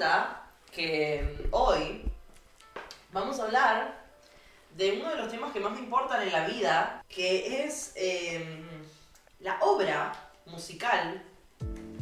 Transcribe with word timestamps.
resulta 0.00 0.40
que 0.72 1.36
hoy 1.50 2.02
vamos 3.12 3.38
a 3.38 3.44
hablar 3.44 4.00
de 4.74 4.92
uno 4.98 5.10
de 5.10 5.16
los 5.16 5.30
temas 5.30 5.52
que 5.52 5.60
más 5.60 5.72
me 5.72 5.80
importan 5.80 6.22
en 6.22 6.32
la 6.32 6.46
vida, 6.46 7.04
que 7.08 7.64
es 7.64 7.92
eh, 7.96 8.64
la 9.40 9.58
obra 9.60 10.12
musical, 10.46 11.22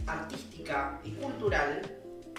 artística 0.06 1.00
y 1.03 1.11
cultural 1.12 1.82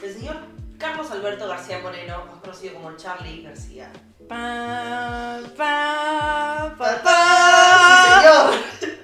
del 0.02 0.14
señor 0.14 0.38
Carlos 0.78 1.12
Alberto 1.12 1.45
García 1.48 1.80
Moreno, 1.80 2.26
más 2.26 2.39
conocido 2.39 2.76
como 2.76 2.96
Charlie 2.96 3.44
García. 3.44 3.91
Pa, 4.30 5.39
pa, 5.57 6.73
pa, 6.78 6.96
Sí, 6.96 7.02
pa. 7.04 8.21
señor. 8.21 8.96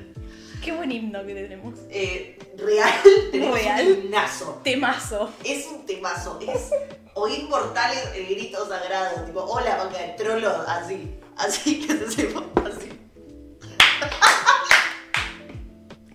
Qué 0.64 0.72
buen 0.72 0.92
himno 0.92 1.26
que 1.26 1.34
tenemos. 1.34 1.80
Eh, 1.90 2.35
real, 2.66 2.92
tenemos 3.32 3.60
Real. 3.60 3.86
un 3.88 3.94
himnazo. 4.06 4.62
Temazo. 4.64 5.30
Es 5.44 5.68
un 5.68 5.86
temazo, 5.86 6.40
es 6.42 6.72
oír 7.14 7.44
mortales 7.50 8.00
el 8.16 8.26
grito 8.28 8.68
sagrado, 8.68 9.24
tipo, 9.26 9.42
hola 9.44 9.78
vaca 9.78 9.98
de 10.00 10.10
trolo, 10.14 10.50
así, 10.68 11.18
así 11.38 11.86
que 11.86 11.98
se 11.98 12.12
sepa, 12.12 12.44
así. 12.68 12.90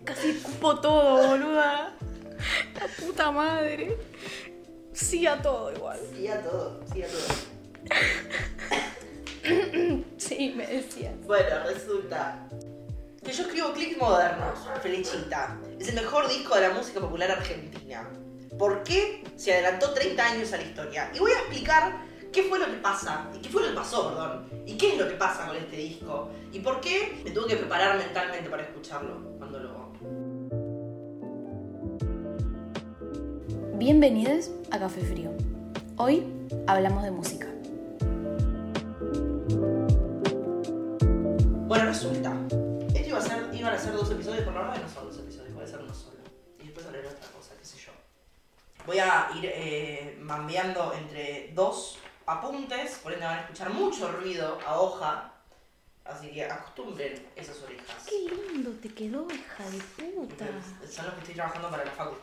Casi 0.04 0.34
cupo 0.34 0.80
todo, 0.80 1.28
boluda. 1.28 1.94
La 2.74 2.86
puta 3.06 3.30
madre. 3.30 3.96
Sí 4.92 5.26
a 5.26 5.40
todo 5.40 5.72
igual. 5.72 5.98
Sí 6.16 6.26
a 6.28 6.42
todo, 6.42 6.80
sí 6.92 7.02
a 7.02 7.06
todo. 7.06 7.34
Sí, 10.18 10.52
me 10.54 10.66
decías. 10.66 11.14
Bueno, 11.26 11.64
resulta 11.66 12.46
que 13.24 13.32
yo 13.32 13.42
escribo 13.42 13.72
clics 13.72 13.98
modernos, 13.98 14.58
Flechita. 14.80 15.58
Es 15.78 15.88
el 15.88 15.94
mejor 15.94 16.28
disco 16.28 16.54
de 16.54 16.62
la 16.62 16.70
música 16.70 17.00
popular 17.00 17.30
argentina. 17.30 18.08
¿Por 18.58 18.82
qué 18.82 19.22
se 19.36 19.52
adelantó 19.52 19.92
30 19.92 20.24
años 20.24 20.52
a 20.52 20.56
la 20.56 20.62
historia? 20.62 21.10
Y 21.14 21.18
voy 21.18 21.32
a 21.32 21.38
explicar 21.38 22.02
qué 22.32 22.44
fue 22.44 22.58
lo 22.58 22.66
que 22.66 22.78
pasa, 22.78 23.28
y 23.34 23.38
qué 23.38 23.48
fue 23.48 23.62
lo 23.62 23.68
que 23.68 23.74
pasó, 23.74 24.08
perdón, 24.08 24.48
y 24.66 24.76
qué 24.76 24.92
es 24.92 24.98
lo 24.98 25.08
que 25.08 25.14
pasa 25.14 25.46
con 25.46 25.56
este 25.56 25.76
disco, 25.76 26.30
y 26.52 26.60
por 26.60 26.80
qué 26.80 27.20
me 27.24 27.30
tuve 27.30 27.48
que 27.48 27.56
preparar 27.56 27.98
mentalmente 27.98 28.48
para 28.48 28.62
escucharlo 28.62 29.36
cuando 29.38 29.58
lo... 29.58 29.90
Bienvenidos 33.76 34.50
a 34.70 34.78
Café 34.78 35.00
Frío. 35.00 35.30
Hoy 35.96 36.24
hablamos 36.66 37.02
de 37.02 37.10
música. 37.10 37.48
Bueno, 41.66 41.86
resulta, 41.86 42.36
a 43.20 43.28
ser, 43.28 43.54
iban 43.54 43.74
a 43.74 43.78
ser 43.78 43.92
dos 43.92 44.10
episodios, 44.10 44.44
por 44.44 44.54
la 44.54 44.60
verdad 44.60 44.74
que 44.76 44.82
no 44.82 44.88
son 44.88 45.06
dos 45.06 45.18
episodios, 45.18 45.52
puede 45.52 45.68
ser 45.68 45.80
uno 45.80 45.94
solo. 45.94 46.18
Y 46.58 46.64
después 46.64 46.86
hablaré 46.86 47.08
otra 47.08 47.28
cosa, 47.30 47.54
qué 47.58 47.64
sé 47.64 47.78
yo. 47.78 47.92
Voy 48.86 48.98
a 48.98 49.30
ir 49.36 49.44
eh, 49.44 50.18
mambeando 50.20 50.94
entre 50.94 51.52
dos 51.54 51.98
apuntes, 52.26 52.98
por 53.02 53.12
ende 53.12 53.26
van 53.26 53.38
a 53.38 53.40
escuchar 53.42 53.70
mucho 53.70 54.10
ruido 54.12 54.58
a 54.66 54.80
hoja, 54.80 55.32
así 56.04 56.30
que 56.30 56.44
acostumbren 56.44 57.28
esas 57.36 57.60
orejas. 57.62 58.06
Qué 58.08 58.34
lindo 58.34 58.70
te 58.80 58.88
quedó, 58.88 59.26
hija 59.30 59.70
de 59.70 59.78
puta. 59.78 60.46
Son 60.88 61.04
los 61.04 61.14
que 61.14 61.20
estoy 61.20 61.34
trabajando 61.34 61.70
para 61.70 61.84
la 61.84 61.90
facu. 61.90 62.16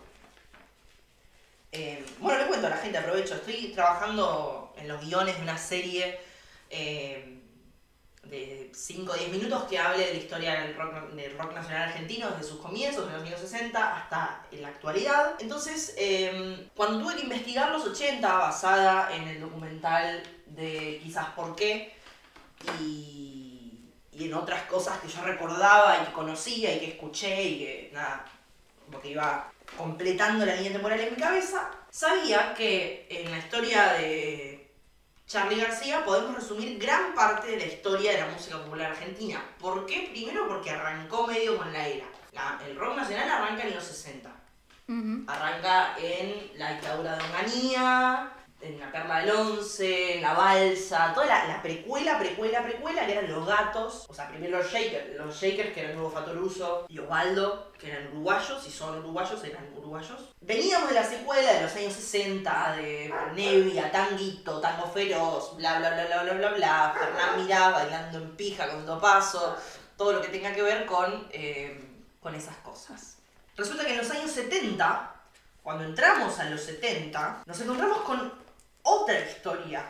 Eh, 1.72 2.06
bueno, 2.20 2.40
le 2.40 2.48
cuento 2.48 2.68
a 2.68 2.70
la 2.72 2.78
gente, 2.78 2.98
aprovecho. 2.98 3.36
Estoy 3.36 3.74
trabajando 3.74 4.74
en 4.78 4.88
los 4.88 5.02
guiones 5.02 5.36
de 5.36 5.44
una 5.44 5.58
serie 5.58 6.20
eh, 6.70 7.37
de 8.30 8.72
5 8.74 9.12
o 9.12 9.16
10 9.16 9.32
minutos 9.32 9.64
que 9.64 9.78
hable 9.78 10.06
de 10.06 10.14
la 10.14 10.20
historia 10.20 10.62
del 10.62 10.76
rock, 10.76 11.12
del 11.12 11.38
rock 11.38 11.54
nacional 11.54 11.90
argentino 11.90 12.30
desde 12.30 12.44
sus 12.44 12.60
comienzos, 12.60 13.08
en 13.08 13.14
los 13.14 13.24
años 13.24 13.40
60 13.40 13.98
hasta 13.98 14.46
en 14.52 14.62
la 14.62 14.70
actualidad. 14.70 15.36
Entonces, 15.40 15.94
eh, 15.98 16.70
cuando 16.76 17.00
tuve 17.00 17.16
que 17.16 17.24
investigar 17.24 17.72
los 17.72 17.86
80, 17.86 18.38
basada 18.38 19.16
en 19.16 19.28
el 19.28 19.42
documental 19.42 20.24
de 20.46 21.00
Quizás 21.04 21.28
por 21.30 21.56
qué, 21.56 21.94
y, 22.80 23.92
y 24.12 24.26
en 24.26 24.34
otras 24.34 24.64
cosas 24.64 25.00
que 25.00 25.08
yo 25.08 25.22
recordaba 25.22 26.00
y 26.02 26.06
que 26.06 26.14
conocía 26.14 26.76
y 26.76 26.80
que 26.80 26.88
escuché 26.88 27.44
y 27.44 27.60
que 27.60 27.90
nada, 27.94 28.26
como 28.86 29.00
que 29.02 29.12
iba 29.12 29.52
completando 29.78 30.46
la 30.46 30.56
línea 30.56 30.72
temporal 30.72 31.00
en 31.00 31.14
mi 31.14 31.22
cabeza, 31.22 31.70
sabía 31.90 32.54
que 32.54 33.06
en 33.10 33.32
la 33.32 33.38
historia 33.38 33.94
de 33.94 34.67
Charlie 35.28 35.60
García 35.62 36.06
podemos 36.06 36.34
resumir 36.36 36.80
gran 36.80 37.14
parte 37.14 37.48
de 37.52 37.58
la 37.58 37.66
historia 37.66 38.14
de 38.14 38.20
la 38.22 38.28
música 38.28 38.58
popular 38.64 38.92
argentina. 38.92 39.44
¿Por 39.60 39.86
qué? 39.86 40.08
Primero 40.12 40.48
porque 40.48 40.72
arrancó 40.72 41.28
medio 41.28 41.58
con 41.58 41.72
la 41.74 41.86
era. 41.86 42.06
La- 42.32 42.60
el 42.66 42.78
rock 42.78 42.96
nacional 42.96 43.30
arranca 43.30 43.64
en 43.64 43.76
los 43.76 43.84
60. 43.84 44.30
Ujú. 44.88 45.24
Arranca 45.28 45.98
en 46.00 46.52
la 46.58 46.72
dictadura 46.74 47.18
de 47.18 47.24
Onganía, 47.26 48.32
en 48.60 48.80
la 48.80 48.92
Perla 48.92 49.20
del 49.20 49.32
Once, 49.32 50.16
en 50.16 50.22
la 50.22 50.34
Balsa, 50.34 51.12
toda 51.14 51.28
la, 51.28 51.46
la 51.46 51.62
precuela, 51.62 52.18
precuela, 52.18 52.64
precuela, 52.64 53.06
que 53.06 53.12
eran 53.12 53.32
los 53.32 53.46
gatos. 53.46 54.06
O 54.10 54.14
sea, 54.14 54.28
primero 54.30 54.58
los 54.58 54.72
Shakers, 54.72 55.16
los 55.16 55.36
Shakers 55.40 55.74
que 55.74 55.82
eran 55.82 55.96
Nuevo 55.96 56.10
Fatoruso 56.10 56.86
y 56.90 56.98
Osvaldo, 56.98 57.72
que 57.80 57.92
eran 57.92 58.08
uruguayos, 58.08 58.66
y 58.68 58.72
son 58.72 58.98
uruguayos, 58.98 59.44
eran 59.44 59.70
uruguayos. 59.76 60.34
Veníamos 60.42 60.90
de 60.90 60.96
la 60.96 61.04
secuela 61.04 61.54
de 61.54 61.62
los 61.62 61.76
años 61.76 61.94
60, 61.94 62.76
de 62.78 63.14
Nevia, 63.36 63.92
Tanguito, 63.92 64.60
Tango 64.60 64.88
Feroz, 64.88 65.56
bla 65.58 65.78
bla 65.78 65.92
bla 65.92 66.06
bla 66.06 66.24
bla 66.24 66.34
bla 66.34 66.50
bla, 66.52 66.96
Fernán 66.98 67.44
Mirá 67.44 67.70
bailando 67.70 68.18
en 68.18 68.36
pija 68.36 68.68
con 68.70 68.86
Topazo, 68.86 69.56
todo 69.96 70.14
lo 70.14 70.22
que 70.22 70.30
tenga 70.30 70.54
que 70.54 70.64
ver 70.64 70.86
con, 70.86 71.28
eh, 71.32 71.80
con 72.20 72.34
esas 72.34 72.58
cosas. 72.58 73.18
Resulta 73.56 73.86
que 73.86 73.92
en 73.92 73.98
los 73.98 74.12
años 74.12 74.32
70, 74.32 75.16
cuando 75.64 75.84
entramos 75.84 76.40
a 76.40 76.46
los 76.46 76.62
70, 76.62 77.44
nos 77.46 77.62
encontramos 77.62 78.02
con 78.02 78.47
otra 78.88 79.20
historia. 79.20 79.84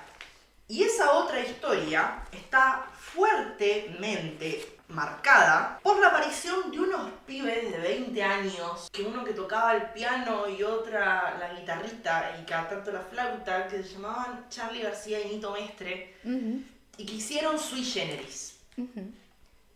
Y 0.67 0.83
esa 0.83 1.11
otra 1.13 1.39
historia 1.39 2.23
está 2.31 2.87
fuertemente 2.97 4.77
marcada 4.89 5.79
por 5.83 5.99
la 5.99 6.07
aparición 6.07 6.71
de 6.71 6.79
unos 6.79 7.11
pibes 7.25 7.71
de 7.71 7.77
20 7.77 8.23
años, 8.23 8.89
que 8.91 9.03
uno 9.03 9.23
que 9.23 9.33
tocaba 9.33 9.75
el 9.75 9.83
piano 9.91 10.47
y 10.49 10.63
otra 10.63 11.37
la 11.39 11.53
guitarrita 11.53 12.37
y 12.41 12.45
cada 12.45 12.69
tanto 12.69 12.91
la 12.91 13.01
flauta, 13.01 13.67
que 13.67 13.83
se 13.83 13.89
llamaban 13.89 14.45
Charlie 14.49 14.81
García 14.81 15.21
y 15.21 15.35
Nito 15.35 15.51
Mestre, 15.51 16.15
Ujú. 16.23 16.61
y 16.97 17.05
que 17.05 17.13
hicieron 17.13 17.59
Sui 17.59 17.83
Generis. 17.83 18.57
Ujú. 18.77 19.11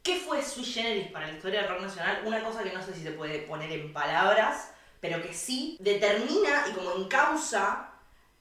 ¿Qué 0.04 0.18
fue 0.20 0.42
Sui 0.44 0.64
Generis 0.66 1.12
para 1.12 1.28
la 1.28 1.34
historia 1.34 1.62
del 1.62 1.70
rock 1.70 1.82
nacional? 1.82 2.24
Una 2.26 2.42
cosa 2.44 2.64
que 2.64 2.74
no 2.74 2.84
sé 2.84 2.94
si 2.96 3.04
se 3.04 3.12
puede 3.12 3.40
poner 3.40 3.72
en 3.72 3.94
palabras, 3.94 4.72
pero 5.00 5.22
que 5.22 5.34
sí 5.34 5.78
determina 5.80 6.66
y 6.70 6.72
como 6.74 6.96
encausa 6.96 7.91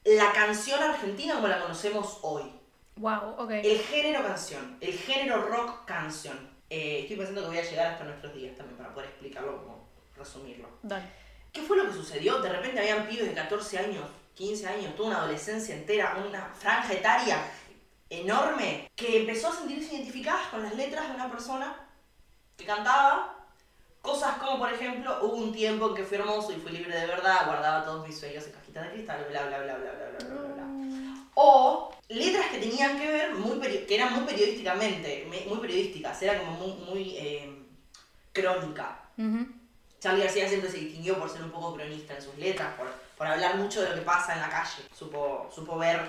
la 0.03 0.31
canción 0.31 0.81
argentina 0.81 1.35
como 1.35 1.47
la 1.47 1.61
conocemos 1.61 2.19
hoy. 2.21 2.43
Wow, 2.97 3.35
ok. 3.37 3.51
El 3.51 3.79
género 3.79 4.23
canción, 4.23 4.77
el 4.81 4.93
género 4.93 5.47
rock 5.47 5.85
canción. 5.85 6.49
Eh, 6.69 7.01
estoy 7.01 7.17
pensando 7.17 7.41
que 7.41 7.47
voy 7.47 7.57
a 7.57 7.69
llegar 7.69 7.87
hasta 7.87 8.05
nuestros 8.05 8.33
días 8.33 8.55
también 8.55 8.77
para 8.77 8.93
poder 8.93 9.09
explicarlo, 9.09 9.57
como 9.57 9.89
resumirlo. 10.15 10.69
Dale. 10.81 11.05
¿Qué 11.51 11.61
fue 11.61 11.77
lo 11.77 11.87
que 11.87 11.93
sucedió? 11.93 12.39
De 12.41 12.49
repente 12.49 12.79
habían 12.79 13.07
pibes 13.07 13.27
de 13.27 13.33
14 13.33 13.79
años, 13.79 14.05
15 14.35 14.67
años, 14.67 14.95
toda 14.95 15.09
una 15.09 15.17
adolescencia 15.19 15.75
entera, 15.75 16.23
una 16.25 16.45
franja 16.53 16.93
etaria 16.93 17.43
enorme, 18.09 18.89
que 18.95 19.21
empezó 19.21 19.49
a 19.49 19.55
sentirse 19.55 19.95
identificadas 19.95 20.47
con 20.47 20.63
las 20.63 20.75
letras 20.75 21.09
de 21.09 21.15
una 21.15 21.29
persona 21.29 21.75
que 22.55 22.65
cantaba 22.65 23.40
cosas 24.01 24.37
como, 24.37 24.57
por 24.59 24.71
ejemplo, 24.73 25.19
hubo 25.21 25.35
un 25.35 25.53
tiempo 25.53 25.89
en 25.89 25.95
que 25.95 26.03
fui 26.03 26.17
hermoso 26.17 26.51
y 26.51 26.55
fui 26.55 26.71
libre 26.71 26.99
de 26.99 27.05
verdad, 27.07 27.45
guardaba 27.45 27.83
todos 27.85 28.07
mis 28.07 28.17
sueños 28.19 28.45
en 28.45 28.51
cajitas 28.53 28.85
de 28.87 28.93
cristal, 28.93 29.25
bla, 29.29 29.43
bla, 29.45 29.59
bla, 29.63 29.75
bla, 29.77 29.91
bla, 29.93 30.09
bla, 30.09 30.35
bla, 30.35 30.53
bla. 30.55 31.25
O 31.35 31.95
letras 32.09 32.47
que 32.47 32.57
tenían 32.59 32.99
que 32.99 33.07
ver, 33.07 33.33
muy 33.35 33.59
que 33.59 33.95
eran 33.95 34.13
muy 34.13 34.23
periodísticamente, 34.25 35.25
me- 35.29 35.45
muy 35.45 35.59
periodísticas, 35.59 36.21
era 36.21 36.39
como 36.39 36.51
muy, 36.53 36.73
muy 36.73 37.17
eh, 37.17 37.55
crónica. 38.33 38.99
Ujú. 39.17 39.47
Charlie 39.99 40.23
García 40.23 40.47
siempre 40.49 40.69
se 40.69 40.77
distinguió 40.77 41.19
por 41.19 41.29
ser 41.29 41.43
un 41.43 41.51
poco 41.51 41.75
cronista 41.75 42.15
en 42.15 42.21
sus 42.21 42.35
letras, 42.37 42.73
por, 42.75 42.87
por 43.17 43.27
hablar 43.27 43.55
mucho 43.57 43.81
de 43.81 43.89
lo 43.89 43.95
que 43.95 44.01
pasa 44.01 44.33
en 44.33 44.41
la 44.41 44.49
calle. 44.49 44.83
Supo, 44.97 45.47
supo 45.53 45.77
ver 45.77 45.99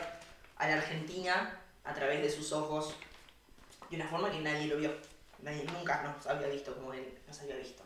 a 0.57 0.67
la 0.67 0.75
Argentina 0.77 1.59
a 1.85 1.93
través 1.95 2.23
de 2.23 2.31
sus 2.31 2.53
ojos 2.53 2.95
de 3.91 3.97
una 3.97 4.09
forma 4.09 4.31
que 4.31 4.39
nadie 4.41 4.67
lo 4.67 4.77
vio. 4.79 4.93
Nadie 5.41 5.65
nunca 5.65 6.03
nos 6.03 6.27
había 6.27 6.47
visto 6.49 6.75
como 6.75 6.93
él 6.95 7.19
nos 7.27 7.41
había 7.41 7.57
visto. 7.57 7.83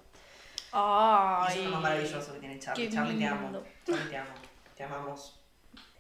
Y 0.77 0.79
Ay. 0.79 1.53
eso 1.53 1.59
es 1.61 1.65
lo 1.65 1.71
más 1.73 1.83
maravilloso 1.83 2.33
que 2.35 2.39
tiene 2.41 2.59
Charlie. 2.59 2.91
Charlie, 2.91 3.19
te 3.19 3.27
amo. 3.27 3.63
Charlie, 3.87 4.11
te 4.11 4.17
amo. 4.19 4.31
Te 4.77 4.83
amamos. 4.85 5.41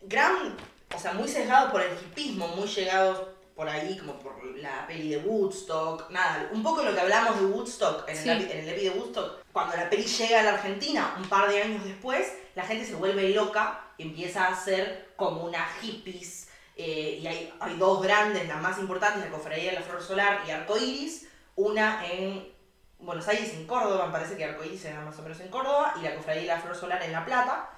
Gran, 0.03 0.55
o 0.95 0.99
sea, 0.99 1.15
muy 1.15 1.27
sesgados 1.29 1.73
por 1.73 1.81
el 1.83 1.93
hipismo, 1.95 2.49
muy 2.49 2.69
llegados 2.69 3.23
por 3.55 3.67
ahí, 3.71 3.97
como 3.97 4.19
por 4.19 4.45
la 4.57 4.87
peli 4.87 5.09
de 5.09 5.17
Woodstock, 5.19 6.11
nada, 6.11 6.51
un 6.53 6.63
poco 6.63 6.83
lo 6.83 6.93
que 6.95 7.01
hablamos 7.01 7.41
de 7.41 7.47
Woodstock 7.47 8.07
en, 8.07 8.17
Sí. 8.17 8.29
el, 8.29 8.51
en 8.51 8.59
el 8.59 8.69
epi 8.69 8.83
de 8.85 8.91
Woodstock. 8.91 9.43
Cuando 9.51 9.75
la 9.77 9.89
peli 9.89 10.05
llega 10.05 10.41
a 10.41 10.43
la 10.43 10.51
Argentina, 10.55 11.15
un 11.19 11.27
par 11.27 11.49
de 11.49 11.63
años 11.63 11.83
después, 11.85 12.31
la 12.55 12.65
gente 12.65 12.85
se 12.85 12.95
vuelve 12.97 13.31
loca 13.31 13.81
y 13.97 14.03
empieza 14.03 14.47
a 14.49 14.55
ser 14.55 15.13
como 15.17 15.45
una 15.45 15.65
hippies. 15.81 16.49
eh, 16.79 17.19
y 17.23 17.27
hay, 17.27 17.51
hay 17.59 17.77
dos 17.79 18.03
grandes, 18.03 18.47
las 18.47 18.61
más 18.61 18.79
importantes, 18.79 19.25
la 19.25 19.31
Cofradía 19.31 19.71
de 19.71 19.81
la 19.81 19.83
Flor 19.87 20.03
Solar 20.03 20.43
y 20.47 20.51
Arcoiris, 20.51 21.27
una 21.55 22.07
en 22.07 22.53
Buenos 22.99 23.29
Aires, 23.29 23.53
en 23.55 23.67
Córdoba, 23.67 24.07
me 24.07 24.13
parece 24.13 24.37
que 24.37 24.45
Arcoiris 24.45 24.85
era 24.87 25.01
más 25.03 25.19
o 25.19 25.23
menos 25.23 25.39
en 25.41 25.49
Córdoba, 25.49 25.95
y 25.99 26.03
la 26.03 26.15
Cofradía 26.17 26.43
de 26.43 26.49
la 26.49 26.61
Flor 26.61 26.75
Solar 26.77 27.03
en 27.03 27.13
La 27.13 27.25
Plata. 27.25 27.71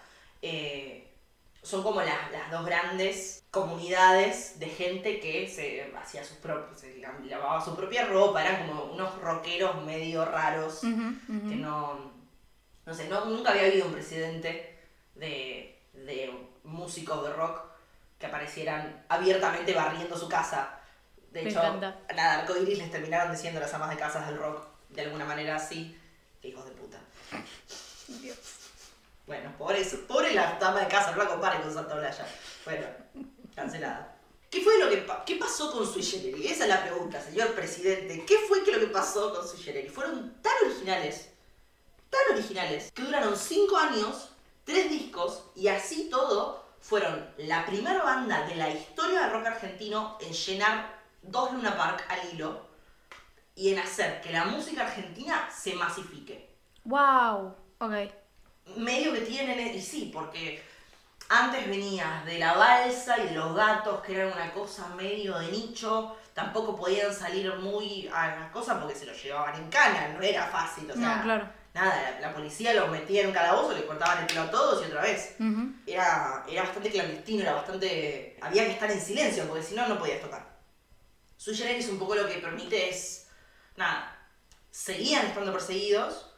Eh, 0.42 1.04
son 1.62 1.82
como 1.82 2.00
la- 2.00 2.30
las 2.30 2.50
dos 2.52 2.64
grandes 2.64 3.42
comunidades 3.50 4.58
de 4.60 4.68
gente 4.68 5.18
que 5.18 5.48
se 5.48 5.92
hacía 6.00 6.22
sus 6.24 6.36
propios, 6.38 6.78
se 6.80 6.98
lavaba 6.98 7.60
su 7.60 7.74
propia 7.74 8.06
ropa, 8.06 8.44
eran 8.44 8.66
como 8.68 8.84
unos 8.84 9.18
rockeros 9.20 9.82
medio 9.82 10.24
raros 10.24 10.80
que 10.80 11.56
no, 11.56 12.12
no 12.86 12.94
sé, 12.94 13.08
no, 13.08 13.24
nunca 13.24 13.50
había 13.50 13.64
habido 13.66 13.86
un 13.86 13.92
presidente 13.92 14.78
de, 15.16 15.82
de 15.94 16.48
músicos 16.62 17.24
de 17.24 17.32
rock 17.32 17.60
que 18.18 18.26
aparecieran 18.26 19.04
abiertamente 19.08 19.74
barriendo 19.74 20.16
su 20.16 20.28
casa. 20.28 20.78
De 21.32 21.42
Me 21.42 21.50
hecho, 21.50 21.58
encanta. 21.58 21.98
nada, 22.14 22.40
arcoiris 22.40 22.78
les 22.78 22.90
terminaron 22.90 23.32
diciendo 23.32 23.58
las 23.60 23.74
amas 23.74 23.90
de 23.90 23.96
casas 23.96 24.26
del 24.28 24.38
rock, 24.38 24.64
de 24.90 25.02
alguna 25.02 25.24
manera 25.24 25.56
así, 25.56 25.96
hijos 26.42 26.64
de 26.64 26.70
puta. 26.72 26.98
Dios. 28.08 28.38
Bueno, 29.26 29.52
pobre, 29.58 29.80
eso- 29.80 30.00
pobre 30.06 30.32
la 30.32 30.58
dama 30.58 30.80
de 30.80 30.88
casa, 30.88 31.10
no 31.12 31.22
la 31.22 31.28
compare 31.28 31.60
con 31.60 31.72
Santa 31.72 31.94
Olaya. 31.94 32.26
Bueno, 32.64 32.86
cancelada. 33.54 34.14
¿Qué 34.50 34.62
fue 34.62 34.78
lo 34.78 34.88
que 34.88 34.98
pa- 34.98 35.24
qué 35.26 35.36
pasó 35.36 35.70
con 35.70 35.86
Generis? 35.86 36.50
Esa 36.52 36.64
es 36.64 36.68
la 36.70 36.82
pregunta, 36.82 37.20
señor 37.22 37.54
presidente. 37.54 38.24
¿Qué 38.24 38.38
fue 38.48 38.64
que 38.64 38.72
lo 38.72 38.80
que 38.80 38.86
pasó 38.86 39.34
con 39.34 39.46
Generis? 39.58 39.92
Fueron 39.92 40.40
tan 40.40 40.54
originales, 40.64 41.28
tan 42.08 42.34
originales, 42.34 42.90
que 42.92 43.02
duraron 43.02 43.36
cinco 43.36 43.76
años, 43.76 44.30
tres 44.64 44.88
discos, 44.88 45.42
y 45.54 45.68
así 45.68 46.08
todo 46.08 46.66
fueron 46.80 47.28
la 47.36 47.66
primera 47.66 48.02
banda 48.02 48.46
de 48.46 48.54
la 48.54 48.70
historia 48.70 49.20
del 49.22 49.32
rock 49.32 49.46
argentino 49.48 50.16
en 50.22 50.32
llenar 50.32 50.98
dos 51.20 51.52
Luna 51.52 51.76
Park 51.76 52.06
al 52.08 52.32
hilo 52.32 52.66
y 53.58 53.72
en 53.72 53.78
hacer 53.80 54.20
que 54.20 54.30
la 54.32 54.44
música 54.44 54.82
argentina 54.86 55.48
se 55.54 55.74
masifique 55.74 56.48
Wow. 56.84 57.54
Ok. 57.80 57.92
medio 58.76 59.12
que 59.12 59.20
tienen, 59.22 59.74
y 59.74 59.80
sí, 59.80 60.10
porque 60.14 60.62
antes 61.28 61.68
venías 61.68 62.24
de 62.24 62.38
la 62.38 62.54
balsa 62.54 63.18
y 63.18 63.26
de 63.28 63.34
los 63.34 63.54
gatos, 63.54 64.00
que 64.02 64.14
eran 64.14 64.32
una 64.32 64.52
cosa 64.52 64.88
medio 64.96 65.38
de 65.38 65.48
nicho, 65.50 66.16
tampoco 66.34 66.76
podían 66.76 67.12
salir 67.12 67.52
muy 67.56 68.08
a 68.14 68.28
las 68.28 68.50
cosas 68.52 68.78
porque 68.78 68.94
se 68.94 69.06
los 69.06 69.22
llevaban 69.22 69.54
en 69.56 69.68
cana, 69.68 70.08
no 70.08 70.22
era 70.22 70.46
fácil, 70.46 70.90
o 70.90 70.94
sea, 70.94 71.16
no, 71.16 71.22
claro. 71.24 71.48
nada, 71.74 72.00
la, 72.20 72.20
la 72.28 72.34
policía 72.34 72.72
los 72.74 72.88
metía 72.90 73.22
en 73.22 73.26
un 73.28 73.32
calabozo, 73.34 73.72
le 73.74 73.84
cortaban 73.84 74.20
el 74.20 74.26
pelo 74.26 74.42
a 74.42 74.50
todos 74.50 74.82
y 74.82 74.86
otra 74.86 75.02
vez. 75.02 75.34
Era, 75.86 76.44
era 76.48 76.62
bastante 76.62 76.90
clandestino, 76.90 77.42
era 77.42 77.54
bastante... 77.54 78.36
Había 78.40 78.64
que 78.64 78.72
estar 78.72 78.90
en 78.90 79.00
silencio, 79.00 79.44
porque 79.48 79.64
si 79.64 79.74
no, 79.74 79.86
no 79.88 79.98
podías 79.98 80.20
tocar. 80.22 80.46
Sui 81.36 81.54
Generis 81.56 81.88
un 81.88 81.98
poco 81.98 82.14
lo 82.14 82.26
que 82.28 82.38
permite 82.38 82.88
es, 82.90 83.17
nada, 83.78 84.16
seguían 84.70 85.26
estando 85.26 85.52
perseguidos, 85.52 86.30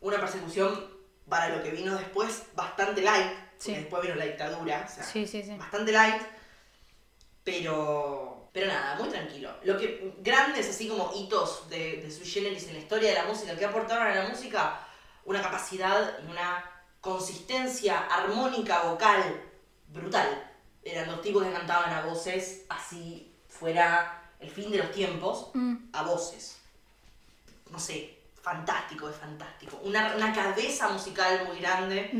una 0.00 0.18
persecución 0.18 0.88
para 1.28 1.54
lo 1.56 1.62
que 1.62 1.70
vino 1.70 1.94
después 1.96 2.44
bastante 2.54 3.02
light, 3.02 3.32
Sí. 3.58 3.74
después 3.74 4.02
vino 4.02 4.14
la 4.14 4.24
dictadura, 4.24 4.86
o 4.88 4.92
sea, 4.94 5.04
Sí, 5.04 5.26
sí, 5.26 5.42
sí. 5.42 5.54
bastante 5.56 5.92
light, 5.92 6.22
pero, 7.44 8.50
pero 8.52 8.66
nada, 8.66 8.96
muy 8.98 9.08
tranquilo. 9.08 9.50
Lo 9.64 9.76
que 9.78 10.14
grandes 10.18 10.68
así 10.68 10.88
como 10.88 11.12
hitos 11.14 11.68
de, 11.68 11.98
de 12.02 12.10
Sui 12.10 12.26
Generis 12.26 12.66
en 12.68 12.74
la 12.74 12.78
historia 12.80 13.08
de 13.10 13.14
la 13.16 13.24
música, 13.24 13.56
que 13.56 13.64
aportaron 13.64 14.06
a 14.06 14.14
la 14.14 14.28
música 14.28 14.80
una 15.24 15.42
capacidad 15.42 16.18
y 16.26 16.30
una 16.30 16.64
consistencia 17.00 18.00
armónica 18.06 18.82
vocal 18.82 19.42
brutal. 19.88 20.44
Eran 20.82 21.08
los 21.10 21.22
tipos 21.22 21.42
que 21.44 21.52
cantaban 21.52 21.92
a 21.92 22.02
voces 22.02 22.64
así 22.68 23.34
fuera 23.48 24.22
el 24.40 24.50
fin 24.50 24.70
de 24.70 24.78
los 24.78 24.92
tiempos, 24.92 25.50
Mm. 25.54 25.76
a 25.92 26.02
voces. 26.02 26.57
No 27.70 27.78
sé, 27.78 28.18
fantástico, 28.40 29.08
es 29.08 29.16
fantástico. 29.16 29.78
Una, 29.84 30.14
una 30.16 30.32
cabeza 30.32 30.88
musical 30.88 31.46
muy 31.46 31.58
grande 31.60 32.10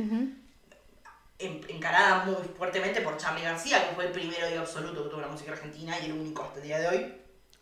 en- 1.38 1.64
encarada 1.68 2.24
muy 2.24 2.34
fuertemente 2.56 3.00
por 3.00 3.16
Charlie 3.16 3.42
García, 3.44 3.88
que 3.88 3.94
fue 3.94 4.06
el 4.06 4.12
primero 4.12 4.48
y 4.50 4.54
absoluto 4.54 5.04
que 5.04 5.10
tuvo 5.10 5.20
la 5.20 5.28
música 5.28 5.52
argentina 5.52 5.98
y 5.98 6.06
el 6.06 6.12
único 6.12 6.42
hasta 6.42 6.58
el 6.58 6.64
día 6.64 6.78
de 6.80 6.88
hoy. 6.88 7.14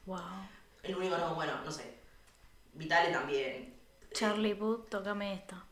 Wow. 0.07 0.21
El 0.83 0.97
único 0.97 1.17
no, 1.19 1.35
bueno, 1.35 1.53
no 1.65 1.71
sé. 1.71 1.97
Vitale 2.75 3.11
también. 3.13 3.75
Charlie 4.13 4.55
Puth, 4.55 4.89
tócame 4.89 5.35
esta. 5.35 5.63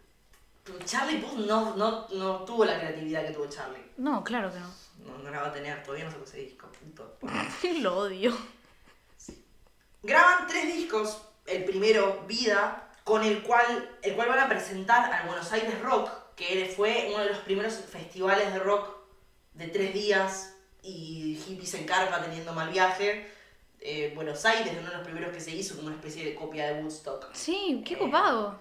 Charlie 0.87 1.19
Puth 1.19 1.35
no, 1.47 1.77
no, 1.77 2.09
no 2.11 2.45
tuvo 2.45 2.65
la 2.65 2.79
creatividad 2.79 3.25
que 3.27 3.33
tuvo 3.33 3.47
Charlie. 3.49 3.85
No, 3.99 4.23
claro 4.25 4.51
que 4.53 4.59
no. 4.59 4.71
No, 5.05 5.19
no 5.19 5.31
la 5.31 5.41
va 5.43 5.49
a 5.49 5.53
tener, 5.53 5.83
todavía 5.83 6.05
no 6.07 6.11
sacó 6.11 6.25
ese 6.25 6.39
disco. 6.39 6.67
punto. 6.73 7.19
Lo 7.81 7.99
odio. 7.99 8.35
Graban 10.03 10.47
tres 10.47 10.67
discos. 10.75 11.23
El 11.47 11.65
primero, 11.65 12.25
Vida, 12.27 12.91
con 13.05 13.23
el 13.23 13.43
cual, 13.43 13.97
el 14.03 14.15
cual 14.15 14.29
van 14.29 14.39
a 14.41 14.49
presentar 14.49 15.13
al 15.13 15.27
Buenos 15.27 15.53
Aires 15.53 15.79
Rock, 15.81 16.11
que 16.37 16.73
fue 16.75 17.07
uno 17.11 17.19
de 17.23 17.31
los 17.31 17.39
primeros 17.39 17.75
festivales 17.75 18.53
de 18.53 18.59
rock 18.59 18.89
de 19.53 19.69
tres 19.69 19.93
días 19.95 20.55
y 20.83 21.37
hippies 21.47 21.75
en 21.75 21.85
carpa 21.87 22.23
teniendo 22.23 22.53
mal 22.53 22.71
viaje. 22.71 23.31
Eh, 23.81 24.13
Buenos 24.15 24.45
Aires, 24.47 24.73
uno 24.79 24.89
de 24.89 24.97
los 24.97 25.05
primeros 25.07 25.33
que 25.33 25.41
se 25.41 25.51
hizo 25.51 25.77
como 25.77 25.89
una 25.89 25.97
especie 25.97 26.25
de 26.25 26.35
copia 26.35 26.67
de 26.73 26.83
Woodstock. 26.83 27.27
Sí, 27.35 27.83
qué 27.87 27.95
Eh, 27.95 27.99
copado. 27.99 28.59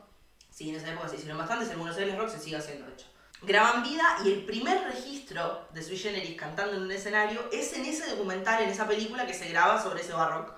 Sí, 0.49 0.69
en 0.69 0.75
esa 0.75 0.91
época 0.91 1.07
se 1.07 1.15
hicieron 1.15 1.37
bastantes, 1.37 1.69
el 1.69 1.77
Buenos 1.77 1.97
Aires 1.97 2.17
Rock 2.17 2.29
se 2.29 2.39
sigue 2.39 2.57
haciendo, 2.57 2.85
de 2.85 2.93
hecho. 2.93 3.07
Graban 3.41 3.83
Vida 3.83 4.03
y 4.23 4.31
el 4.31 4.45
primer 4.45 4.83
registro 4.83 5.67
de 5.73 5.81
Sui 5.81 5.97
Generis 5.97 6.37
cantando 6.37 6.75
en 6.75 6.83
un 6.83 6.91
escenario 6.91 7.41
es 7.51 7.73
en 7.73 7.85
ese 7.85 8.09
documental, 8.11 8.61
en 8.63 8.69
esa 8.69 8.87
película 8.87 9.25
que 9.25 9.33
se 9.33 9.49
graba 9.49 9.81
sobre 9.81 10.01
ese 10.01 10.13
barrock 10.13 10.53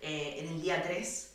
eh, 0.00 0.36
en 0.38 0.48
el 0.48 0.62
día 0.62 0.82
3. 0.82 1.31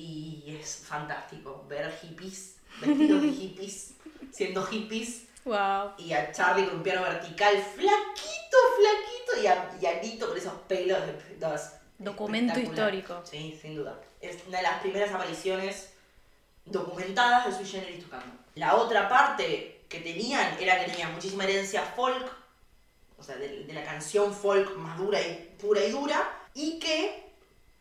Y 0.00 0.56
es 0.58 0.76
fantástico 0.86 1.66
ver 1.68 1.92
hippies, 2.00 2.56
vestidos 2.80 3.20
de 3.22 3.28
hippies, 3.32 3.94
siendo 4.32 4.64
hippies, 4.64 5.26
Wow. 5.44 5.92
y 5.98 6.12
a 6.12 6.30
Charlie 6.32 6.66
con 6.66 6.76
un 6.76 6.82
piano 6.82 7.02
vertical, 7.02 7.54
flaquito, 7.56 8.56
flaquito, 8.78 9.42
y 9.42 9.46
a, 9.46 9.70
y 9.80 9.86
a 9.86 10.02
Nito 10.02 10.28
con 10.28 10.36
esos 10.38 10.52
pelos. 10.68 10.98
es 10.98 11.70
Documento 11.98 12.58
histórico. 12.58 13.20
Sí, 13.24 13.58
sin 13.60 13.76
duda. 13.76 14.00
Es 14.20 14.38
una 14.46 14.58
de 14.58 14.62
las 14.62 14.80
primeras 14.80 15.12
apariciones 15.12 15.92
documentadas 16.64 17.46
de 17.46 17.52
Sui 17.52 17.66
Generis 17.66 18.04
tocando. 18.04 18.36
La 18.54 18.76
otra 18.76 19.08
parte 19.08 19.82
que 19.88 20.00
tenían 20.00 20.56
era 20.60 20.78
que 20.82 20.90
tenían 20.90 21.12
muchísima 21.14 21.44
herencia 21.44 21.82
folk, 21.82 22.26
o 23.18 23.22
sea, 23.22 23.36
de, 23.36 23.64
de 23.64 23.72
la 23.74 23.84
canción 23.84 24.34
folk 24.34 24.76
más 24.76 24.96
dura 24.98 25.20
y 25.20 25.54
pura 25.60 25.84
y 25.84 25.90
dura, 25.90 26.46
y 26.54 26.78
que 26.78 27.29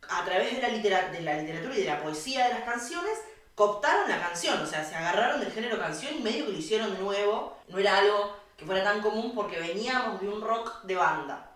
a 0.09 0.25
través 0.25 0.55
de 0.55 0.61
la, 0.61 0.69
litera- 0.69 1.09
de 1.11 1.21
la 1.21 1.35
literatura 1.37 1.75
y 1.75 1.81
de 1.81 1.85
la 1.87 2.01
poesía 2.01 2.47
de 2.47 2.53
las 2.55 2.63
canciones 2.63 3.13
cooptaron 3.55 4.09
la 4.09 4.19
canción, 4.19 4.61
o 4.61 4.65
sea, 4.65 4.83
se 4.83 4.95
agarraron 4.95 5.41
del 5.41 5.51
género 5.51 5.77
canción 5.79 6.15
y 6.15 6.19
medio 6.21 6.45
que 6.45 6.51
lo 6.53 6.57
hicieron 6.57 6.93
de 6.93 6.99
nuevo. 6.99 7.57
No 7.67 7.77
era 7.77 7.97
algo 7.97 8.35
que 8.57 8.65
fuera 8.65 8.83
tan 8.83 9.01
común 9.01 9.33
porque 9.35 9.59
veníamos 9.59 10.19
de 10.21 10.29
un 10.29 10.41
rock 10.41 10.83
de 10.83 10.95
banda. 10.95 11.51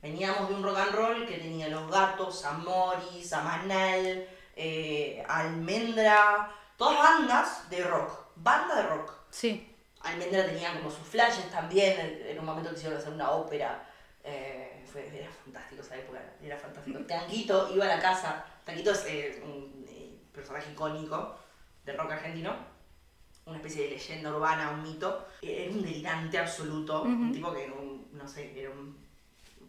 Veníamos 0.00 0.48
de 0.48 0.54
un 0.54 0.62
rock 0.62 0.78
and 0.78 0.92
roll 0.94 1.26
que 1.26 1.38
tenía 1.38 1.68
Los 1.68 1.90
Gatos, 1.90 2.44
a 2.44 2.52
Morris, 2.52 3.32
a 3.32 3.40
Manal, 3.42 4.28
eh, 4.54 5.24
Almendra, 5.28 6.50
todas 6.76 6.98
bandas 6.98 7.68
de 7.70 7.82
rock, 7.82 8.10
banda 8.36 8.76
de 8.76 8.82
rock. 8.82 9.12
Sí. 9.30 9.70
Almendra 10.02 10.44
tenía 10.44 10.72
como 10.74 10.90
sus 10.90 11.06
flashes 11.06 11.50
también, 11.50 11.98
en, 11.98 12.26
en 12.28 12.38
un 12.38 12.44
momento 12.44 12.70
quisieron 12.74 12.98
hacer 12.98 13.12
una 13.12 13.30
ópera, 13.30 13.88
eh, 14.22 14.63
fue, 14.94 15.18
era 15.18 15.28
fantástico 15.28 15.82
esa 15.82 15.96
época, 15.96 16.20
era 16.40 16.56
fantástico. 16.56 17.00
Tanguito 17.00 17.74
iba 17.74 17.84
a 17.84 17.96
la 17.96 18.00
casa, 18.00 18.44
Tanguito 18.64 18.92
es 18.92 19.04
eh, 19.06 19.42
un 19.44 19.84
eh, 19.88 20.16
personaje 20.32 20.70
icónico 20.70 21.36
del 21.84 21.98
rock 21.98 22.12
argentino, 22.12 22.54
una 23.46 23.56
especie 23.56 23.82
de 23.84 23.90
leyenda 23.90 24.30
urbana, 24.30 24.70
un 24.70 24.84
mito, 24.84 25.26
era 25.42 25.70
un 25.70 25.82
delirante 25.82 26.38
absoluto, 26.38 27.02
un 27.02 27.24
Ujú. 27.24 27.32
tipo 27.34 27.52
que 27.52 27.64
era 27.64 27.74
un, 27.74 28.08
no 28.12 28.28
sé, 28.28 28.58
era 28.58 28.70
un 28.70 28.96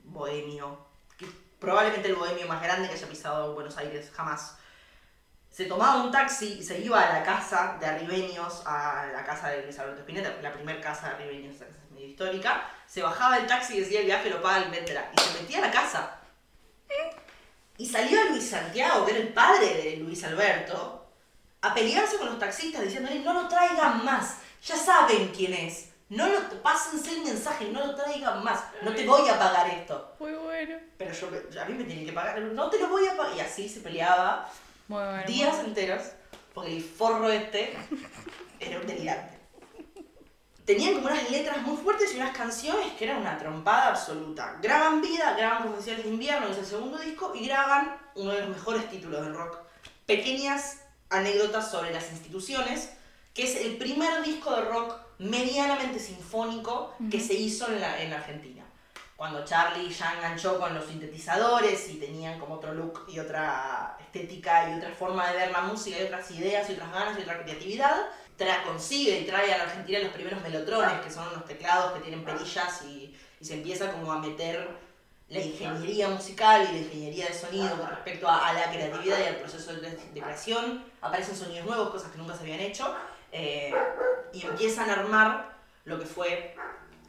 bohemio, 0.04 0.78
que 1.18 1.26
probablemente 1.60 2.08
el 2.08 2.16
bohemio 2.16 2.48
más 2.48 2.62
grande 2.62 2.88
que 2.88 2.94
haya 2.94 3.10
pisado 3.10 3.56
Buenos 3.56 3.76
Aires 3.78 4.12
jamás. 4.16 4.60
Se 5.50 5.66
tomaba 5.66 6.04
un 6.04 6.12
taxi 6.12 6.60
y 6.60 6.64
se 6.64 6.80
iba 6.82 7.02
a 7.02 7.20
la 7.20 7.24
casa 7.24 7.78
de 7.80 7.86
Arribeños, 7.88 8.62
a 8.66 9.08
la 9.12 9.24
casa 9.24 9.50
de 9.50 9.64
Luis 9.64 9.80
Alberto 9.80 10.02
Spinetta, 10.02 10.40
la 10.42 10.54
primera 10.54 10.80
casa 10.80 11.08
de 11.10 11.16
Arribeños, 11.16 11.56
esa 11.56 11.66
casa 11.66 11.80
es 11.84 11.92
medio 11.92 12.08
histórica. 12.08 12.70
Se 12.88 13.02
bajaba 13.02 13.38
del 13.38 13.48
taxi 13.48 13.76
y 13.76 13.80
decía 13.82 14.00
el 14.00 14.06
viaje 14.06 14.30
lo 14.30 14.42
paga 14.42 14.58
Almendra. 14.58 15.12
Y 15.16 15.20
se 15.20 15.42
metía 15.42 15.58
a 15.60 15.62
la 15.62 15.72
casa. 15.72 16.20
Y 17.78 17.86
salió 17.88 18.24
Luis 18.30 18.50
Santiago, 18.50 19.06
que 19.06 19.12
era 19.12 19.22
el 19.22 19.34
padre 19.34 19.74
de 19.74 19.98
Luis 19.98 20.24
Alberto, 20.24 21.06
a 21.62 21.74
pelearse 21.74 22.18
con 22.18 22.28
los 22.28 22.40
taxistas 22.40 22.84
diciéndole 22.84 23.20
no 23.20 23.34
lo 23.34 23.48
traigan 23.48 24.06
más, 24.06 24.38
ya 24.64 24.78
saben 24.78 25.30
quién 25.36 25.54
es. 25.54 25.90
No 26.08 26.28
lo, 26.28 26.40
pásense 26.62 27.12
el 27.14 27.24
mensaje, 27.24 27.66
no 27.72 27.88
lo 27.88 27.96
traigan 27.96 28.44
más, 28.44 28.64
no 28.84 28.94
te 28.94 29.06
voy 29.06 29.28
a 29.28 29.40
pagar 29.40 29.68
esto. 29.72 30.16
Muy 30.20 30.34
bueno. 30.34 30.78
Pero 30.98 31.12
yo, 31.14 31.62
a 31.62 31.66
mí 31.66 31.74
me 31.74 31.84
tienen 31.84 32.06
que 32.06 32.14
pagar, 32.14 32.40
no 32.40 32.70
te 32.70 32.80
lo 32.80 32.90
voy 32.90 33.08
a 33.08 33.18
pagar. 33.18 33.36
Y 33.36 33.40
así 33.40 33.68
se 33.68 33.80
peleaba 33.80 34.48
Muy 34.88 35.04
bueno. 35.04 35.24
días 35.26 35.60
enteros, 35.60 36.04
porque 36.54 36.78
el 36.78 36.84
forro 36.84 37.32
este 37.32 37.76
era 38.60 38.80
un 38.80 38.86
delirante. 38.86 39.35
Tenían 40.66 40.96
como 40.96 41.06
unas 41.08 41.30
letras 41.30 41.62
muy 41.62 41.78
fuertes 41.78 42.12
y 42.14 42.18
unas 42.18 42.36
canciones 42.36 42.94
que 42.94 43.06
eran 43.06 43.22
una 43.22 43.38
trompada 43.38 43.90
absoluta. 43.90 44.58
Graban 44.64 45.00
Vida, 45.00 45.36
graban 45.38 45.64
Profesionales 45.64 46.06
de 46.06 46.12
Invierno, 46.12 46.48
que 46.48 46.54
es 46.54 46.58
el 46.58 46.66
segundo 46.66 46.98
disco, 46.98 47.34
y 47.36 47.46
graban 47.46 47.96
uno 48.16 48.32
de 48.32 48.42
los 48.42 48.50
mejores 48.50 48.90
títulos 48.90 49.24
del 49.24 49.36
rock. 49.36 49.60
Pequeñas 50.08 50.80
anécdotas 51.10 51.70
sobre 51.70 51.94
las 51.94 52.12
instituciones, 52.12 52.90
que 53.36 53.44
es 53.44 53.56
el 53.58 53.78
primer 53.78 54.24
disco 54.24 54.56
de 54.56 54.62
rock 54.64 54.96
medianamente 55.20 56.00
sinfónico 56.00 56.96
que 57.12 57.20
se 57.20 57.36
hizo 57.36 57.68
en, 57.68 57.82
la, 57.82 58.02
en 58.02 58.14
Argentina. 58.14 58.64
Cuando 59.16 59.46
Charlie 59.46 59.90
ya 59.90 60.16
enganchó 60.16 60.60
con 60.60 60.74
los 60.74 60.86
sintetizadores 60.88 61.90
y 61.90 61.96
tenían 61.96 62.40
como 62.40 62.56
otro 62.56 62.74
look 62.74 63.06
y 63.08 63.20
otra 63.20 63.98
estética 64.02 64.70
y 64.70 64.78
otra 64.78 64.92
forma 64.92 65.28
de 65.28 65.38
ver 65.38 65.52
la 65.52 65.62
música 65.62 66.00
y 66.00 66.04
otras 66.04 66.30
ideas 66.32 66.70
y 66.70 66.74
otras 66.74 66.92
ganas 66.92 67.18
y 67.18 67.22
otra 67.22 67.42
creatividad, 67.44 67.96
tra 68.38 68.64
consigue 68.64 69.20
y 69.20 69.26
trae 69.26 69.54
a 69.54 69.58
la 69.58 69.64
Argentina 69.64 70.00
los 70.00 70.12
primeros 70.12 70.42
melotrones, 70.42 71.02
que 71.02 71.12
son 71.12 71.28
unos 71.28 71.46
teclados 71.46 71.94
que 71.94 72.02
tienen 72.02 72.24
perillas 72.24 72.82
y, 72.84 73.16
y 73.40 73.46
se 73.46 73.56
empieza 73.56 73.92
como 73.92 74.12
a 74.12 74.20
meter 74.20 74.68
la 75.30 75.40
ingeniería 75.40 76.08
musical 76.10 76.68
y 76.70 76.74
la 76.74 76.80
ingeniería 76.80 77.28
de 77.28 77.34
sonido 77.34 77.78
con 77.78 77.90
respecto 77.90 78.30
a, 78.30 78.54
la 78.54 78.72
creatividad 78.72 79.20
y 79.20 79.24
al 79.24 79.36
proceso 79.38 79.74
de, 79.74 79.90
de, 79.92 80.22
creación. 80.22 80.84
Aparecen 81.02 81.36
sonidos 81.36 81.66
nuevos, 81.66 81.90
cosas 81.90 82.12
que 82.12 82.18
nunca 82.18 82.36
se 82.36 82.42
habían 82.42 82.60
hecho, 82.60 82.94
eh, 83.32 83.74
y 84.34 84.46
empiezan 84.46 84.90
a 84.90 84.94
armar 84.94 85.56
lo 85.86 86.00
que 86.00 86.06
fue 86.06 86.56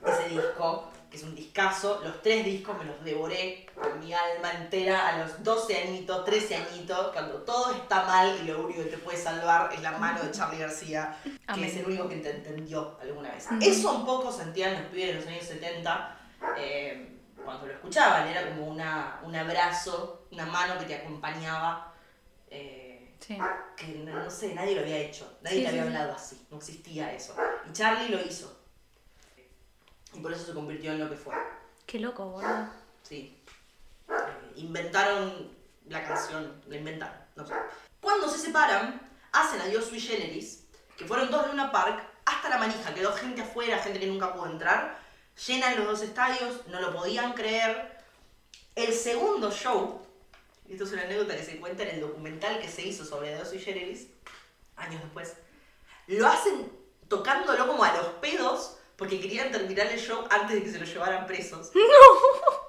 ese 0.04 0.28
disco 0.28 0.90
que 1.11 1.17
es 1.17 1.23
un 1.23 1.35
discazo. 1.35 2.01
Los 2.03 2.21
tres 2.23 2.45
discos 2.45 2.77
me 2.79 2.85
los 2.85 3.03
devoré 3.05 3.67
con 3.75 3.99
mi 4.01 4.13
alma 4.13 4.51
entera 4.53 5.09
a 5.09 5.19
los 5.19 5.43
12 5.45 5.77
añitos, 5.83 6.25
13 6.25 6.57
añitos, 6.57 7.13
cuando 7.13 7.43
todo 7.43 7.73
está 7.75 8.05
mal 8.05 8.37
y 8.43 8.47
lo 8.47 8.65
único 8.65 8.83
que 8.83 8.91
te 8.91 8.99
puede 8.99 9.19
salvar 9.19 9.73
es 9.73 9.81
la 9.83 9.93
mano 9.93 10.23
de 10.23 10.31
Charlie 10.31 10.59
García, 10.59 11.17
que 11.23 11.31
Amén. 11.47 11.65
es 11.65 11.77
el 11.77 11.87
único 11.87 12.09
que 12.09 12.17
te 12.17 12.31
entendió 12.31 12.99
alguna 13.01 13.31
vez. 13.31 13.47
Eso 13.61 13.93
un 13.93 14.05
poco 14.07 14.33
sentían 14.33 14.73
los 14.75 14.83
pibes 14.91 15.09
de 15.09 15.15
los 15.15 15.27
años 15.27 15.45
70 15.45 16.19
eh, 16.59 17.13
cuando 17.45 17.67
lo 17.67 17.73
escuchaban, 17.75 18.27
era 18.29 18.49
como 18.49 18.67
una, 18.67 19.21
un 19.23 19.35
abrazo, 19.37 20.27
una 20.33 20.47
mano 20.47 20.79
que 20.79 20.87
te 20.87 20.95
acompañaba. 20.97 21.93
eh, 22.51 22.93
Sí. 23.19 23.39
que 23.77 23.87
no, 24.05 24.15
no 24.25 24.31
sé, 24.31 24.55
nadie 24.55 24.75
lo 24.75 24.83
había 24.83 24.99
hecho, 24.99 25.39
nadie 25.41 25.57
Sí, 25.59 25.63
te 25.63 25.69
había 25.71 25.83
sí. 25.83 25.89
hablado 25.89 26.13
así, 26.15 26.47
no 26.51 26.59
existía 26.59 27.13
eso. 27.15 27.35
Y 27.69 27.73
Charlie 27.73 28.11
lo 28.11 28.21
hizo. 28.21 28.56
Y 30.16 30.20
por 30.20 30.32
eso 30.32 30.46
se 30.46 30.54
convirtió 30.54 30.92
en 30.92 31.00
lo 31.00 31.11
que 31.11 31.16
fue. 31.16 31.35
Qué 31.85 32.00
loco, 32.00 32.25
boludo. 32.25 32.68
Sí. 33.02 33.38
Eh, 34.08 34.14
inventaron 34.56 35.54
la 35.88 36.02
canción, 36.04 36.62
la 36.66 36.76
inventaron, 36.76 37.16
no 37.37 37.46
sé. 37.46 37.54
Cuando 38.00 38.28
se 38.28 38.38
separan, 38.38 39.00
hacen 39.32 39.61
Adiós 39.61 39.85
Sui 39.85 40.00
Generis, 40.00 40.64
que 40.96 41.04
fueron 41.04 41.30
dos 41.30 41.46
Luna 41.49 41.70
Park, 41.70 42.02
hasta 42.25 42.49
la 42.49 42.58
manija, 42.58 42.94
quedó 42.94 43.12
gente 43.12 43.42
afuera, 43.42 43.78
gente 43.78 44.00
que 44.00 44.06
nunca 44.06 44.32
pudo 44.32 44.46
entrar, 44.46 44.99
llenan 45.46 45.76
los 45.76 45.87
dos 45.87 46.02
estadios, 46.02 46.66
no 46.68 46.80
lo 46.80 46.92
podían 46.94 47.35
creer. 47.35 47.96
El 48.75 48.92
segundo 48.92 49.50
show, 49.50 50.00
y 50.66 50.73
esto 50.73 50.85
es 50.85 50.92
una 50.92 51.02
anécdota 51.02 51.37
que 51.37 51.44
se 51.44 51.58
cuenta 51.58 51.82
en 51.82 51.96
el 51.96 52.00
documental 52.00 52.58
que 52.61 52.68
se 52.68 52.82
hizo 52.82 53.04
sobre 53.04 53.35
Adiós 53.35 53.50
Sui 53.50 53.58
Generis, 53.58 54.08
años 54.76 55.02
después, 55.02 55.37
lo 56.06 56.26
hacen 56.26 56.73
tocándolo 57.08 57.66
como 57.66 57.85
a 57.85 57.94
los 57.96 58.06
pedos 58.20 58.78
porque 58.97 59.21
querían 59.21 59.50
terminar 59.53 59.87
el 59.87 59.99
show 60.00 60.25
antes 60.31 60.57
de 60.57 60.62
que 60.62 60.71
se 60.71 60.79
lo 60.79 60.85
llevaran 60.87 61.26
presos. 61.26 61.71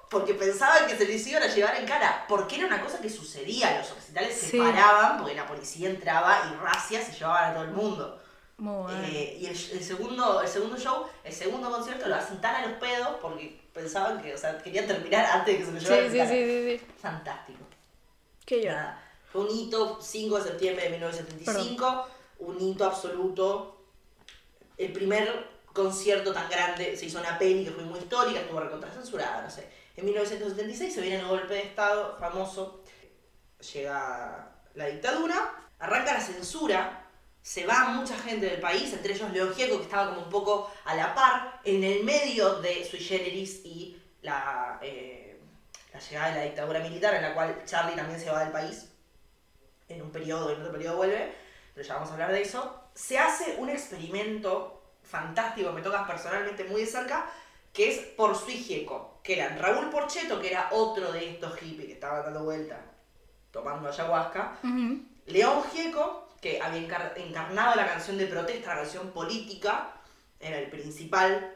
Porque 0.09 0.33
pensaban 0.35 0.87
que 0.87 0.95
se 0.95 1.05
les 1.05 1.27
iban 1.27 1.43
a 1.43 1.47
llevar 1.53 1.75
en 1.75 1.85
cara. 1.85 2.23
Porque 2.29 2.55
era 2.55 2.65
una 2.67 2.81
cosa 2.81 3.01
que 3.01 3.09
sucedía. 3.09 3.77
Los 3.79 3.93
recitales 3.93 4.39
se 4.39 4.51
Sí. 4.51 4.57
paraban 4.57 5.17
porque 5.17 5.35
la 5.35 5.45
policía 5.45 5.89
entraba 5.89 6.49
y 6.49 6.55
racia 6.63 7.01
se 7.03 7.11
llevaban 7.11 7.51
a 7.51 7.53
todo 7.53 7.63
el 7.65 7.71
mundo. 7.71 8.21
Muy 8.55 8.83
bueno. 8.83 9.03
Eh, 9.05 9.37
y 9.41 9.45
el, 9.47 9.51
el 9.51 9.83
segundo, 9.83 10.41
el 10.41 10.47
segundo 10.47 10.77
show, 10.77 11.05
el 11.25 11.33
segundo 11.33 11.69
concierto 11.69 12.07
lo 12.07 12.15
hacen 12.15 12.39
tan 12.39 12.55
a 12.55 12.67
los 12.67 12.77
pedos 12.79 13.17
porque 13.21 13.59
pensaban 13.73 14.21
que, 14.21 14.33
o 14.33 14.37
sea, 14.37 14.57
querían 14.59 14.87
terminar 14.87 15.25
antes 15.25 15.53
de 15.53 15.59
que 15.59 15.65
se 15.65 15.71
lo 15.73 15.79
sí, 15.81 15.85
llevaran 15.87 16.05
en 16.05 16.11
sí, 16.13 16.17
cara. 16.19 16.29
sí, 16.29 16.45
sí, 16.45 16.77
sí. 16.79 16.85
Fantástico. 17.01 17.59
Qué 18.45 18.63
yo. 18.63 18.71
Nada. 18.71 19.03
Fue 19.29 19.41
un 19.41 19.51
hito 19.51 19.99
5 20.01 20.37
de 20.37 20.43
septiembre 20.43 20.83
de 20.85 20.89
1975, 20.91 22.07
un 22.39 22.61
hito 22.61 22.85
absoluto. 22.85 23.81
El 24.77 24.93
primer 24.93 25.56
concierto 25.77 26.33
tan 26.33 26.49
grande, 26.49 26.97
se 26.97 27.05
hizo 27.05 27.19
una 27.19 27.37
peli 27.37 27.63
que 27.63 27.71
fue 27.71 27.83
muy 27.83 27.99
histórica, 27.99 28.39
estuvo 28.39 28.59
recontra 28.59 28.91
censurada, 28.91 29.43
no 29.43 29.49
sé. 29.49 29.69
En 29.95 30.05
1976 30.05 30.93
se 30.93 31.01
viene 31.01 31.19
el 31.19 31.27
golpe 31.27 31.53
de 31.53 31.61
Estado 31.61 32.17
famoso, 32.19 32.81
llega 33.73 34.49
la 34.73 34.85
dictadura, 34.87 35.69
arranca 35.77 36.15
la 36.15 36.21
censura, 36.21 37.05
se 37.43 37.65
va 37.67 37.89
mucha 37.89 38.17
gente 38.17 38.47
del 38.47 38.59
país, 38.59 38.91
entre 38.91 39.13
ellos 39.13 39.31
León 39.31 39.53
Gieco, 39.53 39.77
que 39.77 39.83
estaba 39.83 40.09
como 40.09 40.23
un 40.25 40.29
poco 40.29 40.71
a 40.83 40.95
la 40.95 41.13
par, 41.13 41.61
en 41.63 41.83
el 41.83 42.03
medio 42.03 42.55
de 42.55 42.83
Sui 42.83 42.99
Generis 42.99 43.61
y 43.63 44.01
la, 44.23 44.79
eh, 44.81 45.39
la 45.93 45.99
llegada 45.99 46.29
de 46.29 46.35
la 46.35 46.43
dictadura 46.45 46.79
militar, 46.79 47.13
en 47.13 47.21
la 47.21 47.35
cual 47.35 47.63
Charlie 47.65 47.95
también 47.95 48.19
se 48.19 48.31
va 48.31 48.39
del 48.39 48.51
país, 48.51 48.89
en 49.87 50.01
un 50.01 50.11
periodo, 50.11 50.51
en 50.51 50.59
otro 50.59 50.73
periodo 50.73 50.97
vuelve, 50.97 51.33
pero 51.75 51.87
ya 51.87 51.93
vamos 51.93 52.09
a 52.09 52.13
hablar 52.13 52.31
de 52.31 52.41
eso. 52.41 52.83
Se 52.95 53.19
hace 53.19 53.55
un 53.59 53.69
experimento 53.69 54.76
fantástico, 55.07 55.71
me 55.71 55.81
toca 55.81 56.05
personalmente 56.05 56.63
muy 56.65 56.81
de 56.81 56.87
cerca, 56.87 57.29
que 57.73 57.91
es 57.91 57.99
por 57.99 58.35
Sui 58.35 58.53
Gieco, 58.55 59.19
que 59.23 59.39
eran 59.39 59.57
Raúl 59.59 59.89
Porcheto, 59.89 60.39
que 60.41 60.49
era 60.51 60.69
otro 60.71 61.11
de 61.11 61.31
estos 61.31 61.55
hippies 61.59 61.87
que 61.87 61.93
estaban 61.93 62.23
dando 62.23 62.43
vuelta, 62.43 62.79
tomando 63.51 63.89
ayahuasca. 63.89 64.57
León 65.27 65.63
Gieco, 65.71 66.29
que 66.41 66.61
había 66.61 66.81
encar- 66.81 67.13
encarnado 67.17 67.75
la 67.75 67.85
canción 67.87 68.17
de 68.17 68.27
protesta, 68.27 68.75
la 68.75 68.81
canción 68.81 69.11
política, 69.11 69.93
era 70.39 70.57
el 70.59 70.69
principal, 70.69 71.53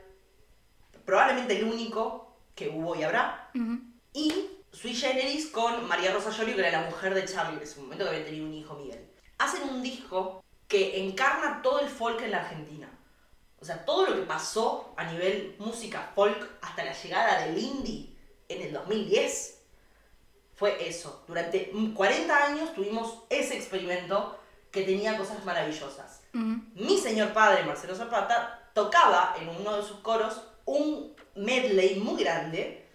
probablemente 1.05 1.57
el 1.57 1.65
único 1.65 2.35
que 2.55 2.69
hubo 2.69 2.95
y 2.95 3.03
habrá, 3.03 3.49
y 4.13 4.47
Sui 4.71 4.93
Generis 4.93 5.47
con 5.47 5.87
María 5.87 6.13
Rosa 6.13 6.29
Llorio, 6.31 6.55
que 6.55 6.67
era 6.67 6.81
la 6.81 6.89
mujer 6.89 7.13
de 7.13 7.25
Charlie 7.25 7.57
en 7.57 7.63
ese 7.63 7.79
momento, 7.81 8.05
que 8.05 8.09
había 8.11 8.25
tenido 8.25 8.45
un 8.45 8.53
hijo, 8.53 8.75
Miguel. 8.75 9.07
Hacen 9.37 9.63
un 9.69 9.81
disco 9.81 10.43
que 10.67 11.03
encarna 11.03 11.61
todo 11.61 11.79
el 11.81 11.89
folk 11.89 12.21
en 12.21 12.31
la 12.31 12.41
Argentina. 12.41 12.89
O 13.61 13.65
sea, 13.65 13.85
todo 13.85 14.07
lo 14.07 14.15
que 14.15 14.23
pasó 14.23 14.93
a 14.97 15.05
nivel 15.05 15.55
música 15.59 16.11
folk 16.15 16.49
hasta 16.61 16.83
la 16.83 16.93
llegada 16.93 17.45
del 17.45 17.57
indie 17.57 18.15
en 18.49 18.61
el 18.63 18.73
2010 18.73 19.59
fue 20.55 20.87
eso. 20.87 21.23
Durante 21.27 21.71
40 21.93 22.45
años 22.45 22.73
tuvimos 22.73 23.23
ese 23.29 23.55
experimento 23.57 24.39
que 24.71 24.83
tenía 24.83 25.17
cosas 25.17 25.43
maravillosas. 25.45 26.23
Ujú. 26.33 26.61
Mi 26.75 26.97
señor 26.97 27.33
padre, 27.33 27.63
Marcelo 27.63 27.95
Zapata, 27.95 28.69
tocaba 28.73 29.35
en 29.39 29.49
uno 29.49 29.77
de 29.77 29.83
sus 29.83 29.97
coros 29.97 30.41
un 30.65 31.15
medley 31.35 31.99
muy 31.99 32.23
grande 32.23 32.87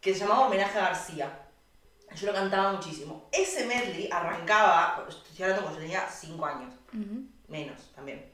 que 0.00 0.14
se 0.14 0.20
llamaba 0.20 0.46
Homenaje 0.46 0.78
a 0.78 0.82
García. 0.88 1.38
Yo 2.16 2.26
lo 2.26 2.32
cantaba 2.34 2.72
muchísimo. 2.72 3.28
Ese 3.30 3.66
medley 3.66 4.08
arrancaba, 4.10 5.06
estoy 5.08 5.44
hablando 5.44 5.62
cuando 5.62 5.80
yo 5.80 5.84
tenía 5.86 6.08
5 6.08 6.44
años, 6.44 6.74
Ujú. 6.92 7.24
menos 7.48 7.80
también. 7.94 8.32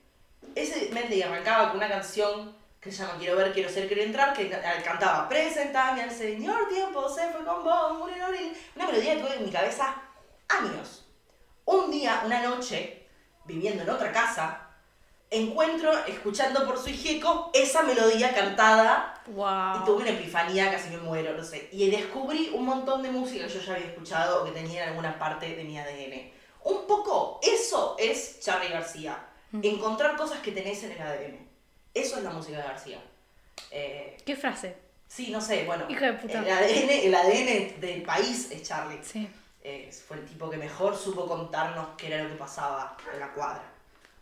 Ese 0.55 0.91
medley 0.93 1.23
arrancaba 1.23 1.69
con 1.69 1.77
una 1.79 1.89
canción 1.89 2.57
que 2.81 2.91
se 2.93 3.03
llama 3.03 3.19
Quiero 3.19 3.37
ver, 3.37 3.53
quiero 3.53 3.69
ser, 3.69 3.87
quiero 3.89 4.03
entrar, 4.03 4.33
que 4.33 4.49
ca- 4.49 4.61
cantaba 4.85 5.29
Presentame 5.29 6.03
al 6.03 6.11
Señor, 6.11 6.69
tiempo 6.69 7.09
se 7.09 7.29
fue 7.31 7.45
con 7.45 7.65
vos, 7.65 7.99
murió 7.99 8.17
en 8.17 8.23
abril". 8.23 8.57
Una 8.77 8.87
melodía 8.87 9.15
que 9.17 9.21
tuve 9.23 9.35
en 9.37 9.45
mi 9.45 9.51
cabeza 9.51 9.95
años. 10.49 11.05
Un 11.65 11.91
día, 11.91 12.23
una 12.25 12.41
noche, 12.43 13.07
viviendo 13.45 13.83
en 13.83 13.91
otra 13.91 14.11
casa, 14.13 14.65
encuentro, 15.31 15.93
escuchando 16.07 16.65
por 16.65 16.79
su 16.79 16.89
hijeco, 16.89 17.51
esa 17.53 17.83
melodía 17.83 18.33
cantada 18.35 19.15
y 19.27 19.31
Wow. 19.33 19.85
tuve 19.85 20.03
una 20.03 20.11
epifanía, 20.11 20.71
casi 20.71 20.89
me 20.89 20.97
muero, 20.99 21.35
no 21.37 21.45
sé. 21.45 21.69
Y 21.73 21.91
descubrí 21.91 22.51
un 22.55 22.65
montón 22.65 23.03
de 23.03 23.11
música 23.11 23.47
que 23.47 23.53
yo 23.53 23.61
ya 23.61 23.75
había 23.75 23.87
escuchado 23.89 24.41
o 24.43 24.45
que 24.47 24.53
tenía 24.53 24.85
en 24.85 24.89
alguna 24.91 25.19
parte 25.19 25.55
de 25.55 25.65
mi 25.65 25.79
ADN. 25.79 26.33
Un 26.65 26.87
poco, 26.87 27.39
eso 27.43 27.97
es 27.99 28.41
Charlie 28.41 28.71
García. 28.71 29.19
Encontrar 29.53 30.17
cosas 30.17 30.41
que 30.41 30.53
tenés 30.53 30.83
en 30.85 30.93
el 30.93 31.01
ADN. 31.01 31.49
Eso 31.95 32.19
es 32.19 32.25
la 32.25 32.31
música 32.31 32.59
de 32.59 32.65
García. 32.65 33.03
Eh, 33.71 34.17
¿Qué 34.25 34.37
frase? 34.37 34.77
sí, 35.09 35.31
no 35.31 35.41
sé, 35.41 35.65
bueno. 35.65 35.87
Hija 35.89 36.07
de 36.07 36.13
puta. 36.15 36.41
El 36.41 36.51
ADN, 36.51 36.91
el 36.91 37.15
ADN 37.15 37.81
del 37.81 38.03
país 38.03 38.51
es 38.51 38.63
Charlie. 38.63 39.01
Sí. 39.03 39.29
Eh, 39.63 39.91
fue 40.07 40.19
el 40.19 40.27
tipo 40.27 40.49
que 40.49 40.57
mejor 40.57 40.97
supo 40.97 41.27
contarnos 41.27 41.89
qué 41.97 42.07
era 42.09 42.23
lo 42.23 42.31
que 42.31 42.37
pasaba 42.37 42.97
en 43.13 43.21
la 43.21 43.33
cuadra. 43.33 43.65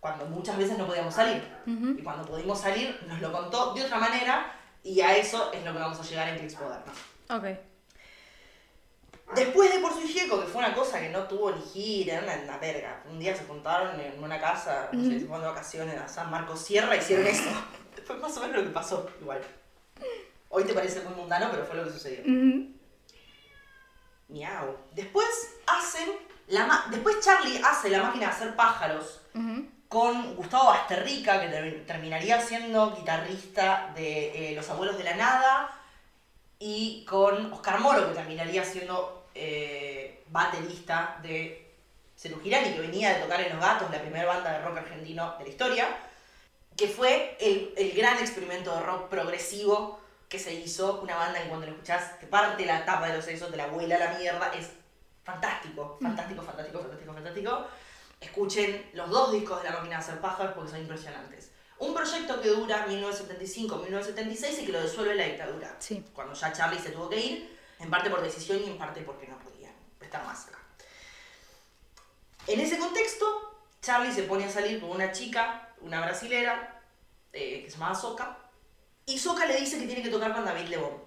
Cuando 0.00 0.26
muchas 0.26 0.56
veces 0.56 0.78
no 0.78 0.86
podíamos 0.86 1.14
salir. 1.14 1.42
Ujú. 1.66 1.96
Y 1.98 2.02
cuando 2.02 2.24
pudimos 2.24 2.60
salir, 2.60 2.98
nos 3.06 3.20
lo 3.20 3.32
contó 3.32 3.74
de 3.74 3.82
otra 3.82 3.98
manera 3.98 4.52
y 4.82 5.00
a 5.00 5.16
eso 5.16 5.52
es 5.52 5.64
lo 5.64 5.72
que 5.72 5.78
vamos 5.78 5.98
a 5.98 6.02
llegar 6.02 6.28
en 6.28 6.38
Clips 6.38 6.60
Modernos. 6.60 6.96
Ok. 7.28 7.44
Después 9.34 9.72
de 9.74 9.80
Por 9.80 9.92
su 9.92 10.02
Gieco, 10.06 10.40
que 10.40 10.46
fue 10.46 10.60
una 10.60 10.72
cosa 10.74 11.00
que 11.00 11.08
no 11.08 11.24
tuvo 11.24 11.50
ni 11.50 11.60
gira, 11.62 12.14
era 12.18 12.22
una, 12.34 12.42
una 12.44 12.58
verga. 12.58 13.02
Un 13.10 13.18
día 13.18 13.34
se 13.36 13.44
juntaron 13.44 13.98
en 14.00 14.22
una 14.22 14.40
casa, 14.40 14.88
no 14.92 15.02
sé, 15.02 15.18
se 15.20 15.26
fueron 15.26 15.42
de 15.42 15.48
vacaciones 15.48 16.00
a 16.00 16.06
San 16.08 16.30
Marcos 16.30 16.60
Sierra 16.60 16.94
y 16.94 17.00
hicieron 17.00 17.26
eso. 17.26 17.50
fue 18.06 18.16
más 18.18 18.36
o 18.36 18.40
menos 18.40 18.56
lo 18.58 18.62
que 18.64 18.70
pasó, 18.70 19.10
igual. 19.20 19.40
Hoy 20.48 20.62
te 20.64 20.72
parece 20.74 21.00
muy 21.00 21.14
mundano, 21.14 21.48
pero 21.50 21.64
fue 21.66 21.76
lo 21.76 21.84
que 21.84 21.90
sucedió. 21.90 22.20
Ujú. 22.22 22.72
Miau. 24.28 24.76
Después 24.92 25.26
hacen. 25.66 26.08
La 26.48 26.64
ma- 26.66 26.86
Después 26.90 27.18
Charlie 27.20 27.60
hace 27.64 27.88
la 27.90 28.04
máquina 28.04 28.26
de 28.26 28.32
hacer 28.32 28.54
pájaros 28.54 29.20
con 29.88 30.34
Gustavo 30.36 30.66
Basterrica, 30.66 31.40
que 31.40 31.48
ter- 31.48 31.86
terminaría 31.86 32.40
siendo 32.40 32.94
guitarrista 32.96 33.92
de 33.96 34.52
eh, 34.52 34.54
Los 34.54 34.68
Abuelos 34.70 34.96
de 34.98 35.04
la 35.04 35.16
Nada, 35.16 35.75
y 36.58 37.04
con 37.04 37.52
Oscar 37.52 37.80
Moro, 37.80 38.08
que 38.08 38.14
terminaría 38.14 38.64
siendo 38.64 39.26
eh, 39.34 40.22
baterista 40.30 41.18
de 41.22 41.66
Ceru 42.16 42.40
Girani, 42.40 42.72
que 42.72 42.80
venía 42.80 43.14
de 43.14 43.22
tocar 43.22 43.40
en 43.40 43.52
Los 43.52 43.60
Gatos, 43.60 43.90
la 43.90 44.00
primera 44.00 44.26
banda 44.26 44.52
de 44.52 44.64
rock 44.64 44.78
argentino 44.78 45.36
de 45.38 45.44
la 45.44 45.50
historia. 45.50 45.86
que 46.76 46.88
fue 46.88 47.36
el, 47.40 47.72
el 47.76 47.92
gran 47.92 48.18
experimento 48.18 48.74
de 48.74 48.82
rock 48.82 49.08
progresivo 49.08 50.00
que 50.28 50.38
se 50.38 50.52
hizo, 50.54 51.00
una 51.00 51.16
banda 51.16 51.42
que 51.42 51.48
cuando 51.48 51.66
lo 51.66 51.72
escuchás 51.72 52.18
te 52.18 52.26
parte 52.26 52.66
la 52.66 52.84
tapa 52.84 53.08
de 53.08 53.16
los 53.16 53.24
sesos, 53.24 53.50
te 53.50 53.56
la 53.56 53.68
vuela 53.68 53.96
a 53.96 53.98
la 53.98 54.18
mierda, 54.18 54.52
es 54.54 54.70
fantástico, 55.24 55.98
fantástico, 56.00 56.42
fantástico, 56.42 56.80
fantástico, 56.80 57.12
fantástico. 57.12 57.66
Escuchen 58.20 58.90
los 58.94 59.08
dos 59.10 59.32
discos 59.32 59.62
de 59.62 59.70
La 59.70 59.76
Máquina 59.76 59.96
de 59.96 60.02
Hacer 60.02 60.20
Pájaros 60.20 60.52
porque 60.54 60.70
son 60.70 60.80
impresionantes. 60.80 61.50
Un 61.78 61.94
proyecto 61.94 62.40
que 62.40 62.48
dura 62.48 62.86
1975-1976 62.86 64.62
y 64.62 64.66
que 64.66 64.72
lo 64.72 64.82
disuelve 64.82 65.14
la 65.14 65.24
dictadura. 65.24 65.76
Sí. 65.78 66.04
Cuando 66.14 66.34
ya 66.34 66.52
Charlie 66.52 66.80
se 66.80 66.90
tuvo 66.90 67.08
que 67.08 67.20
ir, 67.20 67.58
en 67.78 67.90
parte 67.90 68.08
por 68.08 68.22
decisión 68.22 68.60
y 68.64 68.70
en 68.70 68.78
parte 68.78 69.02
porque 69.02 69.26
no 69.26 69.38
podían 69.38 69.74
estar 70.00 70.24
más 70.24 70.48
acá. 70.48 70.58
En 72.46 72.60
ese 72.60 72.78
contexto, 72.78 73.26
Charlie 73.82 74.12
se 74.12 74.22
pone 74.22 74.44
a 74.44 74.50
salir 74.50 74.80
con 74.80 74.90
una 74.90 75.12
chica, 75.12 75.74
una 75.80 76.00
brasilera, 76.00 76.80
eh, 77.32 77.62
que 77.64 77.70
se 77.70 77.76
llamaba 77.76 77.94
Soca, 77.94 78.38
y 79.04 79.18
Soca 79.18 79.46
le 79.46 79.60
dice 79.60 79.78
que 79.78 79.86
tiene 79.86 80.02
que 80.02 80.10
tocar 80.10 80.32
con 80.34 80.44
David 80.44 80.68
Lebón, 80.68 81.04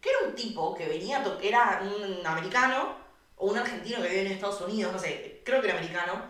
que 0.00 0.08
era 0.08 0.28
un 0.28 0.34
tipo 0.34 0.74
que 0.74 0.86
venía, 0.86 1.18
a 1.18 1.38
era 1.42 1.82
un 1.82 2.26
americano 2.26 2.96
o 3.36 3.50
un 3.50 3.58
argentino 3.58 4.00
que 4.00 4.08
vive 4.08 4.26
en 4.26 4.32
Estados 4.32 4.60
Unidos, 4.62 4.92
no 4.92 4.98
sé, 4.98 5.42
creo 5.44 5.60
que 5.60 5.68
era 5.68 5.78
americano, 5.78 6.24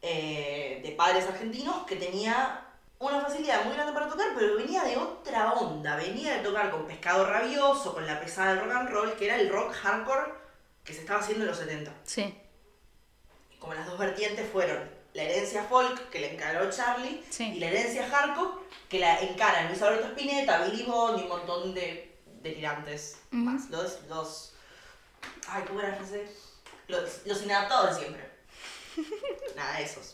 eh, 0.00 0.80
de 0.82 0.92
padres 0.92 1.26
argentinos, 1.26 1.86
que 1.86 1.96
tenía 1.96 2.66
una 3.08 3.20
facilidad 3.20 3.64
muy 3.64 3.74
grande 3.74 3.92
para 3.92 4.08
tocar, 4.08 4.28
pero 4.36 4.56
venía 4.56 4.82
de 4.84 4.96
otra 4.96 5.52
onda, 5.54 5.96
venía 5.96 6.36
de 6.36 6.42
tocar 6.44 6.70
con 6.70 6.86
Pescado 6.86 7.26
Rabioso, 7.26 7.92
con 7.94 8.06
la 8.06 8.20
pesada 8.20 8.54
del 8.54 8.64
rock 8.64 8.72
and 8.76 8.88
roll, 8.90 9.12
que 9.16 9.24
era 9.26 9.36
el 9.36 9.48
rock 9.50 9.72
hardcore 9.74 10.32
que 10.84 10.92
se 10.94 11.00
estaba 11.00 11.20
haciendo 11.20 11.44
en 11.44 11.50
los 11.50 11.58
70 11.58 11.92
Sí. 12.04 12.34
como 13.58 13.74
las 13.74 13.86
dos 13.86 13.98
vertientes 13.98 14.48
fueron 14.50 14.88
la 15.14 15.22
herencia 15.24 15.64
folk 15.64 16.08
que 16.10 16.20
le 16.20 16.34
encaró 16.34 16.70
Charlie 16.70 17.22
Sí. 17.30 17.52
y 17.54 17.60
la 17.60 17.66
herencia 17.68 18.08
hardcore 18.08 18.62
que 18.88 18.98
la 18.98 19.20
encaran 19.20 19.68
Luis 19.68 19.80
Alberto 19.82 20.06
Spinetta, 20.08 20.64
Billy 20.64 20.82
Bond 20.84 21.18
y 21.20 21.22
un 21.22 21.28
montón 21.28 21.74
de 21.74 22.16
delirantes 22.42 23.18
Ujú. 23.28 23.36
más. 23.36 23.68
Los, 23.70 24.00
los. 24.08 24.54
Ay, 25.48 25.64
¿cómo 25.66 25.80
era 25.80 25.90
la 25.90 25.96
frase? 25.96 26.26
Los, 26.88 27.20
los 27.26 27.42
inadaptados 27.42 27.94
de 27.96 28.00
siempre. 28.00 28.30
Nada 29.56 29.76
de 29.78 29.84
esos. 29.84 30.12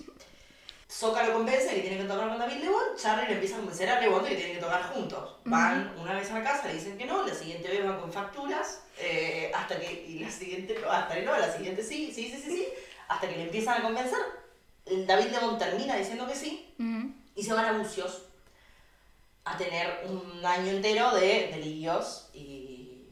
Soca 0.88 1.23
lo 1.26 1.35
convence 1.35 1.75
que 1.75 1.80
tiene 1.83 1.99
que 1.99 2.04
tocar 2.04 2.28
con 2.28 2.38
David 2.38 2.62
Lebón, 2.62 2.97
Charlie 2.97 3.26
le 3.26 3.35
empieza 3.35 3.57
a 3.57 3.59
convencer 3.59 3.90
a 3.90 4.00
Lebón 4.00 4.23
de 4.23 4.30
que 4.30 4.37
tienen 4.37 4.54
que 4.54 4.62
tocar 4.62 4.83
juntos. 4.85 5.37
Van 5.45 5.95
una 5.99 6.14
vez 6.14 6.30
a 6.30 6.38
la 6.38 6.42
casa, 6.42 6.66
le 6.66 6.75
dicen 6.75 6.97
que 6.97 7.04
no, 7.04 7.26
la 7.26 7.35
siguiente 7.35 7.68
vez 7.68 7.85
van 7.85 8.00
con 8.00 8.11
facturas, 8.11 8.85
eh, 8.99 9.52
hasta 9.54 9.78
que, 9.78 10.07
y 10.09 10.21
la 10.21 10.30
siguiente, 10.30 10.78
hasta 10.90 11.14
que 11.14 11.23
no, 11.23 11.37
la 11.37 11.52
siguiente 11.52 11.83
sí, 11.83 12.11
sí, 12.12 12.30
sí, 12.30 12.40
sí, 12.42 12.50
sí, 12.50 12.68
hasta 13.07 13.28
que 13.28 13.37
le 13.37 13.42
empiezan 13.42 13.80
a 13.80 13.83
convencer. 13.83 14.18
David 15.07 15.26
Lebón 15.26 15.59
termina 15.59 15.95
diciendo 15.95 16.26
que 16.26 16.35
sí, 16.35 16.75
y 17.35 17.42
se 17.42 17.52
van 17.52 17.66
a 17.66 17.73
Bucios 17.73 18.23
a 19.45 19.59
tener 19.59 20.07
un 20.07 20.45
año 20.45 20.73
entero 20.73 21.14
de 21.14 21.49
delirios 21.52 22.30
y 22.33 23.11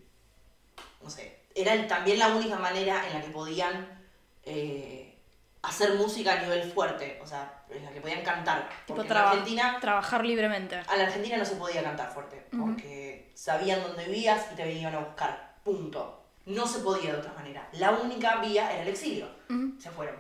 no 1.02 1.10
sé, 1.10 1.40
era 1.54 1.86
también 1.86 2.18
la 2.18 2.28
única 2.28 2.56
manera 2.56 3.06
en 3.06 3.14
la 3.14 3.20
que 3.20 3.30
podían 3.30 4.02
eh, 4.44 5.14
hacer 5.62 5.94
música 5.94 6.32
a 6.32 6.40
nivel 6.40 6.70
fuerte, 6.72 7.20
o 7.22 7.26
sea, 7.26 7.55
en 7.70 7.84
la 7.84 7.90
que 7.90 8.00
podían 8.00 8.22
cantar. 8.22 8.68
Tipo 8.68 8.94
Porque 8.94 9.02
en 9.02 9.08
traba- 9.08 9.30
Argentina, 9.30 9.78
trabajar 9.80 10.24
libremente. 10.24 10.76
a 10.76 10.96
la 10.96 11.04
Argentina 11.04 11.36
no 11.36 11.44
se 11.44 11.56
podía 11.56 11.82
cantar 11.82 12.10
fuerte, 12.12 12.46
Ujú. 12.52 12.64
porque 12.66 13.30
sabían 13.34 13.82
dónde 13.82 14.04
vivías 14.04 14.46
y 14.52 14.56
te 14.56 14.64
venían 14.64 14.94
a 14.94 14.98
buscar, 15.00 15.54
punto. 15.64 16.22
No 16.46 16.66
se 16.66 16.78
podía 16.80 17.12
de 17.12 17.18
otra 17.18 17.32
manera. 17.32 17.68
La 17.72 17.90
única 17.90 18.36
vía 18.36 18.72
era 18.72 18.82
el 18.82 18.88
exilio 18.88 19.28
Ujú. 19.50 19.74
se 19.80 19.90
fueron. 19.90 20.16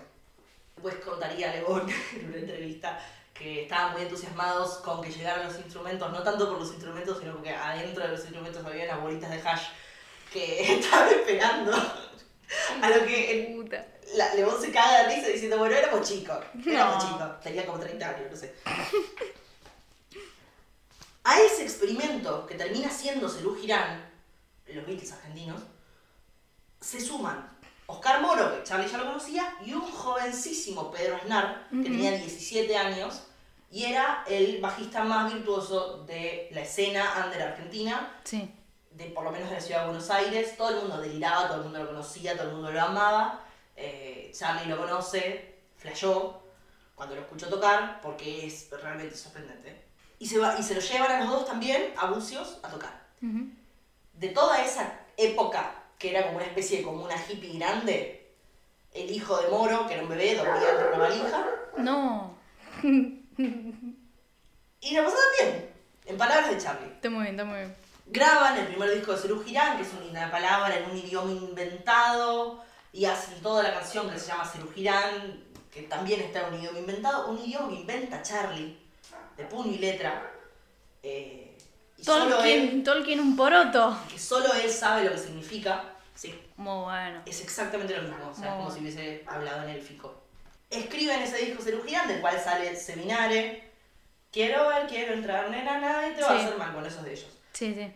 Después 0.74 0.96
contaría 0.96 1.52
Lebón 1.52 1.88
en 2.16 2.28
una 2.28 2.36
entrevista 2.38 2.98
que 3.32 3.62
estaban 3.62 3.92
muy 3.92 4.02
entusiasmados 4.02 4.78
con 4.78 5.00
que 5.02 5.10
llegaran 5.12 5.46
los 5.46 5.56
instrumentos, 5.58 6.10
no 6.10 6.22
tanto 6.22 6.48
por 6.48 6.58
los 6.58 6.70
instrumentos, 6.72 7.18
sino 7.18 7.32
porque 7.34 7.50
adentro 7.50 8.02
de 8.04 8.10
los 8.10 8.20
instrumentos 8.20 8.64
había 8.64 8.84
unas 8.86 9.00
bolitas 9.02 9.30
de 9.30 9.36
hash 9.48 9.68
que 10.32 10.72
estaban 10.80 11.08
esperando. 11.10 11.72
A 12.82 12.90
lo 12.90 13.04
que 13.06 13.52
Puta. 13.54 13.84
La, 14.14 14.34
Lebón 14.34 14.60
se 14.60 14.70
caga 14.70 15.02
de 15.08 15.14
risa 15.16 15.28
diciendo, 15.28 15.58
bueno, 15.58 15.74
éramos 15.74 16.08
chicos, 16.08 16.38
éramos 16.66 17.04
No. 17.04 17.10
chicos, 17.10 17.40
tenía 17.42 17.66
como 17.66 17.78
30 17.80 18.08
años, 18.08 18.30
no 18.30 18.36
sé. 18.36 18.54
A 21.24 21.40
ese 21.40 21.64
experimento 21.64 22.46
que 22.46 22.54
termina 22.54 22.88
siendo 22.88 23.28
Cerú 23.28 23.56
Girán, 23.56 24.08
los 24.68 24.86
Beatles 24.86 25.12
argentinos, 25.12 25.60
se 26.80 27.00
suman 27.00 27.50
Oscar 27.86 28.20
Moro, 28.20 28.56
que 28.56 28.62
Charlie 28.62 28.88
ya 28.88 28.98
lo 28.98 29.06
conocía, 29.06 29.56
y 29.64 29.72
un 29.72 29.80
jovencísimo 29.90 30.90
Pedro 30.92 31.16
Aznar, 31.16 31.66
que 31.70 31.76
Ujú. 31.76 31.84
tenía 31.84 32.12
17 32.12 32.76
años, 32.76 33.22
y 33.70 33.84
era 33.84 34.24
el 34.28 34.60
bajista 34.60 35.02
más 35.02 35.32
virtuoso 35.32 36.04
de 36.04 36.48
la 36.52 36.60
escena 36.60 37.24
under 37.24 37.42
argentina, 37.42 38.20
Sí. 38.24 38.48
de 38.92 39.06
por 39.06 39.24
lo 39.24 39.32
menos 39.32 39.48
de 39.50 39.56
la 39.56 39.60
ciudad 39.60 39.80
de 39.80 39.86
Buenos 39.88 40.10
Aires. 40.10 40.56
Todo 40.56 40.70
el 40.70 40.76
mundo 40.76 40.98
deliraba, 41.00 41.48
todo 41.48 41.58
el 41.58 41.64
mundo 41.64 41.80
lo 41.80 41.86
conocía, 41.88 42.36
todo 42.36 42.48
el 42.48 42.54
mundo 42.54 42.70
lo 42.70 42.80
amaba. 42.80 43.40
Eh, 43.76 44.32
Charlie 44.34 44.66
lo 44.70 44.78
conoce, 44.78 45.54
flashó 45.76 46.42
cuando 46.94 47.14
lo 47.14 47.20
escuchó 47.22 47.48
tocar, 47.48 48.00
porque 48.00 48.46
es 48.46 48.68
realmente 48.70 49.16
sorprendente. 49.16 49.84
Y 50.18 50.26
se, 50.26 50.38
va, 50.38 50.58
y 50.58 50.62
se 50.62 50.74
lo 50.74 50.80
llevan 50.80 51.10
a 51.10 51.20
los 51.20 51.30
dos 51.30 51.46
también 51.46 51.92
a 51.98 52.06
Bucios 52.06 52.58
a 52.62 52.68
tocar 52.68 53.04
de 53.20 54.28
toda 54.28 54.62
esa 54.64 55.00
época, 55.16 55.74
que 55.98 56.10
era 56.10 56.24
como 56.26 56.36
una 56.36 56.46
especie 56.46 56.78
de 56.78 56.84
como 56.84 57.04
una 57.04 57.16
hippie 57.16 57.58
grande, 57.58 58.32
el 58.94 59.10
hijo 59.10 59.36
de 59.42 59.48
Moro, 59.48 59.86
que 59.86 59.94
era 59.94 60.02
un 60.02 60.08
bebé, 60.08 60.34
dormía 60.36 60.54
dentro 60.66 60.88
de 60.88 60.94
una 60.94 60.98
valija, 61.08 61.46
No. 61.76 62.38
y 64.80 64.94
la 64.94 65.04
pasaban 65.04 65.24
bien, 65.40 65.70
en 66.06 66.16
palabras 66.16 66.50
de 66.50 66.58
Charlie. 66.58 66.86
Está 66.92 67.10
muy 67.10 67.22
bien, 67.24 67.34
está 67.34 67.44
muy 67.44 67.58
bien. 67.58 67.74
Graban 68.06 68.56
el 68.58 68.66
primer 68.68 68.90
disco 68.94 69.12
de 69.12 69.18
Cerú 69.18 69.42
Girán, 69.44 69.76
que 69.76 69.82
es 69.82 69.90
una 70.08 70.30
palabra 70.30 70.76
en 70.78 70.90
un 70.90 70.96
idioma 70.96 71.32
inventado, 71.32 72.62
y 72.96 73.04
hacen 73.04 73.42
toda 73.42 73.62
la 73.62 73.74
canción 73.74 74.08
que 74.10 74.18
se 74.18 74.28
llama 74.28 74.46
Cerú 74.46 74.72
Girán, 74.72 75.44
que 75.70 75.82
también 75.82 76.18
está 76.22 76.48
en 76.48 76.54
un 76.54 76.60
idioma 76.60 76.78
inventado, 76.78 77.28
un 77.28 77.38
idioma 77.38 77.68
que 77.68 77.74
inventa 77.74 78.22
Charlie, 78.22 78.74
de 79.36 79.44
puño 79.44 79.72
y 79.72 79.78
letra. 79.78 80.32
eh, 81.02 81.58
y 81.98 82.04
solo 82.04 82.24
él, 82.24 82.30
Tolkien, 82.32 82.84
Tolkien 82.84 83.20
un 83.20 83.36
poroto. 83.36 83.94
que 84.10 84.18
solo 84.18 84.50
él 84.54 84.70
sabe 84.70 85.04
lo 85.04 85.10
que 85.12 85.18
significa. 85.18 85.84
Sí, 86.14 86.34
Muy 86.56 86.84
bueno. 86.84 87.20
Es 87.26 87.42
exactamente 87.42 87.94
lo 87.94 88.02
mismo, 88.08 88.30
o 88.30 88.34
sea, 88.34 88.48
es 88.48 88.54
como 88.56 88.70
si 88.70 88.80
hubiese 88.80 89.22
hablado 89.26 89.64
en 89.64 89.70
élfico. 89.70 90.14
Escriben 90.70 91.20
ese 91.20 91.36
disco 91.36 91.62
Cerú 91.62 91.82
Girán, 91.84 92.08
del 92.08 92.22
cual 92.22 92.40
sale 92.40 92.74
Seminare. 92.76 93.72
Quiero 94.32 94.68
ver, 94.68 94.86
quiero 94.86 95.12
entrar, 95.12 95.50
nena, 95.50 95.78
nadie 95.78 96.12
te 96.14 96.22
va 96.22 96.30
a 96.30 96.36
hacer 96.38 96.56
mal 96.56 96.72
con 96.74 96.86
esos 96.86 97.04
de 97.04 97.12
ellos. 97.12 97.28
Sí, 97.52 97.74
sí. 97.74 97.92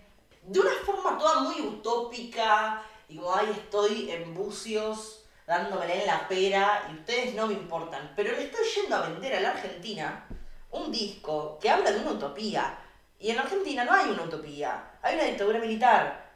De 0.47 0.61
una 0.61 0.71
forma 0.85 1.19
toda 1.19 1.41
muy 1.41 1.61
utópica, 1.63 2.83
como, 3.17 3.35
ay, 3.35 3.51
estoy 3.51 4.11
en 4.11 4.35
bucios, 4.35 5.25
dándomele 5.47 6.01
en 6.01 6.07
la 6.07 6.29
pera, 6.29 6.89
y 6.91 6.99
ustedes 6.99 7.35
no 7.35 7.47
me 7.47 7.55
importan. 7.55 8.13
Pero 8.17 8.33
le 8.33 8.45
estoy 8.45 8.65
yendo 8.77 8.97
a 8.97 9.09
vender 9.09 9.35
a 9.35 9.41
la 9.41 9.51
Argentina 9.51 10.27
un 10.71 10.93
disco 10.93 11.59
que 11.61 11.71
habla 11.71 11.91
de 11.93 12.01
una 12.01 12.13
utopía. 12.13 12.79
Y 13.19 13.31
en 13.31 13.37
la 13.37 13.43
Argentina 13.43 13.85
no 13.85 13.93
hay 13.93 14.11
una 14.11 14.23
utopía, 14.23 14.99
hay 15.03 15.17
una 15.17 15.25
dictadura 15.25 15.59
militar. 15.59 16.31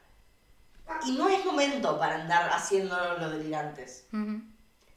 Y 1.06 1.12
no 1.12 1.28
es 1.28 1.44
momento 1.44 1.98
para 1.98 2.16
andar 2.16 2.50
haciendo 2.50 2.96
los 3.18 3.32
delirantes. 3.32 4.06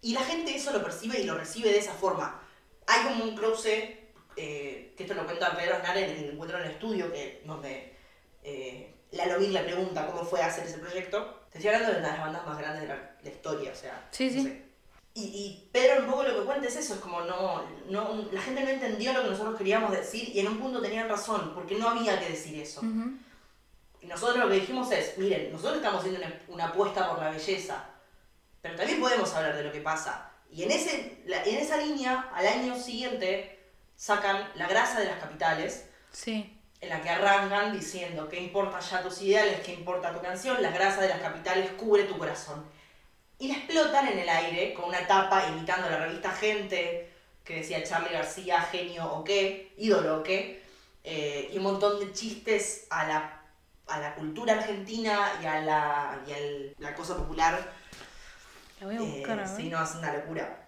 Y 0.01 0.13
la 0.13 0.21
gente 0.21 0.55
eso 0.55 0.71
lo 0.71 0.83
percibe 0.83 1.19
y 1.19 1.23
lo 1.23 1.37
recibe 1.37 1.71
de 1.71 1.79
esa 1.79 1.93
forma. 1.93 2.41
Hay 2.87 3.03
como 3.03 3.23
un 3.23 3.35
cruce, 3.35 4.11
eh, 4.35 4.93
que 4.97 5.03
esto 5.03 5.13
lo 5.13 5.25
cuenta 5.25 5.55
Pedro 5.55 5.75
Aznar 5.75 5.97
en 5.97 6.09
el 6.09 6.29
encuentro 6.31 6.57
en 6.57 6.65
el 6.65 6.71
estudio, 6.71 7.11
que, 7.11 7.41
donde 7.45 7.95
eh, 8.43 8.95
Lalo 9.11 9.39
Mir 9.39 9.51
le 9.51 9.61
pregunta 9.61 10.07
cómo 10.07 10.23
fue 10.23 10.41
hacer 10.41 10.65
ese 10.65 10.77
proyecto. 10.77 11.46
Estoy 11.57 11.67
hablando 11.73 11.93
de 11.93 11.99
una 11.99 12.07
de 12.11 12.17
las 12.17 12.25
bandas 12.25 12.45
más 12.45 12.57
grandes 12.57 12.81
de 12.83 12.87
la, 12.87 13.11
la 13.23 13.29
historia, 13.29 13.71
o 13.71 13.75
sea. 13.75 14.07
Sí, 14.11 14.25
no 14.27 14.31
sí. 14.31 14.43
sé. 14.43 14.67
Y, 15.15 15.21
y 15.23 15.69
Pedro 15.71 16.01
un 16.03 16.11
poco 16.11 16.23
lo 16.23 16.39
que 16.39 16.45
cuenta 16.45 16.67
es 16.67 16.75
eso, 16.75 16.93
es 16.93 16.99
como 16.99 17.21
no, 17.21 17.63
no, 17.89 18.27
la 18.31 18.39
gente 18.41 18.61
no 18.63 18.69
entendió 18.69 19.13
lo 19.13 19.23
que 19.23 19.29
nosotros 19.31 19.57
queríamos 19.57 19.91
decir 19.91 20.29
y 20.35 20.39
en 20.39 20.47
un 20.47 20.59
punto 20.59 20.79
tenían 20.79 21.09
razón, 21.09 21.53
porque 21.55 21.75
no 21.75 21.89
había 21.89 22.19
que 22.19 22.29
decir 22.29 22.61
eso. 22.61 22.81
Y 24.01 24.05
nosotros 24.05 24.37
lo 24.37 24.47
que 24.47 24.55
dijimos 24.59 24.91
es, 24.91 25.17
miren, 25.17 25.51
nosotros 25.51 25.77
estamos 25.77 26.01
haciendo 26.01 26.19
una, 26.23 26.41
una 26.49 26.65
apuesta 26.67 27.09
por 27.09 27.19
la 27.19 27.31
belleza, 27.31 27.83
pero 28.61 28.75
también 28.75 28.99
podemos 28.99 29.33
hablar 29.33 29.55
de 29.55 29.63
lo 29.63 29.71
que 29.71 29.81
pasa. 29.81 30.29
Y 30.51 30.61
en, 30.63 30.71
ese, 30.71 31.23
la- 31.25 31.43
en 31.43 31.57
esa 31.57 31.77
línea, 31.77 32.29
al 32.33 32.45
año 32.45 32.77
siguiente, 32.77 33.59
sacan 33.95 34.47
La 34.55 34.67
grasa 34.67 34.99
de 34.99 35.07
las 35.07 35.19
capitales, 35.19 35.87
Sí. 36.11 36.56
En 36.79 36.89
la 36.89 37.01
que 37.01 37.09
arrancan 37.09 37.73
diciendo, 37.73 38.29
¿qué 38.29 38.39
importa 38.39 38.79
ya 38.79 39.01
tus 39.01 39.21
ideales? 39.21 39.61
¿Qué 39.61 39.73
importa 39.73 40.13
tu 40.13 40.21
canción? 40.21 40.61
La 40.61 40.71
grasa 40.71 41.01
de 41.01 41.09
las 41.09 41.19
capitales 41.19 41.71
cubre 41.71 42.03
tu 42.03 42.17
corazón. 42.17 42.65
Y 43.39 43.47
la 43.47 43.55
explotan 43.55 44.07
en 44.07 44.19
el 44.19 44.29
aire 44.29 44.73
con 44.73 44.85
una 44.85 45.05
tapa 45.07 45.47
imitando 45.47 45.89
la 45.89 45.97
revista 45.97 46.31
Gente, 46.31 47.11
que 47.43 47.55
decía 47.57 47.83
Charlie 47.83 48.13
García, 48.13 48.61
genio 48.61 49.11
o 49.11 49.23
qué, 49.23 49.73
ídolo 49.77 50.19
o 50.19 50.23
qué, 50.23 50.61
eh, 51.03 51.49
y 51.51 51.57
un 51.57 51.63
montón 51.63 51.99
de 51.99 52.11
chistes 52.11 52.85
a 52.89 53.07
la, 53.07 53.41
a 53.87 53.99
la 53.99 54.15
cultura 54.15 54.53
argentina 54.55 55.31
y 55.41 55.45
a 55.45 55.61
la, 55.61 56.19
y 56.27 56.33
al- 56.33 56.75
la 56.79 56.93
cosa 56.93 57.15
popular. 57.15 57.73
La 58.81 58.87
voy 58.87 58.95
a 58.97 59.01
Eh, 59.01 59.03
buscar, 59.03 59.39
a 59.39 59.43
ver. 59.43 59.55
sí, 59.55 59.69
no, 59.69 59.81
es 59.83 59.95
una 59.95 60.13
locura. 60.13 60.67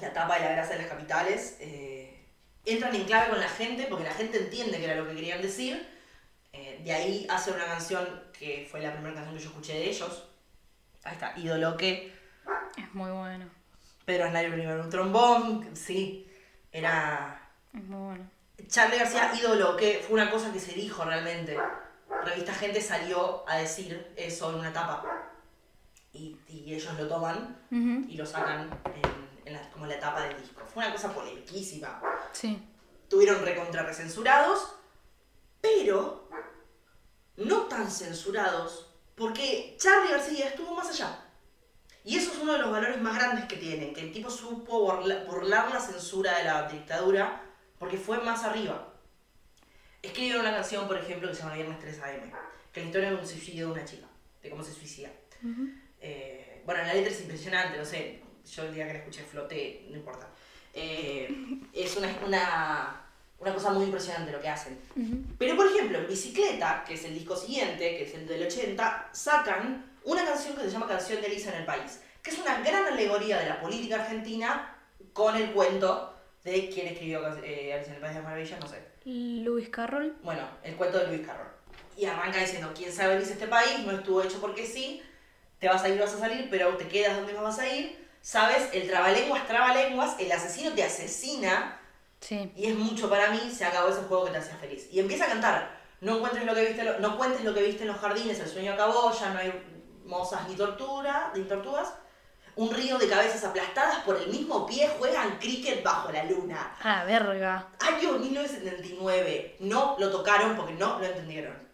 La 0.00 0.12
tapa 0.12 0.36
de 0.38 0.40
la 0.44 0.52
grasa 0.52 0.72
de 0.72 0.78
las 0.78 0.86
capitales. 0.88 1.56
eh, 1.60 2.15
entran 2.66 2.94
en 2.94 3.04
clave 3.04 3.30
con 3.30 3.40
la 3.40 3.48
gente 3.48 3.86
porque 3.88 4.04
la 4.04 4.12
gente 4.12 4.38
entiende 4.38 4.78
que 4.78 4.84
era 4.84 4.96
lo 4.96 5.08
que 5.08 5.14
querían 5.14 5.40
decir. 5.40 5.88
Eh, 6.52 6.80
de 6.84 6.92
ahí 6.92 7.26
hace 7.30 7.52
una 7.52 7.64
canción 7.64 8.06
que 8.36 8.66
fue 8.70 8.80
la 8.80 8.92
primera 8.92 9.14
canción 9.14 9.36
que 9.36 9.42
yo 9.42 9.50
escuché 9.50 9.74
de 9.74 9.90
ellos. 9.90 10.28
Ahí 11.04 11.14
está, 11.14 11.32
ídolo 11.36 11.76
que. 11.76 12.12
Es 12.76 12.94
muy 12.94 13.10
bueno. 13.10 13.46
Pedro 14.04 14.26
Aznar 14.26 14.50
primero 14.50 14.82
un 14.82 14.90
trombón, 14.90 15.76
sí. 15.76 16.28
Era. 16.72 17.40
Es 17.72 17.82
muy 17.84 17.98
bueno. 17.98 18.30
Charlie 18.68 18.98
García, 18.98 19.32
ídolo 19.38 19.76
que 19.76 20.02
fue 20.06 20.14
una 20.14 20.30
cosa 20.30 20.52
que 20.52 20.60
se 20.60 20.72
dijo 20.72 21.04
realmente. 21.04 21.56
Revista 22.24 22.52
Gente 22.54 22.80
salió 22.80 23.48
a 23.48 23.58
decir 23.58 24.12
eso 24.16 24.50
en 24.50 24.56
una 24.56 24.72
tapa. 24.72 25.04
Y, 26.12 26.36
y 26.48 26.74
ellos 26.74 26.98
lo 26.98 27.06
toman 27.06 27.56
y 27.70 28.16
lo 28.16 28.24
sacan 28.24 28.70
en, 28.86 29.25
en 29.46 29.52
la- 29.54 29.70
como 29.70 29.86
la 29.86 29.98
tapa 29.98 30.22
del 30.26 30.38
disco. 30.40 30.60
Fue 30.72 30.84
una 30.84 30.92
cosa 30.92 31.14
polemiquísima. 31.14 32.02
Sí. 32.32 32.60
Tuvieron 33.08 33.42
recontra 33.44 33.82
recensurados, 33.84 34.74
pero 35.60 36.28
no 37.36 37.62
tan 37.62 37.90
censurados, 37.90 38.90
porque 39.14 39.76
Charlie 39.78 40.10
García 40.10 40.48
estuvo 40.48 40.74
más 40.74 40.88
allá. 40.90 41.22
Y 42.04 42.16
eso 42.16 42.32
es 42.32 42.38
uno 42.38 42.52
de 42.52 42.58
los 42.58 42.70
valores 42.70 43.00
más 43.00 43.16
grandes 43.16 43.46
que 43.46 43.56
tiene, 43.56 43.92
que 43.92 44.00
el 44.02 44.12
tipo 44.12 44.30
supo 44.30 44.80
burla- 44.86 45.24
burlar 45.26 45.72
la 45.72 45.80
censura 45.80 46.38
de 46.38 46.44
la 46.44 46.68
dictadura, 46.68 47.42
porque 47.78 47.96
fue 47.98 48.18
más 48.18 48.44
arriba. 48.44 48.92
Escribieron 50.02 50.42
una 50.42 50.52
canción, 50.54 50.86
por 50.86 50.96
ejemplo, 50.98 51.28
que 51.28 51.34
se 51.34 51.42
llama 51.42 51.54
Viernes 51.54 51.78
3 51.80 52.00
AM, 52.00 52.32
que 52.72 52.80
la 52.80 52.86
historia 52.86 53.10
de 53.10 53.16
un 53.16 53.26
suicidio 53.26 53.66
de 53.66 53.72
una 53.72 53.84
chica, 53.84 54.06
de 54.42 54.50
cómo 54.50 54.62
se 54.62 54.72
suicida. 54.72 55.10
Ujú. 55.42 55.68
Eh, 56.00 56.62
bueno, 56.64 56.82
la 56.84 56.94
letra 56.94 57.10
es 57.12 57.20
impresionante, 57.22 57.76
no 57.78 57.84
sé, 57.84 58.22
yo 58.46 58.62
el 58.64 58.74
día 58.74 58.86
que 58.86 58.92
la 58.94 58.98
escuché 59.00 59.22
floté, 59.22 59.86
no 59.90 59.96
importa. 59.96 60.28
Eh, 60.72 61.28
es 61.72 61.96
una, 61.96 62.08
una, 62.24 63.02
una 63.38 63.54
cosa 63.54 63.72
muy 63.72 63.84
impresionante 63.84 64.32
lo 64.32 64.40
que 64.40 64.48
hacen. 64.48 64.78
Ujú. 64.94 65.34
Pero 65.38 65.56
por 65.56 65.66
ejemplo, 65.66 65.98
en 65.98 66.06
Bicicleta, 66.06 66.84
que 66.86 66.94
es 66.94 67.04
el 67.04 67.14
disco 67.14 67.36
siguiente, 67.36 67.96
que 67.96 68.04
es 68.04 68.14
el 68.14 68.26
del 68.26 68.46
80, 68.46 69.10
sacan 69.12 69.92
una 70.04 70.24
canción 70.24 70.54
que 70.54 70.62
se 70.62 70.70
llama 70.70 70.86
Canción 70.86 71.20
de 71.20 71.26
Elisa 71.26 71.50
en 71.52 71.60
el 71.60 71.66
País, 71.66 72.00
que 72.22 72.30
es 72.30 72.38
una 72.38 72.60
gran 72.60 72.86
alegoría 72.86 73.38
de 73.38 73.48
la 73.48 73.60
política 73.60 73.96
argentina 73.96 74.76
con 75.12 75.34
el 75.34 75.52
cuento 75.52 76.14
de 76.44 76.70
quién 76.70 76.86
escribió 76.86 77.20
eh, 77.42 77.72
Alicia 77.72 77.90
en 77.90 77.94
el 77.96 78.00
País 78.00 78.14
de 78.14 78.20
las 78.20 78.24
Maravillas, 78.24 78.60
no 78.60 78.68
sé. 78.68 78.82
Luis 79.04 79.68
Carroll. 79.68 80.16
Bueno, 80.22 80.42
el 80.62 80.76
cuento 80.76 80.98
de 80.98 81.08
Luis 81.08 81.26
Carroll. 81.26 81.48
Y 81.96 82.04
arranca 82.04 82.38
diciendo, 82.38 82.72
¿quién 82.74 82.92
sabe 82.92 83.18
dice 83.18 83.32
este 83.32 83.48
país? 83.48 83.80
No 83.84 83.92
estuvo 83.92 84.22
hecho 84.22 84.40
porque 84.40 84.66
sí, 84.66 85.02
te 85.58 85.68
vas 85.68 85.82
a 85.82 85.88
ir, 85.88 85.98
vas 85.98 86.14
a 86.14 86.18
salir, 86.18 86.48
pero 86.50 86.76
te 86.76 86.86
quedas 86.86 87.16
donde 87.16 87.32
no 87.32 87.42
vas 87.42 87.58
a 87.58 87.74
ir. 87.74 88.05
¿Sabes? 88.26 88.70
El 88.72 88.88
trabalenguas, 88.88 89.46
trabalenguas, 89.46 90.16
el 90.18 90.32
asesino 90.32 90.72
te 90.72 90.82
asesina 90.82 91.78
Sí. 92.18 92.52
y 92.56 92.66
es 92.66 92.74
mucho 92.74 93.08
para 93.08 93.30
mí, 93.30 93.52
se 93.56 93.64
acabó 93.64 93.88
ese 93.88 94.00
juego 94.00 94.24
que 94.24 94.32
te 94.32 94.38
hacía 94.38 94.56
feliz. 94.56 94.88
Y 94.90 94.98
empieza 94.98 95.26
a 95.26 95.28
cantar, 95.28 95.78
no, 96.00 96.16
encuentres 96.16 96.44
lo 96.44 96.52
que 96.52 96.64
viste, 96.66 96.82
no 96.98 97.16
cuentes 97.16 97.44
lo 97.44 97.54
que 97.54 97.62
viste 97.62 97.82
en 97.82 97.88
los 97.88 97.98
jardines, 97.98 98.40
el 98.40 98.48
sueño 98.48 98.72
acabó, 98.72 99.12
ya 99.12 99.30
no 99.30 99.38
hay 99.38 99.52
mozas 100.06 100.48
ni 100.48 100.56
tortura, 100.56 101.30
ni 101.36 101.44
tortugas. 101.44 101.94
Un 102.56 102.74
río 102.74 102.98
de 102.98 103.08
cabezas 103.08 103.44
aplastadas 103.44 104.00
por 104.00 104.16
el 104.16 104.26
mismo 104.26 104.66
pie 104.66 104.90
juegan 104.98 105.38
cricket 105.38 105.84
bajo 105.84 106.10
la 106.10 106.24
luna. 106.24 106.74
A 106.82 106.96
la 106.96 107.04
verga. 107.04 107.68
Año 107.78 108.18
1979. 108.18 109.58
No 109.60 109.94
lo 110.00 110.10
tocaron 110.10 110.56
porque 110.56 110.72
no 110.72 110.98
lo 110.98 111.04
entendieron. 111.04 111.65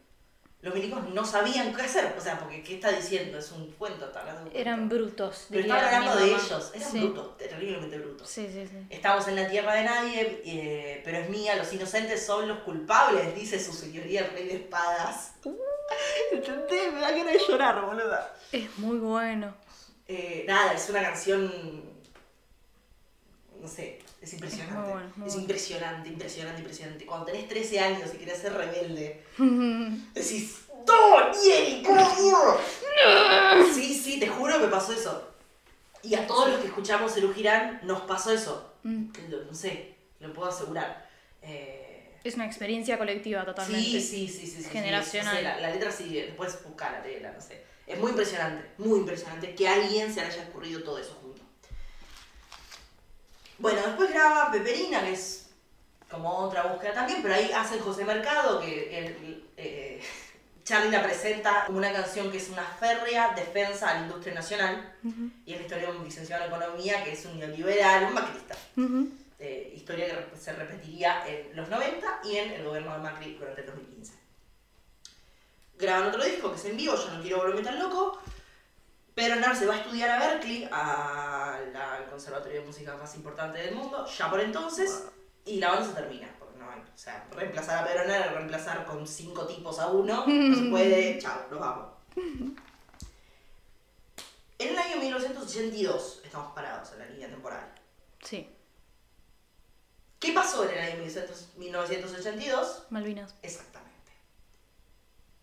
Los 0.62 0.72
milicos 0.74 1.08
no 1.08 1.24
sabían 1.24 1.74
qué 1.74 1.82
hacer. 1.82 2.14
O 2.16 2.20
sea, 2.20 2.38
porque 2.38 2.62
¿qué 2.62 2.76
está 2.76 2.92
diciendo? 2.92 3.36
Es 3.38 3.50
un 3.50 3.70
cuento. 3.72 4.06
Está 4.06 4.20
hablando 4.20 4.44
de 4.44 4.50
un 4.50 4.56
Eran 4.56 4.76
cuento. 4.88 4.94
brutos. 4.96 5.46
Pero 5.50 5.60
estaba 5.62 5.84
hablando 5.86 6.16
de 6.16 6.26
ellos. 6.26 6.72
Eran 6.72 6.90
sí. 6.90 6.98
brutos, 7.00 7.36
terriblemente 7.36 7.98
brutos. 7.98 8.28
Sí, 8.28 8.48
sí, 8.52 8.68
sí. 8.70 8.86
Estamos 8.88 9.26
en 9.26 9.36
la 9.36 9.48
tierra 9.48 9.74
de 9.74 9.82
nadie, 9.84 10.42
eh, 10.44 11.02
pero 11.04 11.18
es 11.18 11.28
mía. 11.28 11.56
Los 11.56 11.72
inocentes 11.72 12.24
son 12.24 12.46
los 12.46 12.60
culpables, 12.60 13.34
dice 13.34 13.58
su 13.58 13.72
señoría 13.72 14.20
el 14.24 14.30
rey 14.30 14.46
de 14.46 14.54
espadas. 14.54 15.32
¿Entendés? 16.30 16.92
Me 16.92 17.00
da 17.00 17.10
ganas 17.10 17.32
de 17.32 17.40
llorar, 17.48 17.84
boluda. 17.84 18.34
Es 18.52 18.78
muy 18.78 18.98
bueno. 18.98 19.54
Eh, 20.06 20.44
nada, 20.46 20.74
es 20.74 20.88
una 20.88 21.02
canción. 21.02 21.92
No 23.60 23.66
sé, 23.68 23.98
es 24.22 24.32
impresionante. 24.34 24.90
Es 24.90 25.14
bueno, 25.16 25.40
impresionante, 25.40 26.08
impresionante, 26.08 26.60
impresionante. 26.60 27.06
Cuando 27.06 27.26
tenés 27.26 27.48
13 27.48 27.80
años 27.80 28.10
y 28.14 28.18
querés 28.18 28.38
ser 28.38 28.52
rebelde, 28.52 29.24
decís, 30.14 30.60
¡No, 30.86 31.32
por 31.84 32.00
favor! 32.00 32.60
Sí, 33.74 33.94
sí, 33.94 34.18
te 34.20 34.28
juro 34.28 34.58
que 34.58 34.64
me 34.66 34.70
pasó 34.70 34.92
eso. 34.92 35.28
Y 36.02 36.14
a 36.14 36.26
todos 36.26 36.48
los 36.50 36.60
que 36.60 36.66
escuchamos 36.66 37.16
el 37.16 37.32
Girán 37.32 37.80
nos 37.84 38.02
pasó 38.02 38.32
eso. 38.32 38.74
Mm. 38.82 39.06
No 39.48 39.54
sé, 39.54 39.94
lo 40.20 40.32
puedo 40.32 40.48
asegurar. 40.48 41.08
Eh, 41.42 42.18
Es 42.24 42.34
una 42.34 42.46
experiencia 42.46 42.98
colectiva 42.98 43.44
totalmente. 43.44 44.00
Sí, 44.00 44.00
sí, 44.00 44.28
sí, 44.28 44.46
sí. 44.46 44.64
Generacional. 44.64 45.36
no 45.36 45.42
la, 45.42 45.60
la 45.60 45.70
letra 45.70 45.92
sí, 45.92 46.12
después 46.12 46.58
buscar 46.64 46.92
la 46.92 47.04
letra, 47.06 47.32
no 47.32 47.40
sé. 47.40 47.62
Es 47.86 47.98
muy 47.98 48.10
impresionante, 48.10 48.70
muy 48.78 49.00
impresionante 49.00 49.54
que 49.54 49.68
a 49.68 49.74
alguien 49.74 50.12
se 50.12 50.20
le 50.20 50.26
haya 50.26 50.48
ocurrido 50.48 50.82
todo 50.82 50.98
eso. 50.98 51.18
Bueno, 53.62 53.80
después 53.86 54.10
graba 54.10 54.50
Peperina, 54.50 55.02
que 55.02 55.12
es 55.12 55.46
como 56.10 56.28
otra 56.30 56.64
búsqueda 56.64 56.92
también, 56.94 57.22
pero 57.22 57.34
ahí 57.34 57.50
hace 57.52 57.78
José 57.78 58.04
Mercado, 58.04 58.60
que 58.60 58.98
el- 58.98 59.44
eh, 59.56 60.02
Charlie 60.64 60.90
la 60.90 61.02
presenta 61.02 61.64
como 61.66 61.78
una 61.78 61.92
canción 61.92 62.30
que 62.30 62.38
es 62.38 62.48
una 62.48 62.64
férrea 62.64 63.34
defensa 63.34 63.90
a 63.90 63.94
la 63.94 64.00
industria 64.02 64.34
nacional, 64.34 64.94
y 65.46 65.52
es 65.52 65.58
la 65.58 65.62
historia 65.62 65.90
de 65.92 65.96
un 65.98 66.04
licenciado 66.04 66.44
en 66.44 66.50
economía 66.52 67.02
que 67.04 67.12
es 67.12 67.24
un 67.24 67.38
neoliberal, 67.38 68.04
un 68.06 68.14
macrista 68.14 68.56
eh, 69.38 69.72
historia 69.76 70.06
que 70.30 70.36
se 70.36 70.52
repetiría 70.52 71.24
en 71.26 71.54
los 71.56 71.68
90 71.68 72.20
y 72.24 72.36
en 72.36 72.50
el 72.52 72.64
gobierno 72.64 72.92
de 72.94 72.98
Macri 72.98 73.34
durante 73.34 73.60
el 73.60 73.66
2015. 73.68 74.12
Graban 75.78 76.08
otro 76.08 76.24
disco 76.24 76.50
que 76.52 76.58
es 76.58 76.64
en 76.66 76.76
vivo, 76.76 76.94
yo 76.96 77.10
no 77.14 77.20
quiero 77.22 77.38
volverme 77.38 77.62
tan 77.62 77.78
loco. 77.78 78.20
Pedro 79.14 79.34
Aznar 79.34 79.56
se 79.56 79.66
va 79.66 79.74
a 79.74 79.78
estudiar 79.78 80.10
a 80.10 80.18
Berkeley, 80.18 80.68
a 80.72 81.60
la- 81.72 81.94
al 81.96 82.06
conservatorio 82.08 82.60
de 82.60 82.66
música 82.66 82.96
más 82.96 83.14
importante 83.14 83.58
del 83.58 83.74
mundo, 83.74 84.06
ya 84.06 84.30
por 84.30 84.40
entonces, 84.40 85.04
y 85.44 85.58
la 85.58 85.70
banda 85.70 85.86
se 85.88 85.92
termina, 85.94 86.34
porque 86.38 86.58
no 86.58 86.70
hay, 86.70 86.80
o 86.80 86.96
sea, 86.98 87.26
reemplazar 87.32 87.78
a 87.82 87.86
Pedro 87.86 88.00
Aznar, 88.02 88.34
reemplazar 88.34 88.84
con 88.86 89.06
cinco 89.06 89.46
tipos 89.46 89.78
a 89.78 89.88
uno, 89.88 90.24
no 90.26 90.56
se 90.56 90.62
puede, 90.70 91.18
chao, 91.18 91.46
nos 91.50 91.60
vamos. 91.60 91.86
En 94.58 94.68
el 94.68 94.78
año 94.78 94.96
1982 94.98 96.20
estamos 96.24 96.52
parados 96.54 96.92
en 96.92 96.98
la 97.00 97.06
línea 97.06 97.28
temporal. 97.28 97.74
Sí. 98.22 98.48
¿Qué 100.20 100.32
pasó 100.32 100.64
en 100.64 100.70
el 100.70 100.78
año 100.78 100.94
1900 100.98 101.48
1982? 101.56 102.84
Malvinas. 102.90 103.34
Exactamente. 103.42 104.12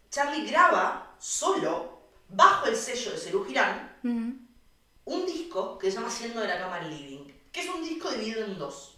Charlie 0.09 0.45
graba 0.49 1.15
solo, 1.19 1.98
bajo 2.29 2.67
el 2.67 2.75
sello 2.75 3.11
de 3.11 3.17
Cerú 3.17 3.45
Girán, 3.45 3.97
un 5.05 5.25
disco 5.25 5.77
que 5.79 5.89
se 5.89 5.97
llama 5.97 6.09
Siendo 6.11 6.41
de 6.41 6.47
la 6.47 6.59
Cama 6.59 6.75
al 6.77 6.89
Living, 6.89 7.25
que 7.51 7.61
es 7.61 7.69
un 7.69 7.83
disco 7.83 8.09
dividido 8.11 8.45
en 8.45 8.57
dos. 8.57 8.95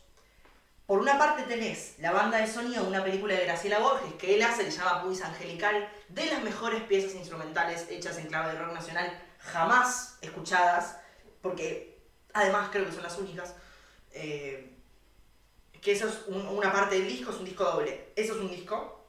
Por 0.85 0.99
una 0.99 1.17
parte 1.17 1.43
tenés 1.43 1.95
la 1.99 2.11
banda 2.11 2.37
de 2.39 2.47
sonido 2.51 2.83
de 2.83 2.89
una 2.89 3.03
película 3.03 3.33
de 3.33 3.45
Graciela 3.45 3.79
Borges 3.79 4.13
que 4.15 4.35
él 4.35 4.41
hace, 4.43 4.65
que 4.65 4.71
se 4.71 4.79
llama 4.79 5.03
Puis 5.03 5.21
Angelical, 5.21 5.89
de 6.09 6.25
las 6.25 6.43
mejores 6.43 6.83
piezas 6.83 7.15
instrumentales 7.15 7.87
hechas 7.89 8.17
en 8.17 8.27
clave 8.27 8.51
de 8.53 8.59
rock 8.59 8.73
nacional 8.73 9.09
jamás 9.39 10.17
escuchadas, 10.21 10.97
porque 11.41 11.97
además 12.33 12.69
creo 12.71 12.85
que 12.85 12.91
son 12.91 13.03
las 13.03 13.17
únicas. 13.17 13.55
eh, 14.13 14.67
que 15.81 15.93
eso 15.93 16.07
es 16.09 16.23
un- 16.27 16.45
una 16.45 16.71
parte 16.71 16.95
del 16.99 17.07
disco, 17.07 17.31
es 17.31 17.37
un 17.37 17.45
disco 17.45 17.63
doble. 17.63 18.11
Eso 18.15 18.33
es 18.35 18.39
un 18.41 18.51
disco. 18.51 19.00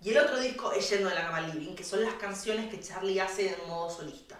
Y 0.00 0.10
el 0.10 0.18
otro 0.18 0.38
disco 0.38 0.72
es 0.72 0.88
Yendo 0.90 1.08
de 1.08 1.14
la 1.14 1.22
Cama 1.26 1.40
Living, 1.40 1.74
que 1.74 1.84
son 1.84 2.02
las 2.02 2.14
canciones 2.14 2.70
que 2.70 2.80
Charlie 2.80 3.18
hace 3.18 3.54
en 3.54 3.66
modo 3.68 3.90
solista. 3.90 4.38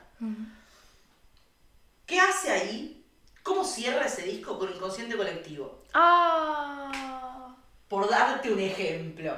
¿Qué 2.07 2.21
hace 2.21 2.53
ahí? 2.53 3.05
¿Cómo 3.43 3.65
cierra 3.65 4.07
ese 4.07 4.23
disco 4.23 4.59
con 4.59 4.73
Inconsciente 4.73 5.17
Colectivo? 5.17 5.83
Ah. 5.95 7.55
Por 7.89 8.09
darte 8.09 8.53
un 8.53 8.61
ejemplo. 8.61 9.33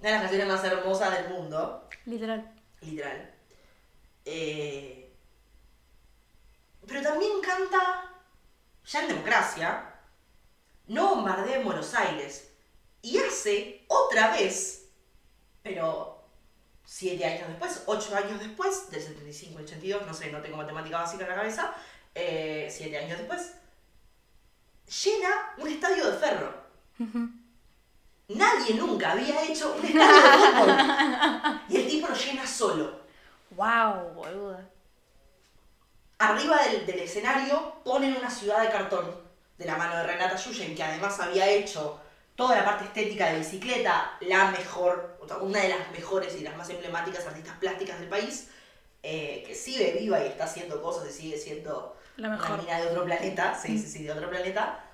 Una 0.00 0.08
de 0.08 0.14
las 0.14 0.20
canciones 0.22 0.48
más 0.48 0.64
hermosas 0.64 1.12
del 1.12 1.28
mundo, 1.30 1.88
Literal. 2.04 2.52
literal. 2.82 3.34
Eh, 4.24 5.14
pero 6.86 7.02
también 7.02 7.40
canta, 7.40 8.10
ya 8.84 9.00
en 9.02 9.08
democracia, 9.08 9.92
No 10.88 11.14
bombardeen 11.16 11.64
Buenos 11.64 11.94
Aires. 11.94 12.52
Y 13.02 13.18
hace 13.18 13.84
otra 13.88 14.32
vez, 14.32 14.85
pero 15.66 16.22
siete 16.84 17.24
años 17.24 17.48
después, 17.48 17.82
ocho 17.86 18.16
años 18.16 18.38
después, 18.38 18.88
del 18.88 19.02
75 19.02 19.58
al 19.58 19.64
82, 19.64 20.06
no 20.06 20.14
sé, 20.14 20.30
no 20.30 20.40
tengo 20.40 20.56
matemática 20.56 20.98
básica 20.98 21.24
en 21.24 21.30
la 21.30 21.34
cabeza, 21.34 21.74
eh, 22.14 22.68
siete 22.70 22.96
años 22.96 23.18
después, 23.18 23.54
llena 25.04 25.28
un 25.58 25.68
estadio 25.68 26.08
de 26.08 26.18
ferro. 26.18 26.54
Nadie 28.28 28.74
nunca 28.74 29.10
había 29.12 29.42
hecho 29.42 29.74
un 29.76 29.84
estadio 29.84 30.14
de 30.14 30.38
fútbol. 30.38 31.60
Y 31.68 31.76
el 31.76 31.88
tipo 31.88 32.06
lo 32.06 32.14
llena 32.14 32.46
solo. 32.46 33.00
Wow, 33.50 34.14
boluda. 34.14 34.70
Arriba 36.18 36.62
del, 36.62 36.86
del 36.86 37.00
escenario 37.00 37.82
ponen 37.84 38.16
una 38.16 38.30
ciudad 38.30 38.62
de 38.62 38.70
cartón. 38.70 39.26
de 39.58 39.64
la 39.64 39.76
mano 39.76 39.96
de 39.96 40.04
Renata 40.04 40.36
Yuyen, 40.36 40.76
que 40.76 40.82
además 40.82 41.18
había 41.18 41.48
hecho 41.48 42.00
toda 42.36 42.54
la 42.54 42.64
parte 42.64 42.84
estética 42.84 43.32
de 43.32 43.38
bicicleta, 43.38 44.16
la 44.20 44.50
mejor, 44.50 45.18
una 45.40 45.60
de 45.60 45.70
las 45.70 45.90
mejores 45.90 46.36
y 46.36 46.40
las 46.40 46.56
más 46.56 46.68
emblemáticas 46.68 47.26
artistas 47.26 47.56
plásticas 47.58 47.98
del 47.98 48.08
país, 48.08 48.50
eh, 49.02 49.42
que 49.46 49.54
sigue 49.54 49.96
viva 49.98 50.22
y 50.22 50.26
está 50.28 50.44
haciendo 50.44 50.82
cosas 50.82 51.08
y 51.08 51.12
sigue 51.12 51.38
siendo 51.38 51.96
La 52.16 52.28
una 52.28 52.56
mina 52.58 52.80
de 52.80 52.88
otro 52.88 53.04
planeta, 53.04 53.58
sí, 53.60 53.78
sí, 53.78 53.88
sí, 53.88 54.04
de 54.04 54.12
otro 54.12 54.28
planeta, 54.28 54.84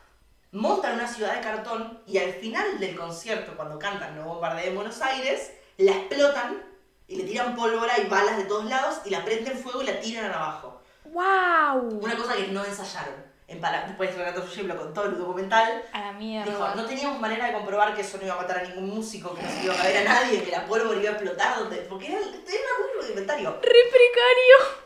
montan 0.52 0.94
una 0.94 1.08
ciudad 1.08 1.34
de 1.34 1.40
cartón 1.40 2.00
y 2.06 2.18
al 2.18 2.32
final 2.34 2.78
del 2.78 2.94
concierto, 2.96 3.56
cuando 3.56 3.78
cantan 3.78 4.16
No 4.16 4.24
Bombardeo 4.24 4.68
en 4.68 4.74
Buenos 4.76 5.02
Aires, 5.02 5.52
la 5.78 5.92
explotan 5.92 6.62
y 7.08 7.16
le 7.16 7.24
tiran 7.24 7.56
pólvora 7.56 7.98
y 7.98 8.06
balas 8.06 8.36
de 8.36 8.44
todos 8.44 8.66
lados 8.66 9.00
y 9.04 9.10
la 9.10 9.24
prenden 9.24 9.58
fuego 9.58 9.82
y 9.82 9.86
la 9.86 9.98
tiran 9.98 10.30
abajo. 10.30 10.80
¡Wow! 11.06 11.98
Una 12.00 12.16
cosa 12.16 12.36
que 12.36 12.48
no 12.48 12.64
ensayaron. 12.64 13.31
En 13.48 13.60
Después 13.60 14.16
Renato 14.16 14.42
Fuji 14.42 14.62
lo 14.62 14.76
contó 14.76 15.04
en 15.04 15.12
el 15.12 15.18
documental. 15.18 15.84
A 15.92 15.98
la 16.00 16.06
Dijo, 16.12 16.18
mierda. 16.18 16.74
no 16.74 16.86
teníamos 16.86 17.20
manera 17.20 17.46
de 17.48 17.52
comprobar 17.52 17.94
que 17.94 18.00
eso 18.00 18.16
no 18.18 18.24
iba 18.24 18.34
a 18.34 18.38
matar 18.42 18.58
a 18.58 18.62
ningún 18.62 18.88
músico, 18.88 19.34
que 19.34 19.42
no 19.42 19.48
se 19.50 19.64
iba 19.64 19.74
a 19.74 19.76
caer 19.76 20.06
a 20.08 20.12
nadie, 20.14 20.42
que 20.42 20.50
la 20.50 20.64
pólvora 20.66 20.98
iba 20.98 21.10
a 21.10 21.12
explotar, 21.12 21.58
donde, 21.58 21.76
porque 21.82 22.06
era, 22.06 22.18
era 22.18 22.28
muy 22.30 23.02
rudimentario. 23.02 23.50
¡Re 23.60 23.60
precario! 23.90 24.82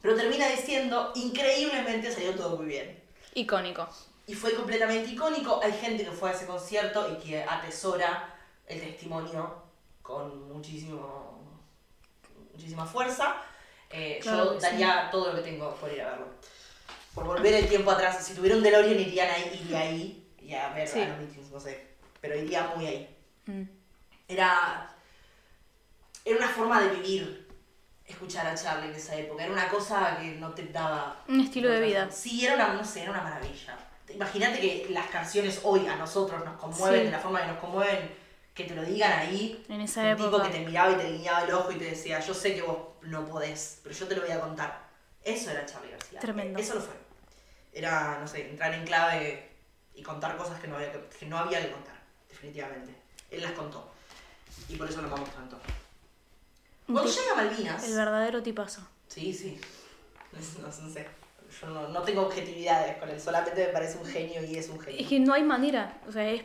Pero 0.00 0.16
termina 0.16 0.48
diciendo, 0.48 1.12
increíblemente 1.14 2.10
salió 2.10 2.34
todo 2.34 2.56
muy 2.56 2.66
bien. 2.66 3.02
Icónico. 3.34 3.86
Y 4.26 4.34
fue 4.34 4.54
completamente 4.54 5.10
icónico. 5.10 5.60
Hay 5.62 5.72
gente 5.72 6.04
que 6.04 6.10
fue 6.12 6.30
a 6.30 6.32
ese 6.32 6.46
concierto 6.46 7.10
y 7.12 7.16
que 7.22 7.42
atesora 7.42 8.34
el 8.66 8.80
testimonio 8.80 9.62
con 10.00 10.48
muchísimo, 10.48 11.38
muchísima 12.52 12.86
fuerza. 12.86 13.36
Eh, 13.90 14.18
Claro 14.22 14.44
yo 14.44 14.54
que 14.54 14.60
sí. 14.60 14.66
daría 14.66 15.08
todo 15.10 15.30
lo 15.32 15.36
que 15.36 15.42
tengo 15.42 15.74
por 15.74 15.92
ir 15.92 16.00
a 16.02 16.10
verlo. 16.10 16.26
Por 17.14 17.24
volver 17.24 17.54
el 17.54 17.68
tiempo 17.68 17.90
atrás. 17.90 18.24
Si 18.24 18.34
tuviera 18.34 18.56
un 18.56 18.62
DeLorean 18.62 18.98
irían 19.00 19.28
ahí, 19.30 19.60
iría 19.64 19.80
ahí 19.80 20.32
y 20.38 20.54
a 20.54 20.68
ver 20.72 20.86
Sí. 20.88 21.00
a 21.02 21.08
los 21.08 21.18
meetings, 21.18 21.50
no 21.50 21.60
sé. 21.60 21.86
Pero 22.20 22.36
iría 22.36 22.72
muy 22.74 22.86
ahí. 22.86 23.16
Mm. 23.46 23.62
Era, 24.28 24.94
era 26.24 26.36
una 26.36 26.48
forma 26.48 26.80
de 26.82 26.90
vivir 26.96 27.48
escuchar 28.06 28.46
a 28.46 28.54
Charlie 28.54 28.88
en 28.90 28.94
esa 28.94 29.16
época. 29.16 29.44
Era 29.44 29.52
una 29.52 29.68
cosa 29.68 30.18
que 30.20 30.32
no 30.36 30.50
te 30.52 30.64
daba 30.66 31.22
Un 31.28 31.40
estilo 31.40 31.68
de 31.70 31.80
vida. 31.80 32.10
Sí, 32.10 32.44
era 32.44 32.54
una, 32.54 32.74
no 32.74 32.84
sé, 32.84 33.02
era 33.02 33.10
una 33.12 33.22
maravilla. 33.22 33.76
Imagínate 34.12 34.60
que 34.60 34.86
las 34.90 35.06
canciones 35.06 35.60
hoy 35.62 35.86
a 35.86 35.94
nosotros 35.96 36.44
nos 36.44 36.56
conmueven 36.60 37.00
Sí. 37.00 37.04
de 37.06 37.10
la 37.12 37.18
forma 37.20 37.40
que 37.42 37.46
nos 37.48 37.58
conmueven, 37.58 38.10
que 38.54 38.64
te 38.64 38.74
lo 38.74 38.82
digan 38.82 39.12
ahí. 39.12 39.64
En 39.68 39.80
esa 39.80 40.00
un 40.02 40.06
época. 40.08 40.30
tipo 40.30 40.42
que 40.42 40.48
te 40.58 40.64
miraba 40.66 40.90
y 40.92 40.94
te 40.96 41.10
guiñaba 41.12 41.44
el 41.44 41.52
ojo 41.54 41.70
y 41.72 41.76
te 41.76 41.84
decía, 41.84 42.18
yo 42.20 42.34
sé 42.34 42.54
que 42.54 42.62
vos 42.62 42.78
no 43.02 43.24
podés, 43.26 43.78
pero 43.84 43.94
yo 43.94 44.06
te 44.08 44.16
lo 44.16 44.22
voy 44.22 44.30
a 44.32 44.40
contar. 44.40 44.88
Eso 45.22 45.50
era 45.50 45.64
Charlie 45.64 45.92
García. 45.92 46.18
Tremendo. 46.20 46.58
Eso 46.58 46.74
lo 46.74 46.80
fue. 46.80 46.94
Era, 47.72 48.18
no 48.20 48.26
sé, 48.26 48.48
entrar 48.50 48.74
en 48.74 48.84
clave 48.84 49.48
y 49.94 50.02
contar 50.02 50.36
cosas 50.36 50.60
que 50.60 50.66
no 50.68 50.76
había 50.76 50.92
que, 50.92 51.00
que 51.18 51.26
no 51.26 51.38
había 51.38 51.60
que 51.62 51.70
contar, 51.72 51.94
definitivamente. 52.28 52.94
Él 53.30 53.42
las 53.42 53.52
contó. 53.52 53.90
Y 54.68 54.76
por 54.76 54.88
eso 54.88 55.00
lo 55.00 55.08
amamos 55.08 55.30
tanto. 55.32 55.58
Cuando 56.86 57.10
llega 57.10 57.34
Malvinas... 57.36 57.84
El 57.84 57.94
verdadero 57.94 58.42
tipazo. 58.42 58.82
Sí, 59.08 59.32
sí. 59.32 59.60
No, 60.32 60.66
no 60.66 60.72
sé. 60.92 61.06
Yo 61.60 61.66
no, 61.68 61.88
no 61.88 62.02
tengo 62.02 62.22
objetividades 62.22 62.96
con 62.98 63.08
él, 63.08 63.20
solamente 63.20 63.66
me 63.66 63.72
parece 63.72 63.98
un 63.98 64.06
genio 64.06 64.44
y 64.44 64.56
es 64.56 64.68
un 64.68 64.76
Es 64.78 64.84
genio. 64.84 65.08
que 65.08 65.18
no 65.20 65.32
hay 65.34 65.42
manera. 65.42 66.00
O 66.08 66.12
sea, 66.12 66.28
es, 66.30 66.44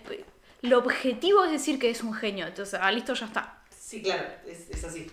lo 0.61 0.79
objetivo 0.79 1.43
es 1.45 1.51
decir 1.51 1.77
que 1.77 1.91
es 1.91 2.01
un 2.01 2.13
genio. 2.13 2.47
Entonces, 2.47 2.79
ah, 2.81 2.91
listo, 2.91 3.13
ya 3.13 3.27
está. 3.27 3.61
Sí, 3.69 4.01
claro, 4.01 4.27
es, 4.47 4.67
es 4.71 4.83
así. 4.83 5.09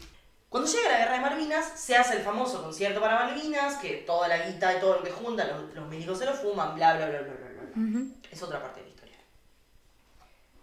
Cuando 0.53 0.71
llega 0.71 0.91
la 0.91 0.99
guerra 0.99 1.15
de 1.15 1.21
Malvinas, 1.21 1.81
se 1.81 1.97
hace 1.97 2.19
el 2.19 2.23
famoso 2.23 2.63
concierto 2.63 3.01
para 3.01 3.21
Malvinas, 3.21 3.77
que 3.77 4.05
toda 4.07 4.29
la 4.29 4.37
guita 4.37 4.77
y 4.77 4.81
todo 4.81 4.97
lo 4.99 5.03
que 5.03 5.11
juntan, 5.11 5.49
los, 5.49 5.75
los 5.75 5.89
milicos 5.89 6.19
se 6.19 6.27
lo 6.27 6.35
fuman, 6.35 6.75
bla, 6.75 6.95
bla, 6.95 7.09
bla, 7.09 7.23
bla, 7.23 7.33
bla, 7.33 7.49
bla. 7.49 7.63
Ujú. 7.71 8.15
Es 8.31 8.43
otra 8.43 8.61
parte 8.61 8.81
de 8.81 8.87
la 8.87 8.91
historia. 8.91 9.17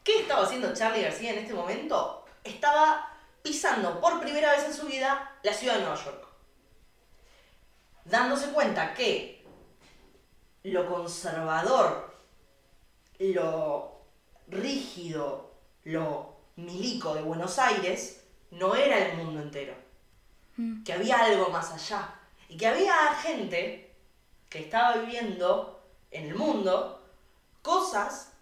¿Qué 0.03 0.19
estaba 0.19 0.43
haciendo 0.43 0.75
Charlie 0.75 1.01
García 1.01 1.31
en 1.31 1.39
este 1.39 1.55
momento? 1.55 2.23
Estaba 2.43 3.17
pisando 3.41 3.99
por 3.99 4.21
primera 4.21 4.51
vez 4.51 4.65
en 4.65 4.75
su 4.75 4.85
vida 4.85 5.35
la 5.41 5.53
ciudad 5.53 5.73
de 5.73 5.79
Nueva 5.79 5.95
York. 5.95 6.27
Dándose 8.05 8.51
cuenta 8.51 8.93
que 8.93 9.43
lo 10.61 10.87
conservador, 10.87 12.13
lo 13.17 14.03
rígido, 14.49 15.51
lo 15.83 16.35
milico 16.57 17.15
de 17.15 17.23
Buenos 17.23 17.57
Aires 17.57 18.19
no 18.51 18.75
era 18.75 18.97
el 18.97 19.17
mundo 19.17 19.41
entero. 19.41 19.75
Mm. 20.57 20.83
Que 20.83 20.93
había 20.93 21.19
algo 21.19 21.49
más 21.49 21.71
allá. 21.71 22.15
Y 22.47 22.57
que 22.57 22.67
había 22.67 22.93
gente 23.21 23.95
que 24.49 24.59
estaba 24.59 24.97
viviendo 24.97 25.83
en 26.11 26.27
el 26.27 26.35
mundo 26.35 27.07
cosas 27.61 28.33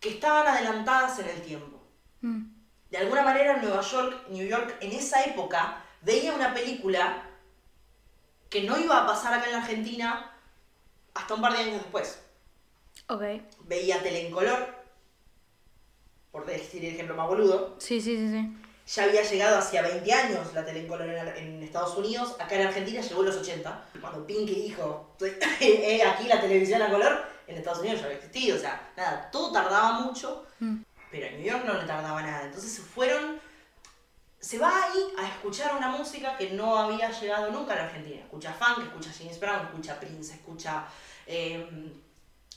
que 0.00 0.10
estaban 0.10 0.46
adelantadas 0.46 1.18
en 1.18 1.28
el 1.28 1.42
tiempo. 1.42 1.80
Mm. 2.20 2.42
De 2.90 2.98
alguna 2.98 3.22
manera 3.22 3.56
Nueva 3.56 3.80
York, 3.80 4.28
New 4.28 4.46
York, 4.46 4.76
en 4.80 4.92
esa 4.92 5.24
época 5.24 5.82
veía 6.02 6.34
una 6.34 6.52
película 6.52 7.22
que 8.50 8.62
no 8.62 8.78
iba 8.78 9.02
a 9.02 9.06
pasar 9.06 9.32
acá 9.32 9.46
en 9.46 9.52
la 9.52 9.58
Argentina 9.62 10.30
hasta 11.14 11.34
un 11.34 11.40
par 11.40 11.52
de 11.52 11.58
años 11.58 11.74
después. 11.82 12.22
Ok. 13.08 13.22
Veía 13.64 14.02
tele 14.02 14.26
en 14.26 14.32
color, 14.32 14.74
por 16.30 16.44
decir 16.44 16.84
el 16.84 16.94
ejemplo 16.94 17.16
más 17.16 17.28
boludo. 17.28 17.76
Sí, 17.78 18.00
sí, 18.00 18.16
sí, 18.16 18.30
sí. 18.30 18.61
Ya 18.94 19.04
había 19.04 19.22
llegado 19.22 19.56
hacía 19.58 19.80
20 19.82 20.12
años 20.12 20.52
la 20.52 20.64
tele 20.64 20.80
en 20.80 20.88
color 20.88 21.08
en, 21.08 21.28
en 21.36 21.62
Estados 21.62 21.96
Unidos, 21.96 22.36
acá 22.38 22.56
en 22.56 22.66
Argentina 22.66 23.00
llegó 23.00 23.20
en 23.20 23.26
los 23.26 23.36
80. 23.36 23.84
Cuando 24.00 24.26
Pinky 24.26 24.54
dijo, 24.54 25.16
eh, 25.60 26.02
aquí 26.04 26.24
la 26.28 26.40
televisión 26.40 26.82
a 26.82 26.90
color, 26.90 27.24
en 27.46 27.56
Estados 27.56 27.78
Unidos 27.80 28.00
ya 28.00 28.06
había 28.06 28.18
existido. 28.18 28.56
O 28.56 28.60
sea, 28.60 28.90
nada, 28.96 29.30
todo 29.30 29.50
tardaba 29.52 30.00
mucho, 30.00 30.46
Mm. 30.60 30.82
pero 31.10 31.26
en 31.26 31.36
New 31.38 31.46
York 31.50 31.64
no 31.64 31.74
le 31.74 31.84
tardaba 31.84 32.22
nada. 32.22 32.44
Entonces 32.44 32.70
se 32.72 32.82
fueron, 32.82 33.40
se 34.38 34.58
va 34.58 34.70
ahí 34.84 35.00
a 35.18 35.26
escuchar 35.28 35.74
una 35.74 35.88
música 35.88 36.36
que 36.36 36.50
no 36.50 36.76
había 36.78 37.10
llegado 37.10 37.50
nunca 37.50 37.72
a 37.72 37.76
la 37.76 37.84
Argentina. 37.84 38.20
Escucha 38.20 38.52
funk, 38.52 38.84
escucha 38.86 39.10
James 39.18 39.40
Brown, 39.40 39.66
escucha 39.66 39.98
Prince, 39.98 40.34
escucha 40.34 40.84
eh, 41.26 41.90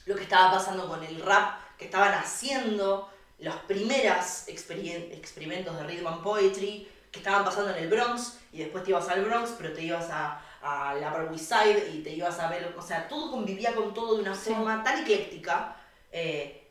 lo 0.05 0.15
que 0.15 0.23
estaba 0.23 0.51
pasando 0.51 0.87
con 0.87 1.01
el 1.03 1.19
rap, 1.21 1.59
que 1.77 1.85
estaban 1.85 2.13
haciendo 2.13 3.09
los 3.39 3.55
primeros 3.67 4.47
experimentos 4.47 5.75
de 5.77 5.83
rhythm 5.87 6.07
and 6.07 6.23
poetry 6.23 6.87
que 7.11 7.19
estaban 7.19 7.43
pasando 7.45 7.71
en 7.75 7.83
el 7.83 7.89
Bronx 7.89 8.39
y 8.51 8.59
después 8.59 8.83
te 8.83 8.91
ibas 8.91 9.07
al 9.09 9.23
Bronx, 9.25 9.53
pero 9.57 9.73
te 9.73 9.81
ibas 9.83 10.09
a, 10.09 10.41
a 10.61 10.93
la 10.95 11.09
Upper 11.11 11.31
West 11.31 11.51
Side 11.51 11.89
y 11.93 12.01
te 12.03 12.11
ibas 12.13 12.39
a 12.39 12.49
ver, 12.49 12.73
o 12.77 12.81
sea, 12.81 13.07
todo 13.07 13.31
convivía 13.31 13.73
con 13.75 13.93
todo 13.93 14.15
de 14.15 14.21
una 14.21 14.33
forma 14.35 14.83
tan 14.83 14.99
ecléctica. 15.01 15.75
eh, 16.11 16.61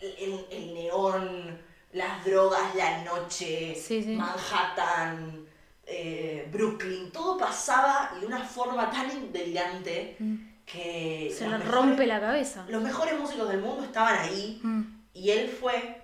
el, 0.00 0.46
el 0.50 0.74
neón, 0.74 1.58
las 1.92 2.24
drogas, 2.24 2.74
la 2.74 3.02
noche, 3.04 3.74
Sí, 3.74 4.02
sí. 4.02 4.10
Manhattan, 4.16 5.46
eh, 5.86 6.48
Brooklyn, 6.52 7.10
todo 7.10 7.38
pasaba 7.38 8.12
de 8.20 8.26
una 8.26 8.40
forma 8.44 8.90
tan 8.90 9.32
delirante 9.32 10.16
Mm. 10.18 10.34
que 10.66 11.32
Se 11.36 11.46
mejores- 11.46 11.68
rompe 11.70 12.06
la 12.06 12.20
cabeza. 12.20 12.64
los 12.68 12.82
mejores 12.82 13.18
músicos 13.18 13.48
del 13.48 13.60
mundo 13.60 13.84
estaban 13.84 14.18
ahí 14.18 14.60
Mm. 14.62 14.93
Y 15.14 15.30
él 15.30 15.48
fue 15.48 16.02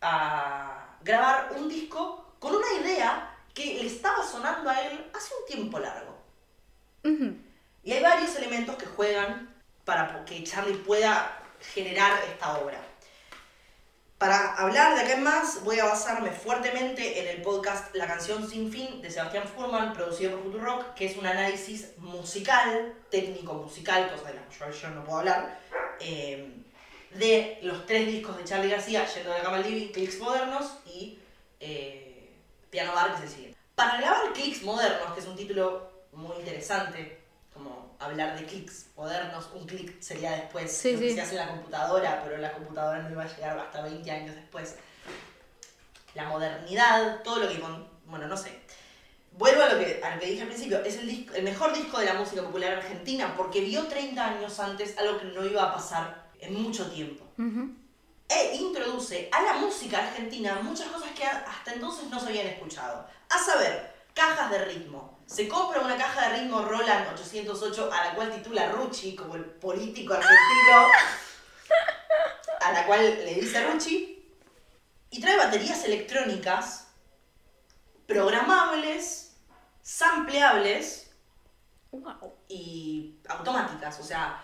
a 0.00 0.96
grabar 1.02 1.52
un 1.56 1.68
disco 1.68 2.34
con 2.38 2.54
una 2.54 2.72
idea 2.80 3.36
que 3.54 3.64
le 3.82 3.86
estaba 3.86 4.24
sonando 4.24 4.68
a 4.70 4.80
él 4.82 5.10
hace 5.14 5.34
un 5.40 5.46
tiempo 5.46 5.78
largo. 5.78 6.16
Y 7.82 7.92
hay 7.92 8.02
varios 8.02 8.36
elementos 8.36 8.76
que 8.76 8.86
juegan 8.86 9.52
para 9.84 10.24
que 10.24 10.44
Charlie 10.44 10.74
pueda 10.74 11.42
generar 11.74 12.22
esta 12.28 12.58
obra. 12.58 12.80
Para 14.18 14.54
hablar 14.54 14.94
de 14.94 15.00
acá 15.00 15.14
en 15.14 15.24
más, 15.24 15.64
voy 15.64 15.80
a 15.80 15.86
basarme 15.86 16.30
fuertemente 16.30 17.20
en 17.20 17.26
el 17.26 17.42
podcast 17.42 17.92
La 17.96 18.06
canción 18.06 18.48
sin 18.48 18.70
fin 18.70 19.02
de 19.02 19.10
Sebastián 19.10 19.48
Furman, 19.48 19.92
producido 19.92 20.38
por 20.38 20.44
Futurock, 20.44 20.94
que 20.94 21.06
es 21.06 21.16
un 21.16 21.26
análisis 21.26 21.98
musical, 21.98 22.94
técnico 23.10 23.54
musical, 23.54 24.08
cosa 24.12 24.28
de 24.28 24.34
la 24.34 24.46
que 24.46 24.56
yo, 24.56 24.70
yo 24.70 24.90
no 24.90 25.02
puedo 25.02 25.18
hablar, 25.18 25.58
eh, 25.98 26.54
de 27.14 27.58
los 27.62 27.84
tres 27.86 28.06
discos 28.06 28.36
de 28.36 28.44
Charlie 28.44 28.70
García, 28.70 29.04
Yendo 29.06 29.30
de 29.30 29.38
la 29.38 29.44
cama 29.44 29.56
al 29.58 29.62
living, 29.62 29.92
Clicks 29.92 30.18
Modernos 30.18 30.66
y 30.86 31.18
eh, 31.60 32.30
Piano 32.70 32.94
Bar, 32.94 33.10
que 33.12 33.16
es 33.18 33.22
el 33.22 33.28
siguiente. 33.28 33.58
Para 33.74 33.98
grabar 33.98 34.32
Clicks 34.32 34.62
Modernos, 34.62 35.12
que 35.14 35.20
es 35.20 35.26
un 35.26 35.36
título 35.36 35.90
muy 36.12 36.36
interesante, 36.38 37.20
como 37.54 37.96
hablar 37.98 38.38
de 38.38 38.44
clics 38.46 38.86
modernos, 38.96 39.48
un 39.54 39.66
clic 39.66 40.00
sería 40.00 40.32
después 40.32 40.72
Sí, 40.74 40.92
lo 40.94 41.00
que 41.00 41.08
sí. 41.10 41.14
se 41.14 41.20
hace 41.20 41.32
en 41.32 41.46
la 41.46 41.48
computadora, 41.48 42.22
pero 42.24 42.38
la 42.38 42.52
computadora 42.52 42.98
no 43.00 43.10
iba 43.10 43.22
a 43.22 43.28
llegar 43.36 43.58
hasta 43.58 43.82
20 43.82 44.10
años 44.10 44.34
después. 44.34 44.76
La 46.14 46.24
modernidad, 46.28 47.22
todo 47.22 47.38
lo 47.40 47.48
que 47.48 47.60
con... 47.60 47.88
Bueno, 48.06 48.26
no 48.26 48.36
sé. 48.36 48.58
Vuelvo 49.32 49.62
a 49.62 49.68
lo 49.70 49.78
que, 49.78 50.00
a 50.02 50.14
lo 50.14 50.20
que 50.20 50.26
dije 50.26 50.42
al 50.42 50.48
principio, 50.48 50.82
es 50.84 50.96
el, 50.98 51.08
disco- 51.08 51.34
el 51.34 51.42
mejor 51.44 51.72
disco 51.74 51.98
de 51.98 52.06
la 52.06 52.14
música 52.14 52.42
popular 52.42 52.72
argentina 52.74 53.34
porque 53.36 53.60
vio 53.60 53.86
30 53.86 54.22
años 54.26 54.58
antes 54.60 54.98
algo 54.98 55.18
que 55.18 55.26
no 55.26 55.44
iba 55.46 55.62
a 55.62 55.72
pasar 55.74 56.21
en 56.42 56.62
mucho 56.62 56.90
tiempo. 56.90 57.24
E 58.28 58.56
introduce 58.56 59.28
a 59.32 59.42
la 59.42 59.54
música 59.54 59.98
argentina 59.98 60.60
muchas 60.62 60.88
cosas 60.88 61.10
que 61.12 61.24
hasta 61.24 61.72
entonces 61.74 62.08
no 62.08 62.18
se 62.18 62.28
habían 62.28 62.46
escuchado. 62.46 63.06
A 63.30 63.38
saber, 63.38 63.94
cajas 64.14 64.50
de 64.50 64.64
ritmo. 64.64 65.18
Se 65.26 65.48
compra 65.48 65.80
una 65.80 65.96
caja 65.96 66.28
de 66.28 66.38
ritmo 66.40 66.62
Roland 66.62 67.06
808 67.14 67.90
a 67.92 68.04
la 68.06 68.14
cual 68.14 68.32
titula 68.32 68.70
Rucci, 68.72 69.14
como 69.14 69.36
el 69.36 69.44
político 69.44 70.14
argentino, 70.14 70.86
a 72.60 72.72
la 72.72 72.86
cual 72.86 73.02
le 73.02 73.34
dice 73.34 73.64
Rucci, 73.66 74.24
y 75.10 75.20
trae 75.20 75.36
baterías 75.36 75.84
electrónicas 75.84 76.88
programables, 78.06 79.36
sampleables 79.82 81.08
Wow. 81.92 82.32
y 82.48 83.16
automáticas, 83.28 84.00
o 84.00 84.02
sea... 84.02 84.42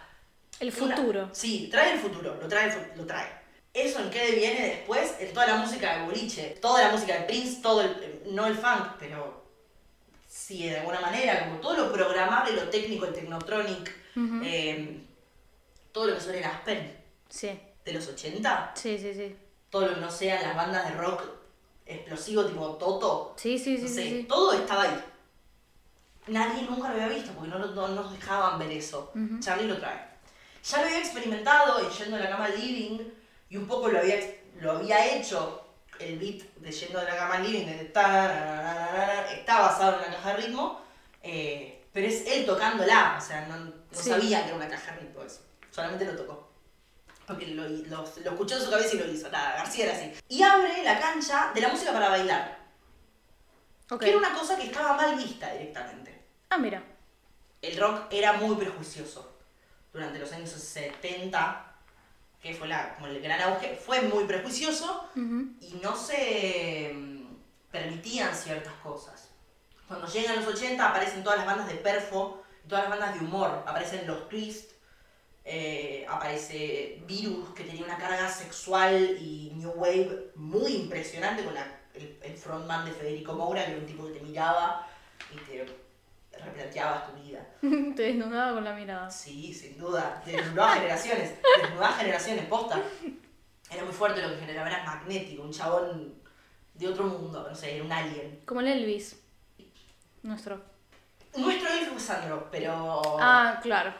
El 0.60 0.74
una- 0.80 0.96
futuro. 0.96 1.28
sí, 1.32 1.68
trae 1.70 1.92
el 1.94 1.98
futuro, 2.00 2.36
lo 2.40 2.48
trae, 2.48 2.68
el 2.68 2.98
lo 2.98 3.06
trae. 3.06 3.38
Eso 3.74 4.00
en 4.00 4.10
qué 4.10 4.32
viene 4.32 4.60
después, 4.66 5.14
en 5.20 5.32
toda 5.32 5.46
la 5.46 5.56
música 5.56 5.98
de 5.98 6.04
boliche, 6.06 6.58
toda 6.60 6.82
la 6.82 6.90
música 6.90 7.14
de 7.14 7.20
Prince, 7.26 7.60
todo 7.62 7.82
el, 7.82 8.22
no 8.26 8.46
el 8.46 8.54
funk, 8.56 8.94
pero 8.98 9.44
sí, 10.26 10.64
de 10.68 10.78
alguna 10.80 11.00
manera, 11.00 11.46
como 11.46 11.60
todo 11.60 11.74
lo 11.76 11.92
programable, 11.92 12.52
lo 12.56 12.68
técnico, 12.70 13.04
el 13.06 13.12
technotronic, 13.14 13.94
eh, 14.42 15.00
todo 15.92 16.06
lo 16.06 16.14
que 16.14 16.20
suena 16.20 16.38
en 16.40 16.44
Aspen 16.46 16.96
Sí, 17.28 17.60
de 17.84 17.92
los 17.92 18.08
80, 18.08 18.72
sí, 18.74 18.98
sí, 18.98 19.14
sí. 19.14 19.36
todo 19.70 19.86
lo 19.86 19.94
que 19.94 20.00
no 20.00 20.10
sean 20.10 20.42
las 20.42 20.56
bandas 20.56 20.88
de 20.88 20.94
rock 20.96 21.22
explosivo 21.86 22.44
tipo 22.46 22.66
Toto, 22.76 23.34
Sí, 23.36 23.58
sí, 23.58 23.76
sí, 23.76 23.82
no 23.82 23.88
sí, 23.88 23.94
sé, 23.94 24.02
sí. 24.02 24.26
todo 24.28 24.52
estaba 24.54 24.82
ahí. 24.84 25.04
Nadie 26.26 26.62
nunca 26.62 26.88
lo 26.88 26.94
había 26.94 27.08
visto 27.08 27.32
porque 27.32 27.48
no, 27.50 27.58
no, 27.58 27.66
no 27.74 27.88
nos 27.88 28.12
dejaban 28.12 28.58
ver 28.58 28.72
eso. 28.72 29.12
Charlie 29.40 29.66
lo 29.68 29.78
trae. 29.78 30.07
Ya 30.64 30.78
lo 30.78 30.84
había 30.86 30.98
experimentado 30.98 31.80
en 31.80 31.90
Yendo 31.90 32.16
de 32.16 32.24
la 32.24 32.30
Cama 32.30 32.44
al 32.46 32.58
Living 32.60 32.98
y 33.48 33.56
un 33.56 33.66
poco 33.66 33.88
lo 33.88 33.98
había, 33.98 34.16
lo 34.60 34.72
había 34.72 35.14
hecho 35.16 35.64
el 35.98 36.18
beat 36.18 36.42
de 36.56 36.70
Yendo 36.72 36.98
de 37.00 37.06
la 37.06 37.16
Cama 37.16 37.34
al 37.36 37.42
Living, 37.44 37.66
de 37.66 37.84
tarararara, 37.86 39.32
está 39.32 39.60
basado 39.60 39.92
en 39.94 39.98
una 40.08 40.16
caja 40.16 40.30
de 40.30 40.36
ritmo, 40.42 40.80
eh, 41.22 41.84
pero 41.92 42.06
es 42.06 42.26
él 42.26 42.44
tocándola, 42.46 43.16
o 43.18 43.20
sea, 43.24 43.46
no, 43.46 43.56
no 43.56 43.72
Sí. 43.90 44.10
sabía 44.10 44.40
que 44.42 44.48
era 44.48 44.56
una 44.56 44.68
caja 44.68 44.92
de 44.92 45.00
ritmo 45.00 45.22
eso, 45.22 45.40
solamente 45.70 46.04
lo 46.04 46.16
tocó. 46.16 46.48
Porque 47.26 47.46
lo, 47.48 47.68
lo, 47.68 48.04
lo 48.24 48.30
escuchó 48.30 48.56
en 48.56 48.62
su 48.62 48.70
cabeza 48.70 48.94
y 48.94 48.98
lo 48.98 49.06
hizo, 49.12 49.28
nada, 49.30 49.56
García 49.56 49.84
era 49.86 49.94
así. 49.96 50.12
Y 50.28 50.42
abre 50.42 50.82
la 50.82 50.98
cancha 50.98 51.50
de 51.54 51.60
la 51.60 51.68
música 51.68 51.92
para 51.92 52.08
bailar. 52.08 52.58
Ok. 53.90 54.00
Que 54.00 54.08
era 54.10 54.18
una 54.18 54.32
cosa 54.32 54.56
que 54.56 54.64
estaba 54.64 54.94
mal 54.94 55.14
vista 55.16 55.52
directamente. 55.52 56.22
Ah, 56.50 56.56
mira. 56.58 56.82
El 57.60 57.76
rock 57.78 58.04
era 58.10 58.32
muy 58.34 58.56
prejuicioso. 58.56 59.37
Durante 59.98 60.20
los 60.20 60.30
años 60.32 60.50
70, 60.50 61.74
que 62.40 62.54
fue 62.54 62.68
la, 62.68 62.94
como 62.94 63.08
el 63.08 63.20
gran 63.20 63.40
auge, 63.42 63.74
fue 63.74 64.00
muy 64.02 64.24
prejuicioso 64.26 65.08
y 65.60 65.74
no 65.82 65.96
se 65.96 66.92
mm, 66.94 67.34
permitían 67.72 68.32
ciertas 68.32 68.74
cosas. 68.74 69.30
Cuando 69.88 70.06
llegan 70.06 70.36
los 70.36 70.46
80 70.46 70.88
aparecen 70.88 71.24
todas 71.24 71.38
las 71.38 71.46
bandas 71.46 71.66
de 71.66 71.74
perfo, 71.74 72.44
todas 72.68 72.88
las 72.88 72.96
bandas 72.96 73.18
de 73.18 73.26
humor, 73.26 73.64
aparecen 73.66 74.06
los 74.06 74.28
twist, 74.28 74.70
eh, 75.44 76.06
aparece 76.08 77.02
Virus 77.06 77.52
que 77.54 77.64
tenía 77.64 77.84
una 77.84 77.98
carga 77.98 78.28
sexual 78.30 79.16
y 79.20 79.50
new 79.56 79.70
wave 79.72 80.30
muy 80.36 80.74
impresionante 80.76 81.42
con 81.42 81.54
la- 81.54 81.76
el, 81.94 82.20
el 82.22 82.36
frontman 82.36 82.84
de 82.84 82.92
Federico 82.92 83.32
Moura, 83.32 83.64
que 83.64 83.72
era 83.72 83.80
un 83.80 83.86
tipo 83.86 84.06
que 84.06 84.12
te 84.12 84.20
miraba 84.20 84.86
y 85.34 85.36
te 85.38 85.66
replanteabas 86.44 87.06
tu 87.10 87.22
vida. 87.22 87.44
Te 87.60 88.02
desnudaba 88.02 88.54
con 88.54 88.64
la 88.64 88.72
mirada. 88.74 89.10
Sí, 89.10 89.52
sin 89.52 89.78
duda. 89.78 90.22
Desnudaba 90.24 90.74
generaciones. 90.74 91.34
Desnudaba 91.62 91.92
generaciones, 91.94 92.46
posta. 92.46 92.82
Era 93.70 93.84
muy 93.84 93.92
fuerte 93.92 94.22
lo 94.22 94.30
que 94.30 94.40
generaba, 94.40 94.68
era 94.68 94.82
magnético, 94.84 95.42
un 95.42 95.52
chabón 95.52 96.14
de 96.74 96.88
otro 96.88 97.04
mundo, 97.04 97.46
no 97.48 97.54
sé, 97.54 97.74
era 97.76 97.84
un 97.84 97.92
alien. 97.92 98.40
Como 98.46 98.60
el 98.60 98.68
Elvis. 98.68 99.20
Nuestro. 100.22 100.60
Nuestro 101.36 101.68
elfo 101.68 101.92
fue 101.92 102.00
Sandro, 102.00 102.48
pero. 102.50 103.02
Ah, 103.20 103.60
claro. 103.62 103.92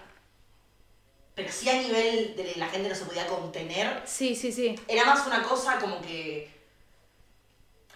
Pero 1.34 1.52
sí 1.52 1.68
a 1.68 1.74
nivel 1.74 2.34
de 2.34 2.54
la 2.56 2.66
gente 2.68 2.88
no 2.88 2.94
se 2.94 3.04
podía 3.04 3.26
contener. 3.26 4.02
Sí, 4.06 4.34
sí, 4.34 4.50
sí. 4.50 4.74
Era 4.88 5.04
más 5.04 5.26
una 5.26 5.42
cosa 5.42 5.78
como 5.78 6.00
que. 6.00 6.50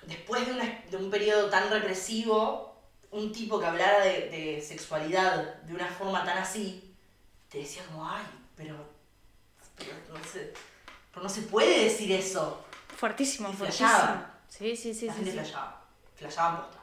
Después 0.07 0.47
de, 0.47 0.53
una- 0.53 0.83
de 0.91 0.97
un 0.97 1.11
periodo 1.11 1.49
tan 1.49 1.71
represivo, 1.71 2.72
un 3.13 3.31
tipo 3.31 3.61
que 3.61 3.67
hablara 3.67 4.01
de, 4.05 4.29
de 4.31 4.61
sexualidad 4.61 5.63
de 5.63 5.75
una 5.75 5.87
forma 5.87 6.25
tan 6.25 6.39
así, 6.39 6.95
te 7.49 7.59
decía 7.59 7.85
como, 7.87 8.09
ay, 8.09 8.25
pero. 8.57 8.75
Pero 9.77 9.93
no 10.19 10.25
se, 10.25 10.53
pero 11.11 11.23
no 11.23 11.29
se 11.29 11.43
puede 11.43 11.85
decir 11.85 12.11
eso. 12.13 12.65
Fuertísimo, 12.97 13.51
Y 13.51 13.53
fuertísimo. 13.53 13.91
Sí, 14.49 14.77
sí, 14.77 14.95
sí, 14.95 15.07
la 15.07 15.13
sí. 15.13 15.19
gente 15.19 15.31
sí. 15.33 15.39
flasheaba. 15.39 15.85
Flasheaban 16.15 16.57
posta. 16.57 16.79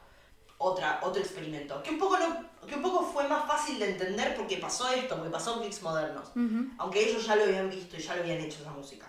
Otra, 0.59 0.99
otro 1.03 1.21
experimento. 1.21 1.81
Que 1.81 1.91
un, 1.91 1.97
poco 1.97 2.17
no, 2.19 2.67
que 2.67 2.75
un 2.75 2.81
poco 2.81 3.03
fue 3.03 3.27
más 3.27 3.47
fácil 3.47 3.79
de 3.79 3.91
entender 3.91 4.35
porque 4.35 4.57
pasó 4.57 4.89
esto, 4.89 5.15
porque 5.15 5.31
pasó 5.31 5.63
en 5.63 5.83
Modernos. 5.83 6.31
Aunque 6.77 7.09
ellos 7.09 7.25
ya 7.25 7.35
lo 7.35 7.43
habían 7.43 7.69
visto 7.69 7.95
y 7.95 8.01
ya 8.01 8.15
lo 8.15 8.21
habían 8.21 8.39
hecho 8.39 8.61
esa 8.61 8.71
música. 8.71 9.07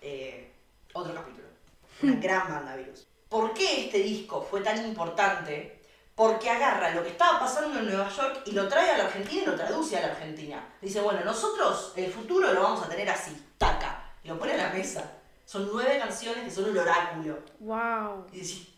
Eh, 0.00 0.52
otro 0.92 1.12
capítulo. 1.12 1.48
Una 2.02 2.16
gran 2.16 2.48
banda 2.48 2.76
virus. 2.76 3.06
¿Por 3.28 3.52
qué 3.52 3.86
este 3.86 3.98
disco 3.98 4.46
fue 4.48 4.60
tan 4.60 4.84
importante? 4.86 5.79
Porque 6.20 6.50
agarra 6.50 6.90
lo 6.90 7.02
que 7.02 7.08
estaba 7.08 7.40
pasando 7.40 7.78
en 7.78 7.86
Nueva 7.86 8.06
York 8.10 8.42
y 8.44 8.52
lo 8.52 8.68
trae 8.68 8.90
a 8.90 8.98
la 8.98 9.04
Argentina 9.04 9.42
y 9.42 9.46
lo 9.46 9.54
traduce 9.54 9.96
a 9.96 10.02
la 10.02 10.08
Argentina. 10.08 10.62
Dice, 10.82 11.00
bueno, 11.00 11.20
nosotros 11.24 11.94
el 11.96 12.12
futuro 12.12 12.52
lo 12.52 12.62
vamos 12.62 12.84
a 12.84 12.90
tener 12.90 13.08
así, 13.08 13.34
taca. 13.56 14.04
Y 14.22 14.28
lo 14.28 14.38
pone 14.38 14.52
a 14.52 14.56
la 14.58 14.68
mesa. 14.68 15.02
Son 15.46 15.66
nueve 15.72 15.98
canciones 15.98 16.44
que 16.44 16.50
son 16.50 16.68
un 16.68 16.76
oráculo. 16.76 17.38
Wow. 17.60 18.26
Y 18.32 18.40
decís, 18.40 18.68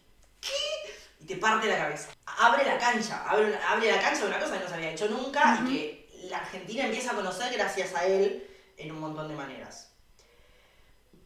¿qué? 0.41 0.53
Y 1.19 1.25
te 1.27 1.35
parte 1.39 1.67
la 1.67 1.79
cabeza. 1.79 2.11
Abre 2.27 2.65
la 2.65 2.79
cancha, 2.79 3.25
abre, 3.29 3.47
una- 3.47 3.71
abre 3.73 3.91
la 3.91 4.01
cancha 4.01 4.21
de 4.21 4.29
una 4.29 4.39
cosa 4.39 4.59
que 4.59 4.63
no 4.63 4.69
se 4.69 4.75
había 4.77 4.93
hecho 4.93 5.09
nunca 5.09 5.59
y 5.63 5.69
que 5.69 6.29
la 6.31 6.37
Argentina 6.39 6.85
empieza 6.85 7.11
a 7.11 7.15
conocer 7.17 7.53
gracias 7.55 7.93
a 7.97 8.05
él 8.05 8.49
en 8.77 8.93
un 8.93 9.01
montón 9.01 9.27
de 9.27 9.35
maneras. 9.35 9.92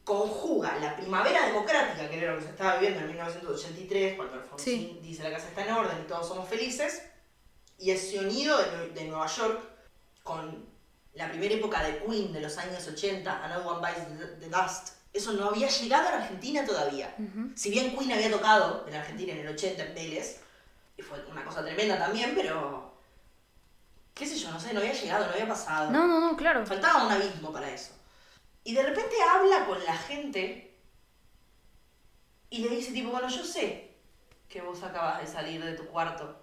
Conjuga 0.06 0.78
la 0.78 0.94
primavera 0.94 1.46
democrática, 1.46 2.08
que 2.08 2.18
era 2.18 2.32
lo 2.32 2.38
que 2.38 2.44
se 2.44 2.50
estaba 2.50 2.76
viviendo 2.76 3.00
en 3.00 3.08
1983, 3.08 4.14
cuando 4.16 4.34
Alfonsín 4.34 5.02
dice 5.02 5.24
la 5.24 5.32
casa 5.32 5.48
está 5.48 5.66
en 5.66 5.72
orden 5.72 5.98
y 6.00 6.06
todos 6.06 6.28
somos 6.28 6.48
felices, 6.48 7.02
y 7.76 7.90
el 7.90 7.98
sonido 7.98 8.56
de, 8.56 8.90
de 8.90 9.04
Nueva 9.06 9.26
York 9.26 9.60
con 10.22 10.64
la 11.14 11.28
primera 11.28 11.54
época 11.54 11.82
de 11.82 11.98
Queen 12.04 12.32
de 12.32 12.40
los 12.40 12.56
años 12.56 12.86
80, 12.86 13.44
Another 13.44 13.66
One 13.66 13.80
Bites 13.80 14.38
the, 14.38 14.48
Dust, 14.48 14.90
eso 15.12 15.32
no 15.32 15.48
había 15.48 15.68
llegado 15.68 16.06
a 16.06 16.10
la 16.12 16.16
Argentina 16.18 16.64
todavía. 16.64 17.12
Ujú. 17.18 17.50
Si 17.56 17.70
bien 17.70 17.96
Queen 17.96 18.12
había 18.12 18.30
tocado 18.30 18.84
en 18.86 18.94
Argentina 18.94 19.32
en 19.32 19.40
el 19.40 19.48
80 19.48 19.82
en 19.86 19.94
Vélez, 19.94 20.40
y 20.96 21.02
fue 21.02 21.18
una 21.30 21.44
cosa 21.44 21.64
tremenda 21.64 21.98
también, 21.98 22.32
pero. 22.36 22.94
qué 24.14 24.24
sé 24.24 24.36
yo, 24.36 24.52
no 24.52 24.60
sé, 24.60 24.72
no 24.72 24.78
había 24.78 24.92
llegado, 24.92 25.26
no 25.26 25.32
había 25.32 25.48
pasado. 25.48 25.90
No, 25.90 26.06
no, 26.06 26.20
no, 26.20 26.36
claro. 26.36 26.64
Faltaba 26.64 27.06
un 27.06 27.12
abismo 27.12 27.52
para 27.52 27.70
eso. 27.70 27.92
Y 28.66 28.74
de 28.74 28.82
repente 28.82 29.14
habla 29.22 29.64
con 29.64 29.82
la 29.84 29.96
gente 29.96 30.74
y 32.50 32.58
le 32.58 32.68
dice, 32.70 32.90
tipo, 32.90 33.10
bueno, 33.10 33.28
yo 33.28 33.44
sé 33.44 33.92
que 34.48 34.60
vos 34.60 34.82
acabas 34.82 35.20
de 35.20 35.28
salir 35.28 35.64
de 35.64 35.74
tu 35.74 35.86
cuarto, 35.86 36.36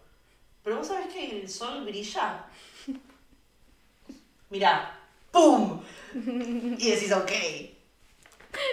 pero 0.63 0.77
vos 0.77 0.87
sabés 0.87 1.13
que 1.13 1.41
el 1.41 1.49
sol 1.49 1.83
brilla. 1.83 2.45
Mirá, 4.49 4.97
¡pum! 5.31 5.83
Y 6.15 6.91
decís, 6.91 7.11
ok. 7.11 7.31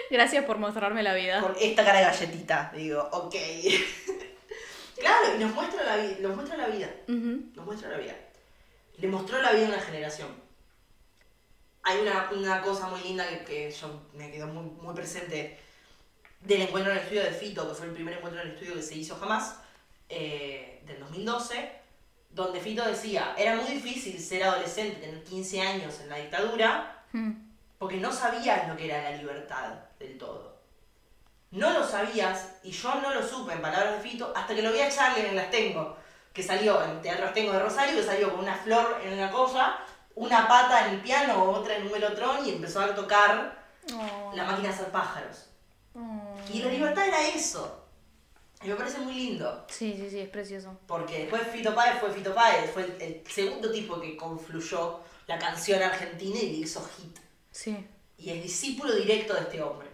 Gracias 0.09 0.45
por 0.45 0.57
mostrarme 0.57 1.03
la 1.03 1.13
vida. 1.13 1.41
con 1.41 1.53
esta 1.59 1.83
cara 1.83 1.99
de 1.99 2.05
galletita. 2.05 2.71
Digo, 2.73 3.01
ok. 3.11 3.35
claro, 4.97 5.35
y 5.35 5.39
nos 5.39 5.53
muestra 5.53 5.83
la 5.83 5.97
vida, 5.97 6.15
nos 6.21 6.35
muestra 6.37 6.55
la 6.55 6.67
vida, 6.67 6.89
nos 7.05 7.65
muestra 7.65 7.89
la 7.89 7.97
vida. 7.97 8.15
Le 8.95 9.09
mostró 9.09 9.41
la 9.41 9.51
vida 9.51 9.65
a 9.65 9.69
una 9.71 9.81
generación. 9.81 10.50
Hay 11.83 11.99
una, 11.99 12.29
una 12.31 12.61
cosa 12.61 12.87
muy 12.87 13.01
linda 13.01 13.27
que, 13.27 13.43
que 13.43 13.71
yo 13.71 14.01
me 14.13 14.31
quedó 14.31 14.47
muy, 14.47 14.63
muy 14.81 14.93
presente 14.93 15.59
del 16.41 16.61
encuentro 16.61 16.91
en 16.91 16.97
el 16.97 17.03
estudio 17.03 17.23
de 17.23 17.31
Fito, 17.31 17.67
que 17.67 17.75
fue 17.75 17.87
el 17.87 17.93
primer 17.93 18.15
encuentro 18.15 18.41
en 18.41 18.47
el 18.47 18.53
estudio 18.53 18.75
que 18.75 18.81
se 18.83 18.95
hizo 18.95 19.15
jamás, 19.15 19.57
eh, 20.09 20.81
del 20.85 20.99
2012, 20.99 21.71
donde 22.29 22.59
Fito 22.59 22.83
decía, 22.85 23.35
era 23.37 23.55
muy 23.55 23.65
difícil 23.71 24.19
ser 24.19 24.43
adolescente, 24.43 25.01
tener 25.01 25.23
15 25.23 25.61
años 25.61 25.99
en 26.01 26.09
la 26.09 26.17
dictadura, 26.17 26.97
Mm. 27.13 27.31
porque 27.77 27.97
no 27.97 28.09
sabías 28.11 28.69
lo 28.69 28.77
que 28.77 28.85
era 28.85 29.09
la 29.09 29.17
libertad 29.17 29.73
del 29.99 30.17
todo. 30.17 30.61
No 31.51 31.71
lo 31.71 31.85
sabías, 31.85 32.51
y 32.63 32.71
yo 32.71 32.95
no 33.01 33.13
lo 33.13 33.27
supe 33.27 33.51
en 33.51 33.61
palabras 33.61 34.01
de 34.01 34.09
Fito, 34.09 34.31
hasta 34.33 34.55
que 34.55 34.61
lo 34.61 34.71
vi 34.71 34.79
a 34.79 34.89
Charlie 34.89 35.27
en 35.27 35.35
Las 35.35 35.51
Tengo, 35.51 35.97
que 36.31 36.41
salió 36.41 36.81
en 36.85 37.01
Teatro 37.01 37.25
Las 37.25 37.33
Tengo 37.33 37.51
de 37.51 37.59
Rosario, 37.59 37.97
que 37.97 38.03
salió 38.05 38.31
con 38.31 38.39
una 38.39 38.55
flor 38.55 39.01
en 39.03 39.13
una 39.13 39.29
cosa, 39.29 39.77
una 40.15 40.47
pata 40.47 40.87
en 40.87 40.95
el 40.95 41.01
piano, 41.01 41.43
otra 41.51 41.75
en 41.77 41.85
un 41.85 41.91
melotron, 41.91 42.45
y 42.45 42.51
empezó 42.51 42.79
a 42.81 42.93
tocar 42.95 43.59
Oh. 43.93 44.31
la 44.35 44.43
máquina 44.43 44.67
de 44.69 44.75
hacer 44.75 44.91
pájaros. 44.91 45.47
Oh. 45.95 46.35
Y 46.53 46.61
la 46.61 46.69
libertad 46.69 47.07
era 47.07 47.27
eso. 47.29 47.83
Y 48.63 48.67
me 48.67 48.75
parece 48.75 48.99
muy 48.99 49.15
lindo. 49.15 49.65
Sí, 49.69 49.95
sí, 49.97 50.07
sí, 50.07 50.19
es 50.19 50.29
precioso. 50.29 50.77
Porque 50.85 51.21
después 51.21 51.41
Fito 51.47 51.73
Páez 51.73 51.99
fue 51.99 52.11
Fito 52.11 52.33
Páez, 52.35 52.69
fue 52.71 52.83
el, 52.83 53.01
el 53.01 53.23
segundo 53.27 53.71
tipo 53.71 53.99
que 53.99 54.15
confluyó 54.15 54.99
la 55.25 55.39
canción 55.39 55.81
argentina 55.81 56.37
y 56.39 56.51
le 56.51 56.57
hizo 56.59 56.87
hit. 56.95 57.17
Sí. 57.51 57.87
y 58.19 58.29
es 58.29 58.43
discípulo 58.43 58.93
directo 58.93 59.33
de 59.33 59.41
este 59.41 59.61
hombre. 59.63 59.89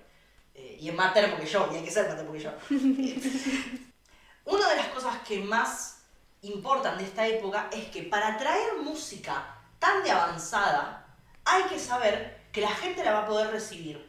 Eh, 0.53 0.78
y 0.82 0.89
es 0.89 0.93
más 0.95 1.13
termo 1.13 1.38
que 1.38 1.45
yo, 1.45 1.70
y 1.72 1.78
hay 1.78 1.84
que 1.86 1.91
ser 1.91 2.07
más 2.07 2.18
termo 2.18 2.34
que 2.34 2.39
yo. 2.41 2.51
Una 4.45 4.70
de 4.70 4.76
las 4.76 4.88
cosas 4.89 5.18
que 5.26 5.39
más 5.39 6.01
importan 6.41 6.97
de 6.97 7.05
esta 7.05 7.26
época 7.26 7.70
es 7.72 7.86
que 7.88 8.03
para 8.03 8.38
traer 8.38 8.78
música 8.84 9.57
tan 9.80 10.03
de 10.03 10.11
avanzada, 10.11 11.05
hay 11.45 11.63
que 11.63 11.80
saber 11.80 12.45
que 12.51 12.61
la 12.61 12.69
gente 12.69 13.03
la 13.03 13.13
va 13.13 13.19
a 13.23 13.25
poder 13.28 13.51
recibir. 13.51 14.05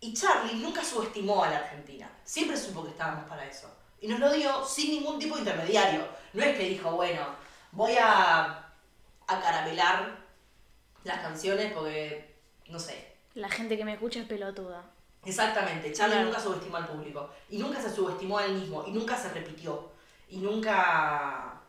Y 0.00 0.14
Charlie 0.14 0.54
nunca 0.60 0.82
subestimó 0.84 1.44
a 1.44 1.50
la 1.50 1.58
Argentina. 1.58 2.10
Siempre 2.24 2.56
supo 2.56 2.82
que 2.84 2.90
estábamos 2.90 3.28
para 3.28 3.46
eso. 3.46 3.68
Y 4.00 4.08
nos 4.08 4.18
lo 4.18 4.32
dio 4.32 4.64
sin 4.64 4.90
ningún 4.90 5.18
tipo 5.18 5.34
de 5.36 5.42
intermediario. 5.42 6.06
No 6.32 6.42
es 6.42 6.56
que 6.56 6.68
dijo, 6.68 6.90
bueno, 6.92 7.24
voy 7.70 7.94
a, 8.00 8.68
a 9.28 9.40
caramelar 9.40 10.18
las 11.04 11.20
canciones 11.20 11.72
porque, 11.72 12.34
no 12.68 12.78
sé, 12.78 13.16
La 13.34 13.48
gente 13.48 13.76
que 13.76 13.84
me 13.84 13.92
escucha 13.94 14.20
es 14.20 14.26
pelotuda. 14.26 14.84
Exactamente, 15.24 15.92
Charlie 15.92 16.14
Claro. 16.16 16.28
nunca 16.28 16.40
subestimó 16.40 16.76
al 16.78 16.86
público. 16.88 17.30
Y 17.48 17.58
nunca 17.58 17.80
se 17.80 17.94
subestimó 17.94 18.38
a 18.38 18.44
él 18.44 18.54
mismo. 18.54 18.84
Y 18.86 18.90
nunca 18.90 19.16
se 19.16 19.28
repitió. 19.30 19.92
Y 20.28 20.38
nunca 20.38 21.61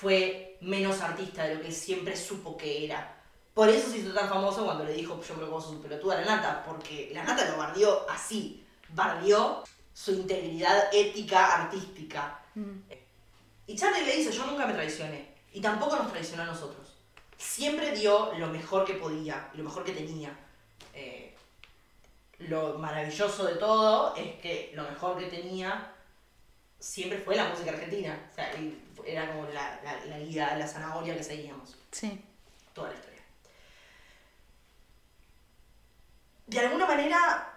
fue 0.00 0.56
menos 0.60 1.00
artista 1.00 1.44
de 1.44 1.56
lo 1.56 1.62
que 1.62 1.72
siempre 1.72 2.16
supo 2.16 2.56
que 2.56 2.84
era. 2.84 3.16
Por 3.52 3.68
eso 3.68 3.90
se 3.90 3.98
hizo 3.98 4.12
tan 4.12 4.28
famoso 4.28 4.64
cuando 4.64 4.84
le 4.84 4.92
dijo 4.92 5.20
yo 5.20 5.34
me 5.34 5.44
como 5.44 5.60
su 5.60 5.82
pelotuda 5.82 6.18
a 6.18 6.20
la 6.20 6.36
nata. 6.36 6.62
Porque 6.64 7.10
la 7.12 7.24
nata 7.24 7.50
lo 7.50 7.56
bardeó 7.56 8.08
así. 8.08 8.64
Bardeó 8.90 9.64
su 9.92 10.12
integridad 10.12 10.88
ética 10.92 11.62
artística. 11.62 12.40
Mm. 12.54 12.78
Y 13.66 13.74
Charlie 13.74 14.04
le 14.04 14.16
dice, 14.16 14.30
yo 14.30 14.46
nunca 14.46 14.66
me 14.66 14.74
traicioné. 14.74 15.34
Y 15.52 15.60
tampoco 15.60 15.96
nos 15.96 16.12
traicionó 16.12 16.44
a 16.44 16.46
nosotros. 16.46 16.94
Siempre 17.36 17.90
dio 17.90 18.32
lo 18.34 18.46
mejor 18.48 18.84
que 18.84 18.94
podía 18.94 19.50
lo 19.54 19.64
mejor 19.64 19.82
que 19.82 19.92
tenía. 19.92 20.30
Eh, 20.94 21.34
lo 22.38 22.78
maravilloso 22.78 23.44
de 23.44 23.56
todo 23.56 24.14
es 24.14 24.36
que 24.40 24.70
lo 24.76 24.84
mejor 24.84 25.18
que 25.18 25.26
tenía 25.26 25.92
siempre 26.78 27.18
fue 27.18 27.36
la 27.36 27.48
música 27.48 27.70
argentina. 27.72 28.18
O 28.30 28.34
sea, 28.34 28.50
era 29.04 29.26
como 29.28 29.44
la, 29.48 29.80
la, 29.84 30.04
la 30.06 30.18
guía, 30.18 30.56
la 30.56 30.66
zanahoria 30.68 31.16
que 31.16 31.22
seguíamos 31.24 31.76
Sí. 31.92 32.20
toda 32.74 32.88
la 32.90 32.94
historia. 32.94 33.22
De 36.46 36.60
alguna 36.60 36.86
manera 36.86 37.54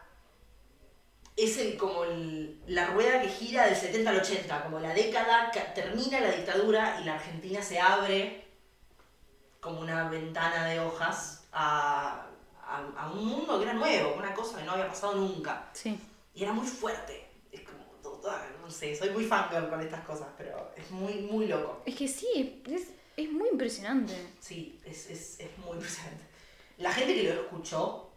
es 1.38 1.58
el, 1.58 1.78
como 1.78 2.04
el- 2.04 2.62
la 2.68 2.88
rueda 2.88 3.22
que 3.22 3.30
gira 3.30 3.66
del 3.66 3.76
70 3.76 4.10
al 4.10 4.18
80, 4.18 4.64
como 4.64 4.80
la 4.80 4.94
década 4.94 5.50
que 5.52 5.62
termina 5.62 6.20
la 6.20 6.32
dictadura 6.32 7.00
y 7.02 7.06
la 7.06 7.16
Argentina 7.16 7.62
se 7.62 7.80
abre 7.80 8.46
como 9.62 9.80
una 9.80 10.10
ventana 10.10 10.66
de 10.66 10.80
hojas 10.80 11.46
a, 11.54 12.26
a- 12.64 12.92
a 12.98 13.12
un 13.12 13.26
mundo 13.26 13.58
que 13.58 13.64
era 13.64 13.74
nuevo, 13.74 14.16
una 14.16 14.34
cosa 14.34 14.58
que 14.58 14.64
no 14.66 14.74
había 14.74 14.88
pasado 14.88 15.16
nunca. 15.16 15.70
Sí. 15.74 15.98
Y 16.36 16.44
era 16.44 16.52
muy 16.52 16.68
fuerte. 16.68 17.21
No 18.62 18.70
sé, 18.70 18.96
soy 18.96 19.10
muy 19.10 19.26
fangirl 19.26 19.70
con 19.70 19.82
estas 19.82 20.06
cosas, 20.06 20.28
pero 20.38 20.72
es 20.76 20.90
muy, 20.92 21.14
muy 21.22 21.48
loco. 21.48 21.82
Es 21.86 21.96
que 21.96 22.08
sí, 22.08 22.62
es, 22.68 22.90
es 23.18 23.32
muy 23.32 23.50
impresionante. 23.50 24.14
Sí, 24.40 24.80
es, 24.86 25.10
es, 25.10 25.40
es 25.40 25.58
muy 25.58 25.74
impresionante. 25.74 26.24
La 26.78 26.92
gente 26.92 27.14
que 27.14 27.24
lo 27.24 27.42
escuchó, 27.42 28.12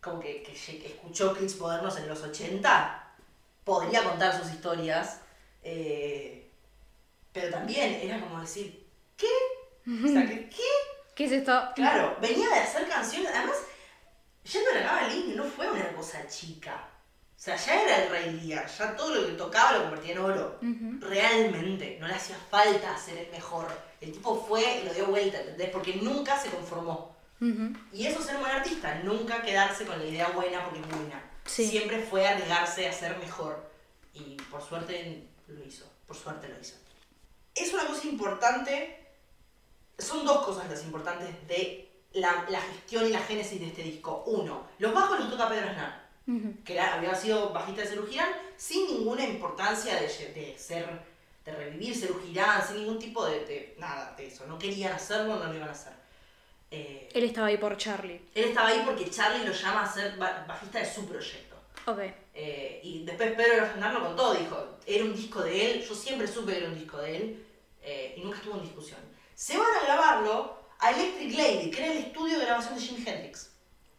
como 0.00 0.20
que, 0.20 0.42
que, 0.42 0.52
escuchó 0.86 1.34
clips 1.34 1.58
modernos 1.58 1.96
en 1.98 2.08
los 2.08 2.22
80, 2.22 3.16
podría 3.64 4.02
contar 4.04 4.38
sus 4.38 4.50
historias, 4.50 5.20
eh, 5.62 6.50
pero 7.32 7.50
también 7.50 7.94
era 7.94 8.20
como 8.20 8.40
decir, 8.40 8.86
¿qué? 9.16 9.28
O 9.86 10.08
sea, 10.08 10.26
¿qué? 10.26 10.48
qué? 10.48 10.62
¿Qué 11.14 11.24
es 11.26 11.32
esto? 11.32 11.62
Claro, 11.74 12.16
venía 12.20 12.48
de 12.48 12.60
hacer 12.60 12.88
canciones, 12.88 13.30
además, 13.34 13.58
yendo 14.50 14.70
a 14.70 14.74
la 14.74 14.82
Cava 14.86 15.08
Link 15.08 15.36
no 15.36 15.44
fue 15.44 15.70
una 15.70 15.92
cosa 15.92 16.26
chica. 16.26 16.88
O 17.40 17.42
sea, 17.42 17.56
ya 17.56 17.82
era 17.82 18.04
el 18.04 18.10
rey 18.10 18.40
Lear, 18.42 18.68
ya 18.68 18.94
todo 18.94 19.14
lo 19.14 19.26
que 19.26 19.32
tocaba 19.32 19.72
lo 19.72 19.84
convertía 19.84 20.12
en 20.12 20.18
oro 20.18 20.58
realmente 21.00 21.96
no 21.98 22.06
le 22.06 22.12
hacía 22.12 22.36
falta 22.50 22.94
ser 22.98 23.16
el 23.16 23.30
mejor. 23.30 23.66
El 23.98 24.12
tipo 24.12 24.44
fue 24.46 24.80
y 24.80 24.84
lo 24.84 24.92
dio 24.92 25.06
vuelta, 25.06 25.40
¿entendés? 25.40 25.70
Porque 25.70 25.94
nunca 26.02 26.38
se 26.38 26.50
conformó. 26.50 27.16
Y 27.94 28.06
eso 28.06 28.20
es 28.20 28.26
ser 28.26 28.36
un 28.36 28.42
buen 28.42 28.54
artista, 28.54 28.94
nunca 29.04 29.40
quedarse 29.40 29.86
con 29.86 29.98
la 29.98 30.04
idea 30.04 30.28
buena 30.28 30.62
porque 30.64 30.80
es 30.80 30.88
buena. 30.88 31.30
Sí. 31.46 31.66
Siempre 31.66 32.02
fue 32.02 32.28
arriesgarse 32.28 32.86
a 32.86 32.92
ser 32.92 33.16
mejor. 33.16 33.70
Y 34.12 34.34
por 34.50 34.60
suerte 34.60 35.26
lo 35.46 35.64
hizo, 35.64 35.86
por 36.06 36.18
suerte 36.18 36.46
lo 36.46 36.60
hizo. 36.60 36.74
Es 37.54 37.72
una 37.72 37.86
cosa 37.86 38.06
importante, 38.06 39.14
son 39.98 40.26
dos 40.26 40.44
cosas 40.44 40.68
las 40.68 40.84
importantes 40.84 41.30
de 41.48 41.90
la, 42.12 42.44
la 42.50 42.60
gestión 42.60 43.06
y 43.06 43.08
la 43.08 43.20
génesis 43.20 43.58
de 43.58 43.68
este 43.68 43.82
disco. 43.82 44.24
Uno, 44.26 44.68
los 44.78 44.92
bajos 44.92 45.20
los 45.20 45.30
toca 45.30 45.48
Pedro 45.48 45.70
Aznar 45.70 45.99
Que 46.64 46.78
había 46.80 47.14
sido 47.14 47.50
bajista 47.50 47.82
de 47.82 47.88
Cerú 47.88 48.06
Girán, 48.06 48.30
sin 48.56 48.86
ninguna 48.86 49.24
importancia 49.24 49.96
de, 50.00 50.08
ser, 50.08 50.86
de 51.44 51.52
revivir 51.52 51.94
Cerú 51.96 52.20
Girán, 52.24 52.66
sin 52.66 52.76
ningún 52.76 52.98
tipo 52.98 53.24
de, 53.26 53.44
de 53.46 53.74
nada 53.78 54.14
de 54.16 54.26
eso. 54.26 54.46
No 54.46 54.58
querían 54.58 54.92
hacerlo, 54.92 55.36
no 55.36 55.46
lo 55.46 55.54
iban 55.54 55.68
a 55.68 55.72
hacer. 55.72 55.92
Eh, 56.70 57.08
Él 57.12 57.24
estaba 57.24 57.48
ahí 57.48 57.56
por 57.56 57.76
Charlie. 57.76 58.20
él 58.34 58.44
estaba 58.44 58.68
ahí 58.68 58.82
porque 58.84 59.10
Charlie 59.10 59.44
lo 59.44 59.52
llama 59.52 59.82
a 59.82 59.92
ser 59.92 60.16
ba- 60.16 60.44
bajista 60.46 60.78
de 60.78 60.86
su 60.92 61.04
proyecto. 61.08 61.56
Ok. 61.86 61.98
Eh, 62.34 62.80
y 62.84 63.04
después 63.04 63.32
Pedro 63.32 63.64
Aznar 63.64 63.92
lo 63.92 64.04
contó, 64.06 64.34
dijo, 64.34 64.78
era 64.86 65.04
un 65.04 65.14
disco 65.14 65.40
de 65.42 65.70
él, 65.72 65.82
yo 65.82 65.94
siempre 65.94 66.28
supe 66.28 66.52
que 66.52 66.58
era 66.58 66.68
un 66.68 66.78
disco 66.78 66.98
de 66.98 67.16
él, 67.16 67.46
eh, 67.82 68.14
y 68.16 68.20
nunca 68.20 68.36
estuvo 68.38 68.54
en 68.56 68.62
discusión. 68.62 69.00
Se 69.34 69.58
van 69.58 69.66
a 69.66 69.84
grabarlo 69.84 70.58
a 70.78 70.90
Electric 70.92 71.36
Lady, 71.36 71.70
que 71.72 71.82
era 71.82 71.92
el 71.92 71.98
estudio 71.98 72.38
de 72.38 72.44
grabación 72.46 72.74
de 72.76 72.80
Jimi 72.82 73.04
Hendrix. 73.08 73.50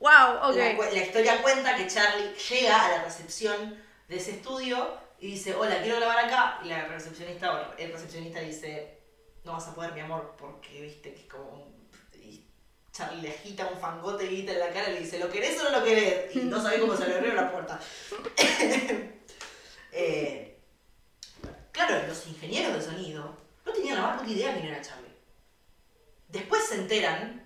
Wow, 0.00 0.50
ok. 0.50 0.56
La, 0.56 1.02
historia 1.02 1.40
cuenta 1.42 1.76
que 1.76 1.86
Charlie 1.86 2.34
llega 2.34 2.84
a 2.84 2.88
la 2.88 3.04
recepción 3.04 3.82
de 4.08 4.16
ese 4.16 4.32
estudio 4.32 4.98
y 5.18 5.32
dice, 5.32 5.54
hola, 5.54 5.80
quiero 5.82 5.96
grabar 5.96 6.26
acá. 6.26 6.60
Y 6.62 6.68
la 6.68 6.86
recepcionista, 6.86 7.74
el 7.78 7.92
recepcionista 7.92 8.40
dice, 8.40 8.98
no 9.44 9.52
vas 9.52 9.68
a 9.68 9.74
poder, 9.74 9.92
mi 9.92 10.00
amor, 10.00 10.34
porque 10.38 10.82
viste 10.82 11.14
que 11.14 11.20
es 11.20 11.26
como 11.26 11.50
un... 11.50 11.76
Y 12.14 12.44
Charlie 12.92 13.22
le 13.22 13.30
agita 13.30 13.66
un 13.72 13.78
fangote 13.78 14.24
y 14.24 14.28
grita 14.28 14.52
en 14.52 14.60
la 14.60 14.70
cara 14.70 14.90
y 14.90 14.94
le 14.94 15.00
dice, 15.00 15.18
¿lo 15.18 15.30
querés 15.30 15.60
o 15.60 15.64
no 15.64 15.78
lo 15.78 15.84
querés? 15.84 16.36
Y 16.36 16.40
no 16.40 16.60
sabe 16.60 16.80
cómo 16.80 16.96
se 16.96 17.08
le 17.08 17.14
abrió 17.14 17.34
la 17.34 17.50
puerta. 17.50 17.80
Eh, 19.98 20.60
claro, 21.72 22.06
los 22.06 22.26
ingenieros 22.26 22.74
de 22.74 22.82
sonido 22.82 23.34
no 23.64 23.72
tenían 23.72 23.96
la 23.96 24.02
más 24.02 24.20
puta 24.20 24.30
idea 24.30 24.52
quién 24.52 24.66
era 24.66 24.82
Charlie. 24.82 25.16
Después 26.28 26.66
se 26.66 26.74
enteran, 26.74 27.45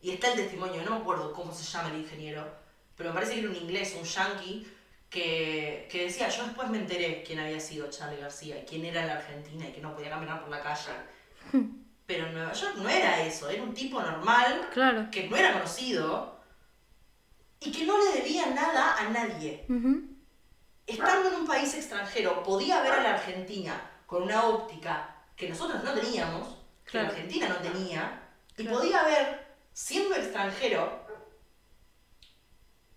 y 0.00 0.10
está 0.12 0.28
el 0.32 0.36
testimonio, 0.36 0.82
no 0.84 0.92
me 0.92 0.96
acuerdo 0.98 1.32
cómo 1.32 1.52
se 1.52 1.64
llama 1.64 1.90
el 1.90 2.00
ingeniero, 2.00 2.46
pero 2.96 3.10
me 3.10 3.14
parece 3.14 3.34
que 3.34 3.40
era 3.40 3.50
un 3.50 3.56
inglés, 3.56 3.96
un 3.98 4.04
yankee, 4.04 4.66
que, 5.10 5.88
que 5.90 6.04
decía, 6.04 6.28
yo 6.28 6.44
después 6.44 6.68
me 6.68 6.78
enteré 6.78 7.22
quién 7.26 7.38
había 7.40 7.58
sido 7.60 7.88
Charlie 7.88 8.20
García 8.20 8.58
y 8.58 8.64
quién 8.66 8.84
era 8.84 9.00
en 9.00 9.06
la 9.08 9.14
Argentina 9.14 9.66
y 9.68 9.72
que 9.72 9.80
no 9.80 9.94
podía 9.94 10.10
caminar 10.10 10.40
por 10.40 10.50
la 10.50 10.60
calle. 10.60 10.90
Pero 12.06 12.26
en 12.26 12.34
Nueva 12.34 12.52
York 12.52 12.74
no 12.76 12.88
era 12.88 13.22
eso, 13.24 13.48
era 13.50 13.62
un 13.62 13.74
tipo 13.74 14.00
normal, 14.00 14.68
Claro. 14.72 15.08
que 15.10 15.28
no 15.28 15.36
era 15.36 15.52
conocido 15.54 16.38
y 17.60 17.72
que 17.72 17.84
no 17.84 17.96
le 17.98 18.20
debía 18.20 18.46
nada 18.46 18.96
a 18.98 19.08
nadie. 19.10 19.64
Ujú. 19.68 20.02
Estando 20.86 21.28
en 21.28 21.34
un 21.34 21.46
país 21.46 21.74
extranjero, 21.74 22.42
podía 22.42 22.80
ver 22.82 22.92
a 22.92 23.02
la 23.02 23.10
Argentina 23.14 23.90
con 24.06 24.22
una 24.22 24.46
óptica 24.46 25.16
que 25.36 25.48
nosotros 25.50 25.82
no 25.84 25.92
teníamos, 25.92 26.48
que 26.84 26.92
Claro. 26.92 27.08
la 27.08 27.12
Argentina 27.14 27.48
no 27.48 27.56
tenía, 27.56 28.22
y 28.56 28.62
Claro. 28.62 28.78
podía 28.78 29.02
ver, 29.04 29.47
siendo 29.78 30.16
extranjero, 30.16 31.06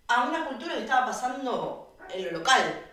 a 0.07 0.23
una 0.27 0.47
cultura 0.47 0.73
que 0.73 0.82
estaba 0.82 1.05
pasando 1.05 1.95
en 2.11 2.25
lo 2.25 2.32
local. 2.32 2.86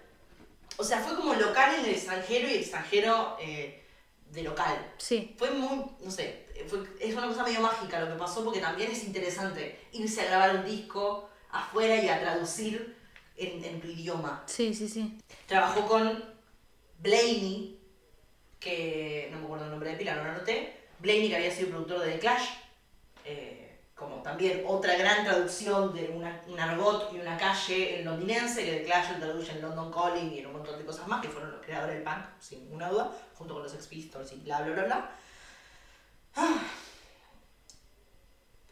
O 0.76 0.84
sea, 0.84 1.00
fue 1.00 1.16
como 1.16 1.32
local 1.34 1.74
en 1.76 1.86
el 1.86 1.90
extranjero 1.92 2.48
y 2.48 2.54
extranjero 2.56 3.36
eh, 3.40 3.82
de 4.30 4.42
local. 4.42 4.92
Sí. 4.98 5.34
Fue 5.38 5.50
muy, 5.50 5.86
no 6.04 6.10
sé, 6.10 6.46
fue- 6.68 6.84
es 7.00 7.14
una 7.14 7.26
cosa 7.28 7.42
medio 7.44 7.60
mágica 7.60 7.98
lo 8.00 8.08
que 8.12 8.18
pasó 8.18 8.44
porque 8.44 8.60
también 8.60 8.90
es 8.92 9.02
interesante 9.04 9.80
irse 9.92 10.20
a 10.20 10.26
grabar 10.26 10.56
un 10.56 10.64
disco 10.66 11.30
afuera 11.50 11.96
y 11.96 12.08
a 12.08 12.20
traducir 12.20 12.94
en, 13.36 13.64
en 13.64 13.80
tu 13.80 13.88
idioma. 13.88 14.44
Sí, 14.46 14.74
sí, 14.74 14.86
sí. 14.86 15.18
Trabajó 15.46 15.86
con 15.88 16.22
Blaney, 17.00 17.80
que 18.60 19.28
no 19.32 19.38
me 19.38 19.44
acuerdo 19.46 19.64
el 19.64 19.70
nombre 19.70 19.90
de 19.90 19.96
pila, 19.96 20.14
no 20.14 20.24
lo 20.24 20.30
anoté. 20.32 20.76
Blaney 21.00 21.30
que 21.30 21.36
había 21.36 21.50
sido 21.50 21.70
productor 21.70 22.00
de 22.00 22.12
The 22.12 22.18
Clash, 22.20 22.48
eh, 23.24 23.67
como 23.98 24.22
también 24.22 24.62
otra 24.66 24.96
gran 24.96 25.24
traducción 25.24 25.92
de 25.92 26.08
una, 26.10 26.40
un 26.46 26.58
argot 26.58 27.12
y 27.12 27.18
una 27.18 27.36
calle 27.36 27.98
en 27.98 28.04
londinense, 28.04 28.64
que 28.64 28.76
The 28.76 28.84
Clash 28.84 29.10
en 29.50 29.60
London 29.60 29.92
Calling 29.92 30.32
y 30.32 30.38
en 30.38 30.46
un 30.46 30.52
montón 30.52 30.78
de 30.78 30.84
cosas 30.84 31.08
más, 31.08 31.20
que 31.20 31.28
fueron 31.28 31.50
los 31.50 31.60
creadores 31.60 31.96
del 31.96 32.04
punk, 32.04 32.24
sin 32.38 32.60
ninguna 32.60 32.88
duda, 32.90 33.10
junto 33.34 33.54
con 33.54 33.64
los 33.64 33.72
Sex 33.72 33.88
Pistols 33.88 34.32
y 34.32 34.36
bla 34.36 34.62
bla 34.62 34.72
bla 34.72 34.84
bla. 34.84 35.10
Ah. 36.36 36.58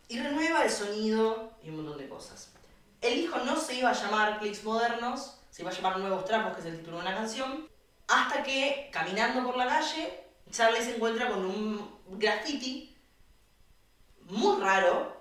Y 0.09 0.21
renueva 0.21 0.63
el 0.63 0.71
sonido 0.71 1.55
y 1.61 1.71
un 1.71 1.79
montón 1.79 1.99
de 1.99 2.09
cosas. 2.09 2.53
El 3.01 3.17
disco 3.17 3.39
no 3.39 3.57
se 3.57 3.75
iba 3.75 3.91
a 3.91 3.95
llamar 3.95 4.39
Clicks 4.39 4.63
Modernos, 4.63 5.39
se 5.51 5.63
iba 5.63 5.73
a 5.73 5.75
llamar 5.75 5.99
Nuevos 5.99 6.25
Trapos, 6.25 6.55
que 6.55 6.61
es 6.61 6.67
el 6.67 6.79
título 6.79 6.99
de 6.99 7.03
una 7.03 7.17
canción, 7.17 7.69
hasta 8.07 8.45
que, 8.45 8.91
caminando 8.93 9.45
por 9.45 9.57
la 9.57 9.67
calle, 9.67 10.25
Charlie 10.53 10.83
se 10.83 10.95
encuentra 10.95 11.29
con 11.29 11.45
un 11.45 11.99
graffiti 12.07 12.97
muy 14.29 14.61
raro 14.61 15.16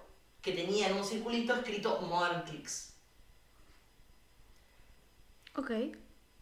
que 0.46 0.52
tenía 0.52 0.89
en 0.89 0.96
un 0.96 1.04
circulito 1.04 1.56
escrito 1.56 2.00
Modern 2.02 2.43
Clicks. 2.43 2.93
Ok. 5.56 5.72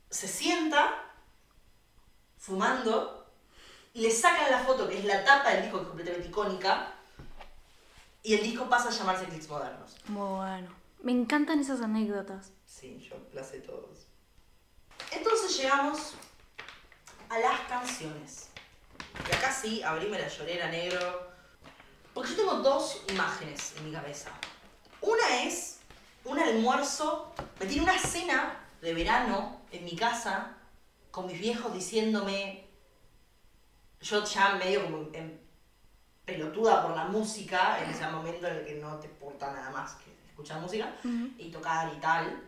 Se 0.10 0.28
sienta 0.28 1.10
fumando, 2.38 3.32
le 3.94 4.12
sacan 4.12 4.52
la 4.52 4.60
foto, 4.60 4.90
que 4.90 5.00
es 5.00 5.06
la 5.06 5.24
tapa 5.24 5.52
del 5.52 5.64
disco, 5.64 5.78
que 5.78 5.84
es 5.84 5.88
completamente 5.88 6.28
icónica, 6.28 6.94
y 8.22 8.34
el 8.34 8.44
disco 8.44 8.68
pasa 8.68 8.90
a 8.90 8.92
llamarse 8.92 9.26
Clicks 9.26 9.48
Modernos. 9.48 9.96
Muy 10.08 10.36
bueno. 10.38 10.68
Me 11.02 11.14
encantan 11.14 11.62
esas 11.62 11.80
anécdotas. 11.80 12.52
Sí, 12.66 13.00
yo 13.10 13.16
las 13.32 13.48
sé 13.48 13.62
todos. 13.62 14.08
Entonces 15.12 15.56
llegamos 15.58 16.16
a 17.30 17.40
las 17.40 17.62
canciones. 17.70 18.50
Y 19.30 19.34
acá 19.34 19.50
sí, 19.50 19.82
abrime 19.82 20.20
la 20.20 20.28
llorera 20.28 20.68
negro. 20.68 21.33
Tengo 22.54 22.70
dos 22.70 23.02
imágenes 23.10 23.74
en 23.78 23.86
mi 23.86 23.92
cabeza. 23.92 24.30
Una 25.02 25.44
es 25.44 25.80
un 26.24 26.38
almuerzo, 26.38 27.34
me 27.60 27.66
tiene 27.66 27.82
una 27.82 27.98
cena 27.98 28.60
de 28.80 28.94
verano 28.94 29.62
en 29.72 29.84
mi 29.84 29.96
casa 29.96 30.52
con 31.10 31.26
mis 31.26 31.40
viejos 31.40 31.74
diciéndome, 31.74 32.68
yo 34.02 34.24
ya 34.24 34.54
medio 34.54 34.84
como 34.84 35.10
en 35.14 35.42
pelotuda 36.26 36.84
por 36.84 36.96
la 36.96 37.06
música, 37.06 37.84
en 37.84 37.90
ese 37.90 38.08
momento 38.08 38.46
en 38.46 38.58
el 38.58 38.66
que 38.66 38.76
no 38.76 39.00
te 39.00 39.08
importa 39.08 39.52
nada 39.52 39.72
más 39.72 39.94
que 39.94 40.14
escuchar 40.30 40.62
música 40.62 40.94
y 41.40 41.50
tocar 41.50 41.92
y 41.92 42.00
tal. 42.00 42.40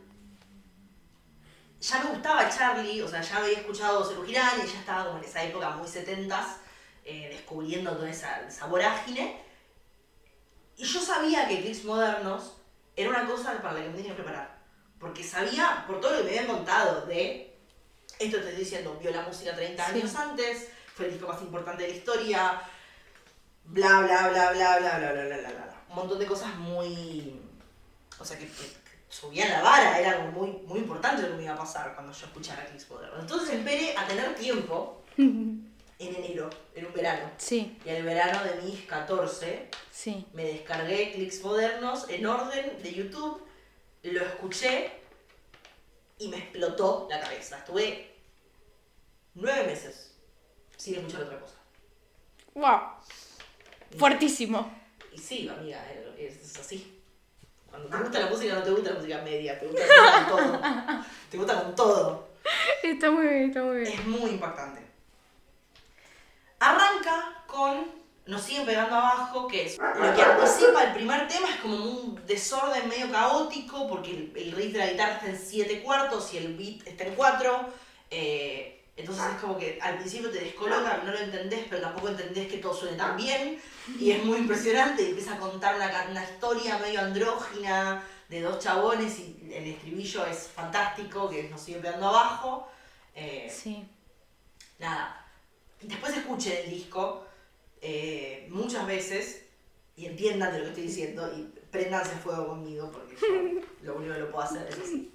Ya 1.82 2.04
me 2.04 2.12
gustaba 2.12 2.48
Charlie, 2.48 3.02
o 3.02 3.08
sea, 3.08 3.22
ya 3.22 3.38
había 3.38 3.58
escuchado 3.58 4.24
Girán 4.24 4.60
y 4.64 4.68
ya 4.72 4.80
estaba 4.80 5.06
como 5.06 5.18
en 5.18 5.24
esa 5.24 5.44
época 5.44 5.72
muy 5.72 5.88
setentas, 5.88 6.58
eh, 7.04 7.30
descubriendo 7.32 7.96
toda 7.96 8.12
esa, 8.12 8.42
esa 8.42 8.68
vorágine. 8.68 9.45
Y 10.78 10.84
yo 10.84 11.00
sabía 11.02 11.48
que 11.48 11.62
Clips 11.62 11.86
Modernos 11.86 12.54
era 12.96 13.10
una 13.10 13.26
cosa 13.26 13.54
para 13.62 13.74
la 13.76 13.82
que 13.84 13.90
me 13.90 13.96
tenía 13.98 14.12
que 14.16 14.22
preparar. 14.24 14.56
Porque 15.00 15.24
sabía, 15.24 15.84
por 15.88 16.00
todo 16.00 16.12
lo 16.12 16.18
que 16.20 16.24
me 16.24 16.30
habían 16.40 16.48
contado 16.56 17.06
de, 17.06 17.58
esto 18.20 18.38
te 18.38 18.44
estoy 18.50 18.56
diciendo, 18.64 18.98
vio 19.02 19.12
la 19.12 19.22
música 19.24 19.56
30 19.56 19.86
Sí. 19.86 19.92
años 19.92 20.16
antes, 20.16 20.70
fue 20.96 21.06
el 21.08 21.14
disco 21.14 21.28
más 21.28 21.42
importante 21.42 21.84
de 21.84 21.90
la 21.90 21.96
historia, 21.96 22.62
bla, 23.66 24.02
bla, 24.02 24.30
bla, 24.30 24.52
bla, 24.52 24.78
bla, 24.80 24.98
bla, 24.98 25.12
bla, 25.12 25.26
bla, 25.26 25.38
bla, 25.38 25.50
bla. 25.50 25.82
Un 25.90 25.96
montón 25.96 26.20
de 26.20 26.26
cosas 26.26 26.56
muy... 26.56 27.42
O 28.20 28.26
sea, 28.26 28.38
que, 28.38 28.48
que- 28.48 28.86
subían 29.10 29.50
la 29.50 29.62
vara, 29.62 29.98
era 30.00 30.12
algo 30.12 30.32
muy, 30.32 30.52
muy 30.68 30.80
importante 30.80 31.22
lo 31.22 31.30
que 31.30 31.36
me 31.36 31.44
iba 31.44 31.54
a 31.54 31.58
pasar 31.58 31.94
cuando 31.96 32.12
yo 32.12 32.26
escuchara 32.26 32.66
Clips 32.66 32.90
Modernos. 32.90 33.20
Entonces 33.22 33.50
esperé 33.56 33.96
a 33.98 34.06
tener 34.08 34.36
tiempo 34.36 35.04
en 36.00 36.16
enero, 36.16 36.50
en 36.74 36.86
un 36.86 36.94
verano. 36.94 37.32
Sí, 37.38 37.78
Y 37.86 37.90
el 37.90 38.04
verano 38.04 38.44
de 38.44 38.62
mis 38.62 38.82
14 38.86 39.70
sí. 39.92 40.26
me 40.34 40.44
descargué 40.46 41.14
clics 41.14 41.42
modernos 41.42 42.10
en 42.10 42.26
orden 42.26 42.82
de 42.82 42.94
YouTube, 42.94 43.42
lo 44.04 44.22
escuché 44.22 44.92
y 46.20 46.28
me 46.28 46.38
explotó 46.38 47.08
la 47.10 47.20
cabeza. 47.20 47.58
Estuve 47.60 48.14
nueve 49.34 49.64
meses 49.66 50.14
sin 50.78 50.96
escuchar 50.96 51.24
otra 51.24 51.40
cosa. 51.40 51.56
Wow. 52.54 53.98
Fuertísimo. 53.98 54.72
Y 55.14 55.18
sí, 55.18 55.48
amiga, 55.48 55.82
es, 56.18 56.36
es 56.36 56.60
así. 56.60 56.92
Cuando 57.70 57.90
te 57.90 57.98
gusta 58.04 58.20
la 58.20 58.28
música, 58.28 58.56
no 58.56 58.64
te 58.64 58.72
gusta 58.72 58.90
la 58.92 58.96
música 58.98 59.22
media, 59.22 59.60
te 59.60 59.68
gusta 59.68 59.82
la 59.86 59.96
música 59.96 60.30
con 60.30 60.38
todo. 60.38 61.06
Te 61.30 61.38
gusta 61.38 61.64
con 61.64 61.76
todo. 61.76 62.28
Está 62.84 63.12
muy 63.12 63.26
bien, 63.28 63.50
está 63.50 63.64
muy 63.64 63.78
bien. 63.78 63.92
Es 63.92 64.06
muy 64.06 64.30
impactante. 64.30 64.82
Arranca 66.60 67.44
con 67.48 67.86
Nos 68.26 68.42
siguen 68.42 68.66
pegando 68.66 68.96
abajo, 68.96 69.48
que 69.48 69.68
es 69.68 69.78
lo 69.78 70.16
que 70.16 70.22
anticipa 70.24 70.84
el 70.84 70.94
primer 70.94 71.28
tema 71.28 71.48
es 71.50 71.58
como 71.58 71.76
un 71.76 72.26
desorden 72.26 72.90
medio 72.90 73.12
caótico, 73.12 73.88
porque 73.88 74.12
el, 74.12 74.34
el 74.36 74.52
riff 74.54 74.74
de 74.74 74.80
la 74.80 74.88
guitarra 74.88 75.14
está 75.14 75.28
en 75.28 75.40
7 75.40 75.84
cuartos 75.84 76.34
y 76.34 76.38
el 76.38 76.58
beat 76.58 76.88
está 76.88 77.04
en 77.04 77.14
4. 77.14 77.70
entonces 78.98 79.24
es 79.26 79.42
como 79.42 79.58
que 79.60 79.78
al 79.80 79.98
principio 79.98 80.32
te 80.32 80.40
descoloca, 80.40 81.02
no 81.06 81.12
lo 81.12 81.20
entendés, 81.20 81.66
pero 81.70 81.82
tampoco 81.84 82.10
entendés 82.10 82.48
que 82.48 82.58
todo 82.58 82.74
suene 82.74 82.98
tan 82.98 83.16
bien. 83.16 83.62
Y 84.00 84.10
es 84.12 84.24
muy 84.24 84.38
impresionante, 84.40 85.04
y 85.04 85.10
empieza 85.10 85.36
a 85.36 85.40
contar 85.40 85.76
una, 85.76 86.08
una 86.10 86.24
historia 86.24 86.80
medio 86.80 87.02
andrógina 87.02 88.04
de 88.30 88.42
dos 88.42 88.58
chabones 88.58 89.20
y 89.20 89.52
el 89.54 89.68
estribillo 89.68 90.26
es 90.26 90.48
fantástico, 90.48 91.30
que 91.30 91.44
nos 91.44 91.62
sigue 91.62 91.78
pegando 91.80 92.08
abajo. 92.08 92.68
Eh, 93.14 93.52
Sí. 93.54 93.88
nada. 94.80 95.25
Después 95.88 96.18
escuchen 96.18 96.54
el 96.64 96.70
disco 96.72 97.26
eh, 97.82 98.48
muchas 98.50 98.88
veces 98.88 99.44
y 99.96 100.08
entiendan 100.08 100.52
de 100.52 100.60
lo 100.60 100.64
que 100.66 100.70
estoy 100.72 100.84
diciendo 100.88 101.32
y 101.36 101.44
préndanse 101.72 102.16
fuego 102.16 102.48
conmigo 102.48 102.92
porque 102.92 103.16
yo 103.16 103.62
lo 103.84 103.96
único 103.98 104.14
que 104.14 104.20
lo 104.20 104.32
puedo 104.32 104.44
hacer 104.44 104.68
es 104.68 104.80
así. 104.80 105.12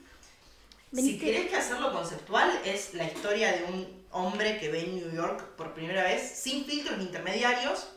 Si 0.93 1.19
querés 1.19 1.49
que 1.49 1.57
hacerlo 1.57 1.93
conceptual, 1.93 2.51
es 2.65 2.95
la 2.95 3.05
historia 3.05 3.53
de 3.53 3.65
un 3.65 4.05
hombre 4.11 4.59
que 4.59 4.71
ve 4.71 4.81
en 4.81 4.97
New 4.97 5.13
York 5.13 5.55
por 5.57 5.73
primera 5.73 6.03
vez, 6.03 6.29
sin 6.37 6.65
filtros 6.65 6.99
ni 6.99 7.05
intermediarios, 7.05 7.93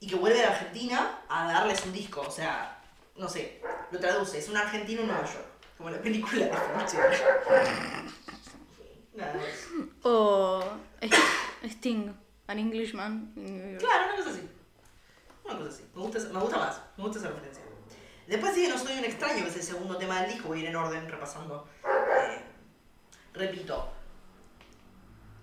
y 0.00 0.06
que 0.06 0.16
vuelve 0.16 0.42
a 0.44 0.48
Argentina 0.48 1.22
a 1.28 1.52
darles 1.52 1.84
un 1.84 1.92
disco. 1.92 2.22
O 2.22 2.30
sea, 2.30 2.82
no 3.16 3.28
sé, 3.28 3.60
lo 3.90 3.98
traduce, 3.98 4.38
es 4.38 4.48
un 4.48 4.56
argentino 4.56 5.02
en 5.02 5.08
Nueva 5.08 5.24
York, 5.24 5.46
como 5.76 5.90
la 5.90 6.00
película 6.00 6.46
de 6.46 6.52
Fincher. 6.52 7.22
Nada. 9.18 9.40
O 10.02 10.62
Sting, 11.64 12.12
an 12.46 12.58
Englishman. 12.58 13.32
Claro, 13.78 14.04
una 14.06 14.16
cosa 14.16 14.30
así. 14.30 14.48
Una 15.44 15.58
cosa 15.58 15.70
así. 15.70 15.82
Me 15.94 16.02
gusta, 16.02 16.18
me 16.32 16.40
gusta 16.40 16.58
más, 16.58 16.80
me 16.96 17.02
gusta 17.04 17.18
esa 17.18 17.28
referencia. 17.28 17.62
Después 18.26 18.54
sigue 18.54 18.68
No 18.68 18.78
Soy 18.78 18.98
un 18.98 19.04
extraño, 19.04 19.42
que 19.44 19.50
es 19.50 19.56
el 19.56 19.62
segundo 19.62 19.96
tema 19.96 20.20
del 20.22 20.32
disco, 20.32 20.48
voy 20.48 20.58
a 20.58 20.62
ir 20.62 20.68
en 20.68 20.76
orden 20.76 21.08
repasando. 21.08 21.66
Eh, 21.84 22.40
repito, 23.34 23.90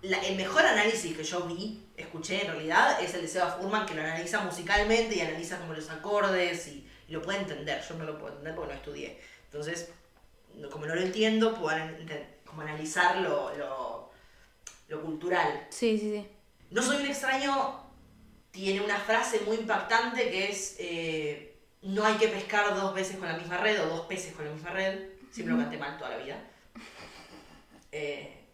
la- 0.03 0.19
el 0.19 0.35
mejor 0.37 0.65
análisis 0.65 1.17
que 1.17 1.23
yo 1.23 1.41
vi, 1.47 1.83
escuché 1.97 2.45
en 2.45 2.51
realidad, 2.51 3.01
es 3.01 3.13
el 3.15 3.21
de 3.23 3.27
Seba 3.27 3.51
Furman, 3.59 3.85
que 3.87 3.95
lo 3.95 4.01
analiza 4.01 4.41
musicalmente 4.41 5.15
y 5.15 5.21
analiza 5.21 5.59
como 5.59 5.73
los 5.73 5.89
acordes 5.89 6.67
y, 6.67 6.87
y 7.07 7.11
lo 7.11 7.21
puede 7.23 7.39
entender. 7.39 7.81
Yo 7.87 7.95
no 7.95 8.05
lo 8.05 8.13
puedo 8.19 8.29
entender 8.33 8.55
porque 8.55 8.73
no 8.73 8.77
estudié. 8.79 9.19
Entonces, 9.45 9.89
como 10.71 10.85
no 10.85 10.93
lo 10.95 11.01
entiendo, 11.01 11.55
puedo 11.55 11.69
an- 11.75 11.97
enten- 11.97 12.27
como 12.55 12.67
analizar 12.67 13.17
lo, 13.17 13.53
lo, 13.57 14.11
lo 14.87 15.01
cultural. 15.01 15.67
Sí, 15.69 15.97
sí, 15.97 16.11
sí. 16.11 16.27
No 16.71 16.81
soy 16.81 16.97
un 16.97 17.05
extraño 17.05 17.81
tiene 18.51 18.79
una 18.79 18.97
frase 18.97 19.41
muy 19.41 19.57
impactante 19.57 20.29
que 20.29 20.49
es 20.49 20.77
eh, 20.79 21.57
no 21.81 22.05
hay 22.05 22.15
que 22.15 22.29
pescar 22.29 22.73
dos 22.73 22.93
veces 22.93 23.17
con 23.17 23.27
la 23.27 23.37
misma 23.37 23.57
red 23.57 23.83
o 23.83 23.87
dos 23.87 24.05
peces 24.07 24.33
con 24.33 24.45
la 24.45 24.51
misma 24.51 24.69
red. 24.69 25.09
Siempre 25.29 25.53
lo 25.53 25.61
canté 25.61 25.77
mal 25.77 25.97
toda 25.97 26.11
la 26.11 26.17
vida. 26.17 26.41
Eh, 27.91 28.45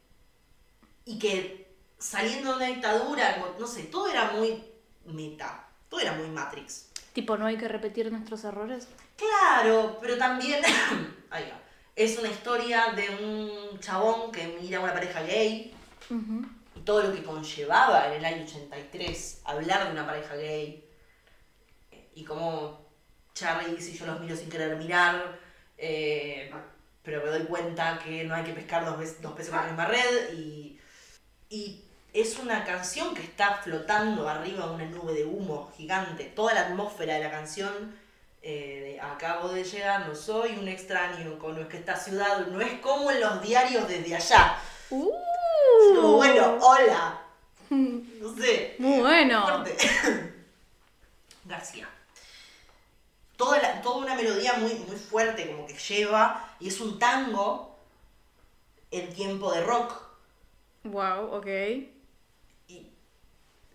y 1.06 1.20
que 1.20 1.76
saliendo 2.00 2.50
de 2.50 2.56
una 2.58 2.66
dictadura, 2.66 3.54
no 3.60 3.68
sé, 3.68 3.84
todo 3.84 4.10
era 4.10 4.32
muy 4.32 4.64
meta, 5.06 5.68
todo 5.88 6.00
era 6.00 6.14
muy 6.14 6.28
Matrix. 6.30 6.90
Tipo, 7.14 7.38
no 7.38 7.46
hay 7.46 7.58
que 7.58 7.68
repetir 7.68 8.12
nuestros 8.12 8.44
errores. 8.44 8.88
Claro, 9.16 10.00
pero 10.02 10.18
también 10.18 10.64
ahí 11.30 11.44
va. 11.48 11.61
Es 11.96 12.18
una 12.18 12.30
historia 12.30 12.94
de 12.94 13.10
un 13.24 13.80
chabón 13.80 14.32
que 14.32 14.48
mira 14.62 14.80
a 14.80 14.82
una 14.82 14.94
pareja 14.94 15.22
gay 15.22 15.74
y 16.76 16.80
todo 16.82 17.04
lo 17.04 17.14
que 17.14 17.24
conllevaba 17.24 18.08
en 18.08 18.14
el 18.14 18.26
año 18.26 18.44
83 18.44 19.42
hablar 19.46 19.86
de 19.86 19.92
una 19.92 20.06
pareja 20.06 20.36
gay 20.36 20.84
y 22.16 22.24
como 22.24 22.86
Charlie 23.34 23.76
dice 23.76 23.94
yo 23.94 24.06
los 24.06 24.20
miro 24.20 24.36
sin 24.36 24.50
querer 24.50 24.76
mirar 24.78 25.40
eh, 25.78 26.52
pero 27.04 27.24
me 27.24 27.32
doy 27.32 27.44
cuenta 27.46 28.00
que 28.04 28.24
no 28.24 28.36
hay 28.36 28.44
que 28.44 28.54
pescar 28.54 28.86
dos, 28.86 28.98
veces, 28.98 29.22
dos 29.22 29.34
peces 29.34 29.50
con 29.50 29.60
la 29.60 29.68
misma 29.68 29.86
red 29.86 30.34
y, 30.34 30.80
y 31.50 31.84
es 32.14 32.38
una 32.40 32.64
canción 32.66 33.16
que 33.16 33.24
está 33.24 33.56
flotando 33.56 34.28
arriba 34.28 34.68
de 34.68 34.74
una 34.74 34.86
nube 34.86 35.14
de 35.14 35.26
humo 35.26 35.72
gigante. 35.76 36.26
Toda 36.26 36.54
la 36.54 36.68
atmósfera 36.68 37.16
de 37.16 37.24
la 37.24 37.32
canción 37.32 37.96
eh, 38.42 39.00
acabo 39.02 39.50
de 39.50 39.64
llegar, 39.64 40.08
no 40.08 40.16
soy 40.16 40.52
un 40.58 40.68
extraño 40.68 41.38
con 41.40 41.56
es 41.56 41.68
que 41.68 41.78
esta 41.78 41.96
ciudad 41.96 42.48
no 42.48 42.60
es 42.62 42.80
como 42.80 43.12
en 43.12 43.20
los 43.22 43.42
diarios 43.42 43.88
desde 43.88 44.16
allá 44.16 44.58
Uh. 44.90 45.10
como, 45.96 46.14
bueno, 46.18 46.58
hola. 46.62 47.22
No 47.70 48.36
sé. 48.36 48.76
Muy 48.80 49.00
bueno. 49.00 49.42
Fuerte. 49.48 49.78
García. 51.46 51.88
Toda, 53.38 53.60
la- 53.62 53.82
toda 53.82 53.98
una 53.98 54.16
melodía 54.16 54.54
muy, 54.56 54.74
muy 54.76 54.98
fuerte, 54.98 55.48
como 55.50 55.66
que 55.66 55.74
lleva, 55.76 56.50
y 56.60 56.68
es 56.68 56.80
un 56.82 57.00
tango 57.00 57.78
en 58.92 59.14
tiempo 59.14 59.52
de 59.54 59.62
rock. 59.64 59.94
Wow, 60.84 61.36
ok. 61.36 61.48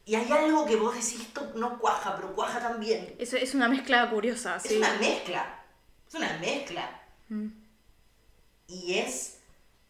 Y, 0.06 0.14
hay 0.14 0.30
algo 0.30 0.64
que 0.64 0.76
vos 0.76 0.94
decís, 0.94 1.20
esto 1.20 1.52
no 1.56 1.80
cuaja, 1.80 2.14
pero 2.14 2.32
cuaja 2.32 2.60
también. 2.60 3.16
Es, 3.18 3.32
es 3.32 3.54
una 3.54 3.68
mezcla 3.68 4.08
curiosa, 4.08 4.56
Es 4.56 4.62
sí. 4.62 4.76
una 4.76 4.94
mezcla. 4.94 5.64
Es 6.06 6.14
una 6.14 6.38
mezcla. 6.38 7.02
Mm. 7.28 7.48
Y 8.68 8.98
es. 9.00 9.40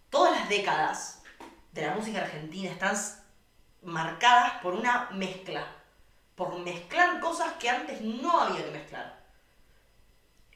Todas 0.09 0.41
las 0.41 0.49
décadas 0.49 1.23
de 1.73 1.83
la 1.83 1.95
música 1.95 2.23
argentina 2.23 2.71
están 2.71 2.97
marcadas 3.83 4.55
por 4.63 4.75
una 4.75 5.11
mezcla. 5.11 5.67
Por 6.35 6.59
mezclar 6.61 7.21
cosas 7.21 7.53
que 7.61 7.69
antes 7.69 8.01
no 8.01 8.41
había 8.41 8.65
que 8.65 8.71
mezclar. 8.71 9.21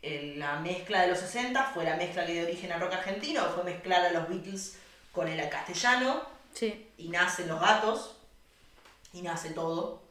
La 0.02 0.58
mezcla 0.60 1.02
de 1.02 1.08
los 1.08 1.18
60 1.18 1.62
fue 1.74 1.84
la 1.84 1.96
mezcla 1.96 2.24
que 2.24 2.32
dio 2.32 2.44
origen 2.44 2.72
al 2.72 2.80
rock 2.80 2.94
argentino, 2.94 3.44
fue 3.54 3.64
mezclar 3.64 4.06
a 4.06 4.12
los 4.12 4.26
Beatles 4.26 4.78
con 5.12 5.28
el 5.28 5.46
castellano. 5.50 6.40
Sí. 6.52 6.90
y 6.96 7.10
nacen 7.10 7.46
los 7.46 7.60
gatos 7.60 8.19
y 9.12 9.22
nace 9.22 9.50
todo. 9.50 10.02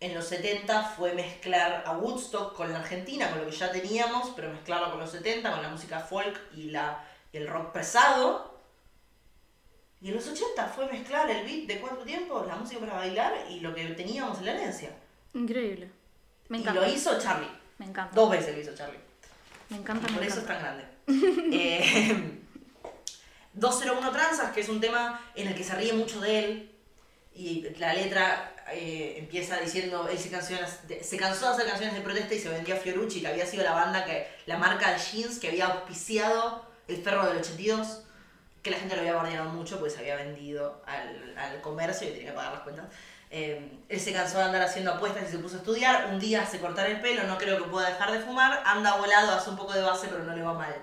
En 0.00 0.14
los 0.14 0.24
70 0.26 0.82
fue 0.82 1.14
mezclar 1.14 1.84
a 1.86 1.96
Woodstock 1.96 2.54
con 2.56 2.72
la 2.72 2.80
Argentina, 2.80 3.30
con 3.30 3.38
lo 3.40 3.46
que 3.46 3.56
ya 3.56 3.70
teníamos, 3.70 4.30
pero 4.34 4.50
mezclarlo 4.50 4.90
con 4.90 4.98
los 4.98 5.10
70, 5.10 5.50
con 5.52 5.62
la 5.62 5.68
música 5.68 6.00
folk 6.00 6.38
y, 6.56 6.70
la, 6.70 7.04
y 7.32 7.36
el 7.36 7.46
rock 7.46 7.72
pesado. 7.72 8.52
Y 10.00 10.08
en 10.08 10.16
los 10.16 10.26
80 10.26 10.66
fue 10.66 10.86
mezclar 10.90 11.30
el 11.30 11.44
beat 11.46 11.66
de 11.68 11.80
cuatro 11.80 12.02
tiempos, 12.02 12.44
la 12.48 12.56
música 12.56 12.80
para 12.80 12.94
bailar 12.94 13.32
y 13.48 13.60
lo 13.60 13.72
que 13.72 13.84
teníamos 13.90 14.38
en 14.38 14.46
la 14.46 14.52
herencia. 14.54 14.90
Increíble. 15.34 15.88
Me 16.48 16.58
y 16.58 16.60
encanta. 16.62 16.80
lo 16.80 16.88
hizo 16.92 17.18
Charlie. 17.20 17.48
Me 17.78 17.86
encanta. 17.86 18.12
Dos 18.14 18.30
veces 18.30 18.54
lo 18.56 18.60
hizo 18.60 18.74
Charlie. 18.74 18.98
Me 19.68 19.76
encanta, 19.76 20.08
Por 20.12 20.24
eso 20.24 20.40
es 20.40 20.46
tan 20.46 20.58
grande. 20.62 20.84
Eh, 21.06 22.40
201 23.54 24.10
Transas, 24.10 24.52
que 24.52 24.60
es 24.62 24.68
un 24.68 24.80
tema 24.80 25.20
en 25.36 25.46
el 25.46 25.54
que 25.54 25.62
se 25.62 25.76
ríe 25.76 25.92
mucho 25.92 26.20
de 26.20 26.38
él. 26.40 26.71
Y 27.34 27.66
la 27.78 27.94
letra 27.94 28.54
eh, 28.72 29.16
empieza 29.18 29.58
diciendo, 29.58 30.08
él 30.08 30.18
se, 30.18 31.04
se 31.04 31.16
cansó 31.16 31.46
de 31.46 31.52
hacer 31.52 31.66
canciones 31.66 31.94
de 31.94 32.00
protesta 32.00 32.34
y 32.34 32.38
se 32.38 32.48
vendió 32.48 32.74
a 32.74 32.78
Fiorucci, 32.78 33.20
que 33.20 33.28
había 33.28 33.46
sido 33.46 33.64
la 33.64 33.72
banda, 33.72 34.04
que 34.04 34.28
la 34.46 34.58
marca 34.58 34.96
jeans 34.96 35.38
que 35.38 35.48
había 35.48 35.66
auspiciado 35.66 36.64
el 36.88 36.96
ferro 37.02 37.26
del 37.26 37.38
82, 37.38 38.02
que 38.62 38.70
la 38.70 38.78
gente 38.78 38.94
lo 38.94 39.00
había 39.00 39.14
bardeado 39.14 39.50
mucho 39.50 39.78
porque 39.78 39.94
se 39.94 40.00
había 40.00 40.16
vendido 40.16 40.82
al, 40.86 41.36
al 41.36 41.60
comercio 41.60 42.08
y 42.08 42.12
tenía 42.12 42.30
que 42.30 42.36
pagar 42.36 42.52
las 42.52 42.62
cuentas. 42.62 42.86
Eh, 43.34 43.78
él 43.88 43.98
se 43.98 44.12
cansó 44.12 44.36
de 44.36 44.44
andar 44.44 44.60
haciendo 44.60 44.92
apuestas 44.92 45.26
y 45.26 45.32
se 45.32 45.38
puso 45.38 45.56
a 45.56 45.58
estudiar. 45.60 46.10
Un 46.12 46.20
día 46.20 46.44
se 46.44 46.60
cortar 46.60 46.90
el 46.90 47.00
pelo, 47.00 47.22
no 47.24 47.38
creo 47.38 47.56
que 47.56 47.70
pueda 47.70 47.88
dejar 47.88 48.12
de 48.12 48.20
fumar. 48.20 48.62
Anda 48.66 48.96
volado, 48.96 49.32
hace 49.32 49.48
un 49.48 49.56
poco 49.56 49.72
de 49.72 49.80
base, 49.80 50.08
pero 50.08 50.22
no 50.22 50.36
le 50.36 50.42
va 50.42 50.52
mal. 50.52 50.74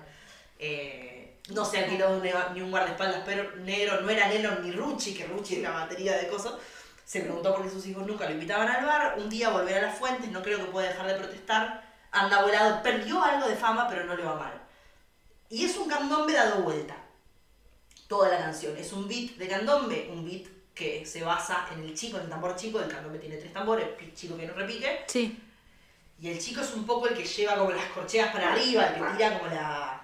Eh, 0.58 1.09
no 1.50 1.64
se 1.64 1.78
alquiló 1.78 2.20
ni 2.54 2.60
un 2.60 2.70
guardaespaldas 2.70 3.22
pero 3.24 3.56
negro, 3.56 4.00
no 4.00 4.10
era 4.10 4.28
Nelo 4.28 4.60
ni 4.60 4.72
Rucci, 4.72 5.14
que 5.14 5.26
Rucci 5.26 5.56
era 5.56 5.70
batería 5.70 6.16
de 6.16 6.28
cosas. 6.28 6.54
Se 7.04 7.20
preguntó 7.20 7.54
por 7.54 7.64
qué 7.64 7.70
sus 7.70 7.86
hijos 7.86 8.06
nunca 8.06 8.26
lo 8.26 8.32
invitaban 8.32 8.68
al 8.68 8.86
bar. 8.86 9.16
Un 9.18 9.28
día 9.28 9.50
volver 9.50 9.78
a 9.78 9.82
las 9.88 9.98
fuentes, 9.98 10.30
no 10.30 10.42
creo 10.42 10.58
que 10.58 10.70
pueda 10.70 10.88
dejar 10.88 11.08
de 11.08 11.14
protestar. 11.14 11.82
Anda 12.12 12.42
volado, 12.42 12.82
perdió 12.82 13.22
algo 13.22 13.48
de 13.48 13.56
fama, 13.56 13.88
pero 13.88 14.04
no 14.04 14.14
le 14.14 14.22
va 14.22 14.36
mal. 14.36 14.52
Y 15.48 15.64
es 15.64 15.76
un 15.76 15.88
candombe 15.88 16.32
dado 16.32 16.62
vuelta. 16.62 16.96
Toda 18.06 18.28
la 18.28 18.38
canción. 18.38 18.76
Es 18.76 18.92
un 18.92 19.08
beat 19.08 19.32
de 19.32 19.48
candombe, 19.48 20.08
un 20.12 20.24
beat 20.24 20.46
que 20.72 21.04
se 21.04 21.22
basa 21.22 21.66
en 21.72 21.82
el 21.82 21.94
chico, 21.94 22.16
en 22.18 22.24
el 22.24 22.30
tambor 22.30 22.54
chico. 22.54 22.80
El 22.80 22.88
candombe 22.88 23.18
tiene 23.18 23.36
tres 23.36 23.52
tambores, 23.52 23.88
chico 24.14 24.36
que 24.36 24.46
no 24.46 24.54
repique. 24.54 25.04
Sí. 25.08 25.36
Y 26.20 26.28
el 26.28 26.38
chico 26.38 26.60
es 26.60 26.72
un 26.74 26.86
poco 26.86 27.08
el 27.08 27.14
que 27.14 27.24
lleva 27.24 27.56
como 27.56 27.72
las 27.72 27.86
corcheas 27.86 28.32
para 28.32 28.52
arriba, 28.52 28.86
el 28.86 28.94
que 28.94 29.16
tira 29.16 29.38
como 29.38 29.50
la 29.52 29.99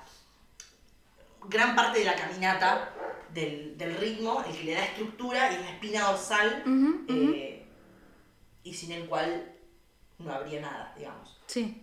gran 1.48 1.74
parte 1.76 1.98
de 2.00 2.04
la 2.04 2.14
caminata 2.14 2.92
del, 3.32 3.76
del 3.76 3.96
ritmo, 3.96 4.42
el 4.48 4.56
que 4.56 4.64
le 4.64 4.74
da 4.74 4.84
estructura 4.84 5.52
y 5.52 5.58
la 5.58 5.70
espina 5.70 6.02
dorsal, 6.10 6.62
eh, 7.08 7.66
y 8.62 8.74
sin 8.74 8.92
el 8.92 9.06
cual 9.08 9.52
no 10.18 10.32
habría 10.32 10.60
nada, 10.60 10.92
digamos. 10.96 11.38
Sí. 11.46 11.82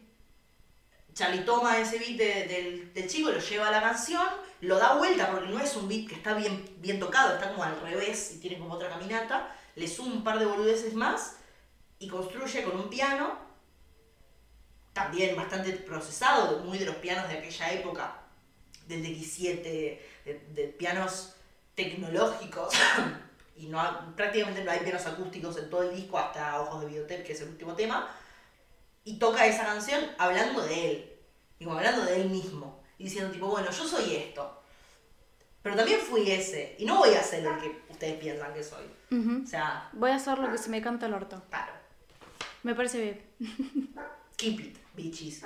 Charlie 1.14 1.43
toma 1.45 1.78
ese 1.80 1.99
beat 1.99 2.18
de- 2.18 2.47
del, 2.47 2.93
del 2.93 3.07
chico, 3.07 3.30
lo 3.30 3.39
lleva 3.39 3.68
a 3.68 3.72
la 3.72 3.82
canción, 3.82 4.26
lo 4.61 4.80
da 4.80 4.95
vuelta 4.95 5.30
porque 5.30 5.49
no 5.49 5.59
es 5.59 5.76
un 5.76 5.88
beat 5.88 6.07
que 6.07 6.16
está 6.16 6.34
bien, 6.34 6.66
bien 6.80 6.99
tocado, 6.99 7.36
está 7.36 7.51
como 7.51 7.64
al 7.64 7.80
revés 7.82 8.34
y 8.36 8.39
tiene 8.39 8.57
como 8.57 8.74
otra 8.74 8.89
caminata, 8.89 9.55
le 9.76 9.88
suma 9.88 10.14
un 10.14 10.24
par 10.24 10.39
de 10.39 10.45
boludeces 10.45 10.95
más 10.95 11.38
y 11.99 12.07
construye 12.07 12.64
con 12.64 12.80
un 12.80 12.89
piano, 12.89 13.38
también 14.93 15.36
bastante 15.36 15.74
procesado, 15.74 16.59
muy 16.59 16.78
de 16.80 16.86
los 16.86 16.95
pianos 16.95 17.28
de 17.30 17.38
aquella 17.38 17.72
época, 17.72 18.22
del 18.88 19.04
DX7, 19.06 19.62
de, 19.64 20.02
de 20.54 20.64
pianos 20.78 21.36
tecnológicos. 21.76 22.74
y 23.56 23.68
no 23.68 23.80
ha- 23.80 24.14
prácticamente 24.16 24.64
no 24.64 24.72
hay 24.72 24.80
pianos 24.80 25.06
acústicos 25.06 25.58
en 25.58 25.70
todo 25.70 25.84
el 25.84 25.96
disco 25.96 26.18
hasta 26.18 26.60
Ojos 26.62 26.82
de 26.82 26.88
Videotape, 26.88 27.24
que 27.24 27.34
es 27.34 27.42
el 27.42 27.50
último 27.50 27.76
tema 27.76 28.10
y 29.06 29.20
toca 29.20 29.46
esa 29.46 29.66
canción 29.66 30.02
hablando 30.18 30.62
de 30.66 30.92
él, 30.92 31.12
digo, 31.60 31.74
hablando 31.74 32.06
de 32.06 32.22
él 32.22 32.30
mismo, 32.30 32.82
y 32.98 33.04
diciendo 33.04 33.32
tipo, 33.32 33.48
bueno, 33.48 33.70
yo 33.70 33.86
soy 33.86 34.16
esto, 34.16 34.62
pero 35.62 35.76
también 35.76 36.00
fui 36.00 36.32
ese, 36.32 36.76
y 36.80 36.86
no 36.86 37.00
voy 37.00 37.14
a 37.14 37.22
ser 37.22 37.46
el 37.46 37.58
que 37.60 37.82
ustedes 37.90 38.18
piensan 38.20 38.54
que 38.54 38.64
soy. 38.64 38.86
Ujú. 39.12 39.44
O 39.44 39.48
sea, 39.48 39.90
Voy 39.94 40.10
a 40.12 40.16
hacer 40.16 40.38
lo 40.40 40.50
que 40.50 40.58
se 40.58 40.70
me 40.70 40.82
canta 40.82 41.06
el 41.08 41.14
orto. 41.14 41.44
claro, 41.50 41.74
Me 42.64 42.74
parece 42.76 43.02
bien. 43.02 43.22
keep 44.38 44.60
it, 44.62 44.78
bitches. 44.96 45.42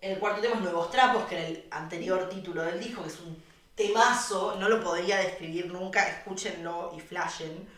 El 0.00 0.18
cuarto 0.18 0.40
tema 0.40 0.56
es 0.56 0.60
Nuevos 0.62 0.90
Trapos, 0.90 1.24
que 1.24 1.36
era 1.38 1.48
el 1.48 1.64
anterior 1.70 2.28
título 2.28 2.62
del 2.62 2.78
disco, 2.78 3.02
que 3.02 3.08
es 3.08 3.18
un 3.20 3.42
temazo, 3.74 4.56
no 4.58 4.68
lo 4.68 4.82
podría 4.82 5.18
describir 5.18 5.66
nunca, 5.66 6.08
escúchenlo 6.08 6.92
y 6.96 7.00
flashen, 7.00 7.68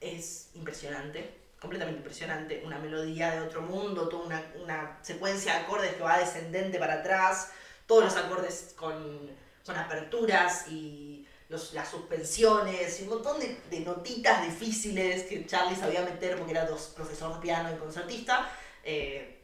es 0.00 0.48
impresionante, 0.54 1.34
completamente 1.60 1.98
impresionante, 2.00 2.62
una 2.64 2.78
melodía 2.78 3.30
de 3.30 3.40
otro 3.42 3.62
mundo, 3.62 4.08
toda 4.08 4.24
una, 4.26 4.42
una 4.60 4.98
secuencia 5.02 5.54
de 5.54 5.60
acordes 5.60 5.94
que 5.94 6.02
va 6.02 6.18
descendente 6.18 6.78
para 6.78 6.94
atrás, 6.94 7.50
todos 7.86 8.04
los 8.04 8.16
acordes 8.16 8.74
con, 8.76 9.30
con 9.64 9.76
aperturas 9.76 10.66
y 10.68 11.26
los- 11.48 11.72
las 11.74 11.88
suspensiones 11.88 12.98
y 12.98 13.02
un 13.04 13.10
montón 13.10 13.38
de, 13.38 13.60
de 13.70 13.80
notitas 13.80 14.42
difíciles 14.44 15.24
que 15.24 15.46
Charlie 15.46 15.76
sabía 15.76 16.02
meter 16.02 16.36
porque 16.36 16.52
era 16.52 16.64
dos, 16.66 16.92
profesor 16.96 17.34
de 17.34 17.40
piano 17.40 17.72
y 17.72 17.76
concertista. 17.78 18.50
Eh, 18.82 19.38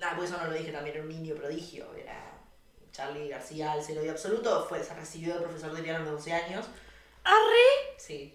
nada, 0.00 0.16
por 0.16 0.24
eso 0.24 0.36
no 0.38 0.46
lo 0.46 0.54
dije 0.54 0.70
también, 0.72 0.96
era 0.96 1.04
un 1.04 1.08
niño 1.10 1.34
prodigio, 1.34 1.92
era 1.94 2.38
Charlie 2.92 3.28
García 3.28 3.72
al 3.72 3.82
cielo 3.82 4.04
y 4.04 4.08
absoluto, 4.08 4.64
fue, 4.68 4.82
se 4.82 4.94
recibió 4.94 5.34
de 5.34 5.40
profesor 5.40 5.72
de 5.74 5.82
piano 5.82 5.98
a 6.00 6.02
los 6.02 6.12
12 6.24 6.32
años, 6.32 6.66
¡Arre! 7.24 7.96
sí. 7.98 8.34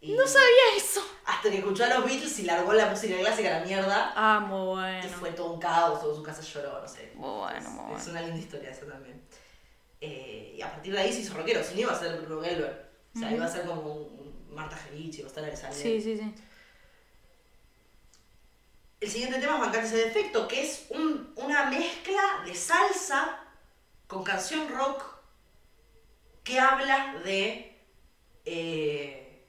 Y 0.00 0.12
No 0.12 0.26
sabía 0.26 0.76
eso. 0.76 1.00
Hasta 1.24 1.50
que 1.50 1.58
escuchó 1.60 1.82
a 1.84 1.88
los 1.88 2.04
Beatles 2.04 2.38
y 2.38 2.42
largó 2.42 2.74
la 2.74 2.90
música 2.90 3.16
clásica 3.16 3.56
a 3.56 3.60
la 3.60 3.64
mierda. 3.64 4.12
Ah, 4.14 4.38
muy 4.38 4.58
Y 4.58 5.00
bueno. 5.00 5.08
fue 5.18 5.30
todo 5.32 5.52
un 5.54 5.58
caos, 5.58 5.98
todo 6.02 6.14
su 6.14 6.22
casa 6.22 6.42
lloró, 6.42 6.78
no 6.78 6.86
sé. 6.86 7.10
Muy 7.14 7.38
bueno, 7.38 7.56
es, 7.58 7.64
muy 7.70 7.94
es 7.96 8.04
bueno. 8.04 8.10
una 8.10 8.20
linda 8.20 8.36
historia 8.38 8.70
esa 8.70 8.84
también. 8.84 9.22
Eh, 10.02 10.56
y 10.58 10.60
a 10.60 10.70
partir 10.70 10.92
de 10.92 10.98
ahí 11.00 11.10
se 11.10 11.20
hizo 11.20 11.32
rockero, 11.32 11.64
si 11.64 11.72
no 11.76 11.80
iba 11.80 11.92
a 11.92 11.98
ser 11.98 12.20
Bruno 12.20 12.42
Gelber. 12.42 12.90
O 13.14 13.18
sea, 13.18 13.32
iba 13.32 13.46
a 13.46 13.48
ser 13.48 13.64
como 13.64 13.80
un 13.80 14.46
Marta 14.54 14.76
Gerici, 14.76 15.22
a 15.22 15.26
estar 15.26 15.42
en 15.42 15.50
esa 15.54 15.72
Sí, 15.72 15.98
sí, 16.02 16.18
sí. 16.18 16.34
El 19.00 19.10
siguiente 19.10 19.38
tema 19.38 19.54
es 19.54 19.60
Bancate 19.60 19.86
ese 19.86 19.96
defecto, 19.96 20.48
que 20.48 20.62
es 20.62 20.86
un- 20.90 21.32
una 21.36 21.66
mezcla 21.66 22.42
de 22.44 22.54
salsa 22.54 23.38
con 24.06 24.24
canción 24.24 24.68
rock 24.68 25.02
que 26.42 26.58
habla 26.60 27.14
de 27.24 27.70
eh, 28.46 29.46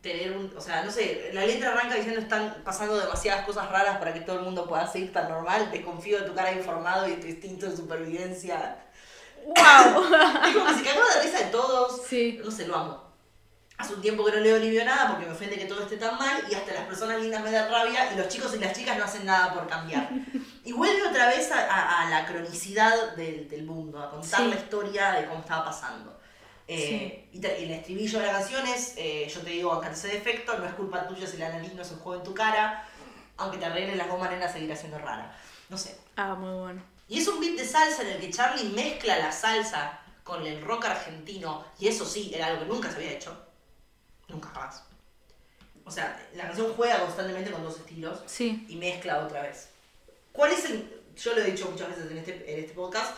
tener 0.00 0.32
un. 0.36 0.54
O 0.56 0.60
sea, 0.60 0.82
no 0.82 0.90
sé, 0.90 1.30
la 1.32 1.44
letra 1.46 1.72
arranca 1.72 1.94
diciendo 1.96 2.20
están 2.20 2.62
pasando 2.64 2.96
demasiadas 2.98 3.44
cosas 3.46 3.70
raras 3.70 3.98
para 3.98 4.12
que 4.14 4.20
todo 4.20 4.38
el 4.38 4.44
mundo 4.44 4.66
pueda 4.68 4.86
seguir 4.86 5.12
tan 5.12 5.28
normal. 5.28 5.70
Desconfío 5.70 6.20
de 6.20 6.26
tu 6.26 6.34
cara 6.34 6.52
informado 6.52 7.06
y 7.08 7.12
de 7.12 7.16
tu 7.18 7.26
instinto 7.26 7.66
de 7.68 7.76
supervivencia. 7.76 8.78
¡Wow! 9.44 9.54
Es 10.46 10.54
como 10.54 10.66
que 10.66 10.74
se 10.74 10.84
cagó 10.84 11.02
de 11.14 11.22
risa 11.22 11.38
de 11.44 11.50
todos. 11.50 12.02
Sí. 12.06 12.40
No 12.42 12.50
sé, 12.50 12.66
lo 12.66 12.76
amo. 12.76 13.03
Hace 13.76 13.94
un 13.94 14.00
tiempo 14.02 14.24
que 14.24 14.30
no 14.32 14.38
leo 14.38 14.56
Livio 14.58 14.84
nada 14.84 15.10
porque 15.10 15.26
me 15.26 15.32
ofende 15.32 15.58
que 15.58 15.64
todo 15.64 15.82
esté 15.82 15.96
tan 15.96 16.16
mal 16.16 16.44
y 16.48 16.54
hasta 16.54 16.72
las 16.74 16.84
personas 16.84 17.20
lindas 17.20 17.42
me 17.42 17.50
da 17.50 17.66
rabia 17.68 18.12
y 18.12 18.16
los 18.16 18.28
chicos 18.28 18.54
y 18.54 18.58
las 18.58 18.72
chicas 18.72 18.96
no 18.96 19.04
hacen 19.04 19.26
nada 19.26 19.52
por 19.52 19.66
cambiar. 19.66 20.08
Y 20.66 20.72
vuelve 20.72 21.02
otra 21.06 21.26
vez 21.28 21.52
a, 21.52 21.58
a- 21.66 22.06
a 22.06 22.08
la 22.10 22.24
cronicidad 22.24 23.14
del, 23.16 23.50
del 23.50 23.64
mundo, 23.64 24.02
a 24.02 24.10
contar 24.10 24.40
Sí. 24.40 24.48
la 24.48 24.54
historia 24.56 25.12
de 25.12 25.26
cómo 25.26 25.40
estaba 25.40 25.62
pasando. 25.66 26.18
Eh, 26.66 27.28
y, 27.32 27.38
te- 27.38 27.60
y 27.60 27.64
el 27.64 27.72
estribillo 27.72 28.18
de 28.20 28.26
la 28.28 28.32
canción 28.32 28.66
es, 28.66 28.94
eh, 28.96 29.30
yo 29.30 29.40
te 29.42 29.50
digo, 29.50 29.82
ese 29.82 30.08
defecto, 30.08 30.56
no 30.58 30.64
es 30.64 30.72
culpa 30.72 31.06
tuya 31.06 31.26
si 31.26 31.36
el 31.36 31.42
analismo 31.42 31.82
es 31.82 31.90
un 31.90 31.98
juego 31.98 32.18
en 32.22 32.24
tu 32.24 32.32
cara, 32.32 32.88
aunque 33.36 33.58
te 33.58 33.66
arregles 33.66 33.96
las 33.98 34.08
gomas 34.08 34.30
nenas 34.30 34.52
seguirá 34.54 34.74
siendo 34.74 34.96
rara. 34.98 35.36
No 35.68 35.76
sé. 35.76 35.98
Ah, 36.16 36.34
muy 36.34 36.58
bueno. 36.58 36.82
Y 37.08 37.18
es 37.20 37.28
un 37.28 37.38
beat 37.40 37.56
de 37.58 37.66
salsa 37.68 38.00
en 38.00 38.08
el 38.08 38.20
que 38.20 38.30
Charlie 38.30 38.70
mezcla 38.70 39.18
la 39.18 39.32
salsa 39.32 40.00
con 40.22 40.46
el 40.46 40.62
rock 40.62 40.86
argentino, 40.86 41.62
y 41.78 41.88
eso 41.88 42.06
sí, 42.06 42.32
era 42.34 42.46
algo 42.46 42.60
que 42.60 42.66
nunca 42.72 42.88
se 42.90 42.96
había 42.96 43.10
hecho. 43.12 43.36
Nunca 44.34 44.48
jamás. 44.50 44.82
O 45.84 45.90
sea, 45.90 46.20
la 46.34 46.44
canción 46.44 46.72
juega 46.74 47.00
constantemente 47.00 47.50
con 47.50 47.62
dos 47.62 47.78
estilos 47.78 48.20
Sí. 48.26 48.64
y 48.68 48.76
mezcla 48.76 49.24
otra 49.24 49.42
vez. 49.42 49.68
¿Cuál 50.32 50.52
es 50.52 50.64
el.? 50.64 51.02
Yo 51.16 51.34
lo 51.34 51.40
he 51.42 51.50
dicho 51.52 51.70
muchas 51.70 51.88
veces 51.90 52.10
en 52.10 52.18
este, 52.18 52.52
en 52.52 52.60
este 52.60 52.74
podcast. 52.74 53.16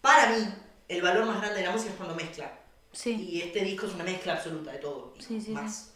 Para 0.00 0.30
mí, 0.30 0.52
el 0.88 1.02
valor 1.02 1.24
más 1.26 1.40
grande 1.40 1.60
de 1.60 1.66
la 1.66 1.72
música 1.72 1.90
es 1.90 1.96
cuando 1.96 2.14
mezcla. 2.14 2.50
Sí. 2.92 3.14
Y 3.28 3.42
este 3.42 3.60
disco 3.60 3.86
es 3.86 3.92
una 3.94 4.04
mezcla 4.04 4.32
absoluta 4.34 4.72
de 4.72 4.78
todo. 4.78 5.14
Sí, 5.18 5.40
sí, 5.40 5.50
más. 5.50 5.92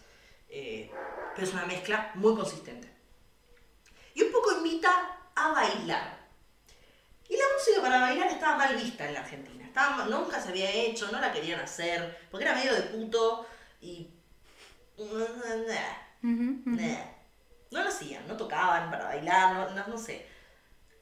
Eh, 0.48 0.90
pero 1.34 1.46
es 1.46 1.52
una 1.52 1.66
mezcla 1.66 2.12
muy 2.14 2.34
consistente. 2.36 2.88
Y 4.14 4.22
un 4.22 4.30
poco 4.32 4.52
invita 4.58 4.90
a 5.34 5.48
bailar. 5.52 6.18
Y 7.28 7.36
la 7.36 7.44
música 7.56 7.80
para 7.80 8.00
bailar 8.00 8.28
estaba 8.28 8.56
mal 8.56 8.76
vista 8.76 9.06
en 9.08 9.14
la 9.14 9.20
Argentina. 9.20 9.64
Estaba, 9.64 10.04
nunca 10.06 10.40
se 10.42 10.48
había 10.50 10.70
hecho, 10.70 11.10
no 11.12 11.20
la 11.20 11.32
querían 11.32 11.60
hacer, 11.60 12.28
porque 12.30 12.44
era 12.44 12.54
medio 12.54 12.74
de 12.74 12.82
puto 12.82 13.46
y... 13.80 14.10
Ujú. 16.22 16.60
Nah. 16.66 17.04
No 17.70 17.82
lo 17.82 17.88
hacían, 17.88 18.26
no 18.26 18.36
tocaban 18.36 18.90
para 18.90 19.04
bailar, 19.04 19.54
no, 19.54 19.70
no, 19.70 19.86
no 19.86 19.98
sé. 19.98 20.26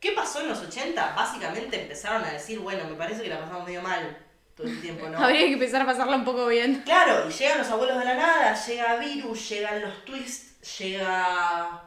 ¿Qué 0.00 0.12
pasó 0.12 0.40
en 0.40 0.48
los 0.48 0.60
80? 0.60 1.14
Básicamente 1.14 1.82
empezaron 1.82 2.24
a 2.24 2.30
decir, 2.30 2.58
bueno, 2.60 2.84
me 2.88 2.94
parece 2.94 3.22
que 3.22 3.28
la 3.28 3.40
pasamos 3.40 3.64
medio 3.64 3.82
mal 3.82 4.16
todo 4.54 4.66
el 4.66 4.80
tiempo, 4.80 5.08
¿no? 5.08 5.18
Habría 5.24 5.46
que 5.46 5.54
empezar 5.54 5.82
a 5.82 5.86
pasarla 5.86 6.16
un 6.16 6.24
poco 6.24 6.46
bien. 6.46 6.82
Claro, 6.84 7.28
y 7.28 7.32
llegan 7.32 7.58
los 7.58 7.68
abuelos 7.68 7.98
de 7.98 8.04
la 8.04 8.14
nada, 8.14 8.54
llega 8.66 8.96
Virus, 8.96 9.48
llegan 9.48 9.82
los 9.82 10.04
twists, 10.04 10.78
llega. 10.78 11.82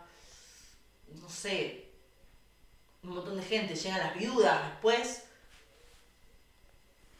no 1.21 1.29
sé. 1.29 1.89
un 3.03 3.11
montón 3.11 3.37
de 3.37 3.43
gente, 3.43 3.75
llegan 3.75 3.99
las 3.99 4.15
viudas 4.15 4.61
después. 4.67 5.23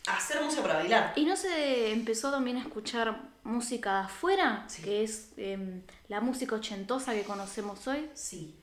A 0.08 0.18
hacer 0.18 0.42
música 0.42 0.64
para 0.64 0.76
bailar. 0.76 1.14
¿Y 1.16 1.26
no 1.26 1.36
se 1.36 1.92
empezó 1.92 2.32
también 2.32 2.58
a 2.58 2.62
escuchar 2.62 3.31
música 3.44 4.00
de 4.00 4.06
afuera? 4.06 4.66
Sí. 4.68 4.82
Que 4.82 5.04
es 5.04 5.30
em, 5.38 5.82
la 6.08 6.22
música 6.22 6.56
ochentosa 6.56 7.14
que 7.14 7.24
conocemos 7.24 7.88
hoy. 7.88 8.10
Sí. 8.14 8.58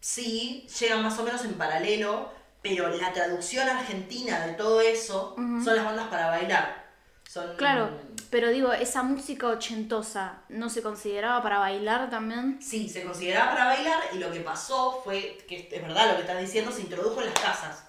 Sí, 0.00 0.66
llegan 0.78 1.02
más 1.02 1.18
o 1.18 1.22
menos 1.22 1.44
en 1.44 1.54
paralelo, 1.54 2.30
pero 2.60 2.88
la 2.88 3.12
traducción 3.12 3.68
argentina 3.68 4.46
de 4.46 4.52
todo 4.54 4.80
eso 4.80 5.34
son 5.36 5.76
las 5.76 5.84
bandas 5.84 6.08
para 6.08 6.28
bailar. 6.28 6.84
Son. 7.28 7.56
Claro, 7.56 7.90
pero 8.30 8.50
digo, 8.50 8.72
esa 8.72 9.02
música 9.02 9.48
ochentosa, 9.48 10.42
¿no 10.50 10.68
se 10.68 10.82
consideraba 10.82 11.42
para 11.42 11.58
bailar 11.58 12.10
también? 12.10 12.58
Sí, 12.60 12.88
se 12.88 13.02
consideraba 13.02 13.52
para 13.52 13.64
bailar 13.66 13.98
y 14.12 14.18
lo 14.18 14.30
que 14.30 14.40
pasó 14.40 15.00
fue, 15.02 15.38
que 15.48 15.68
es 15.72 15.82
verdad 15.82 16.10
lo 16.10 16.16
que 16.16 16.20
estás 16.22 16.38
diciendo, 16.38 16.70
se 16.70 16.82
introdujo 16.82 17.20
en 17.20 17.26
las 17.26 17.40
casas. 17.40 17.84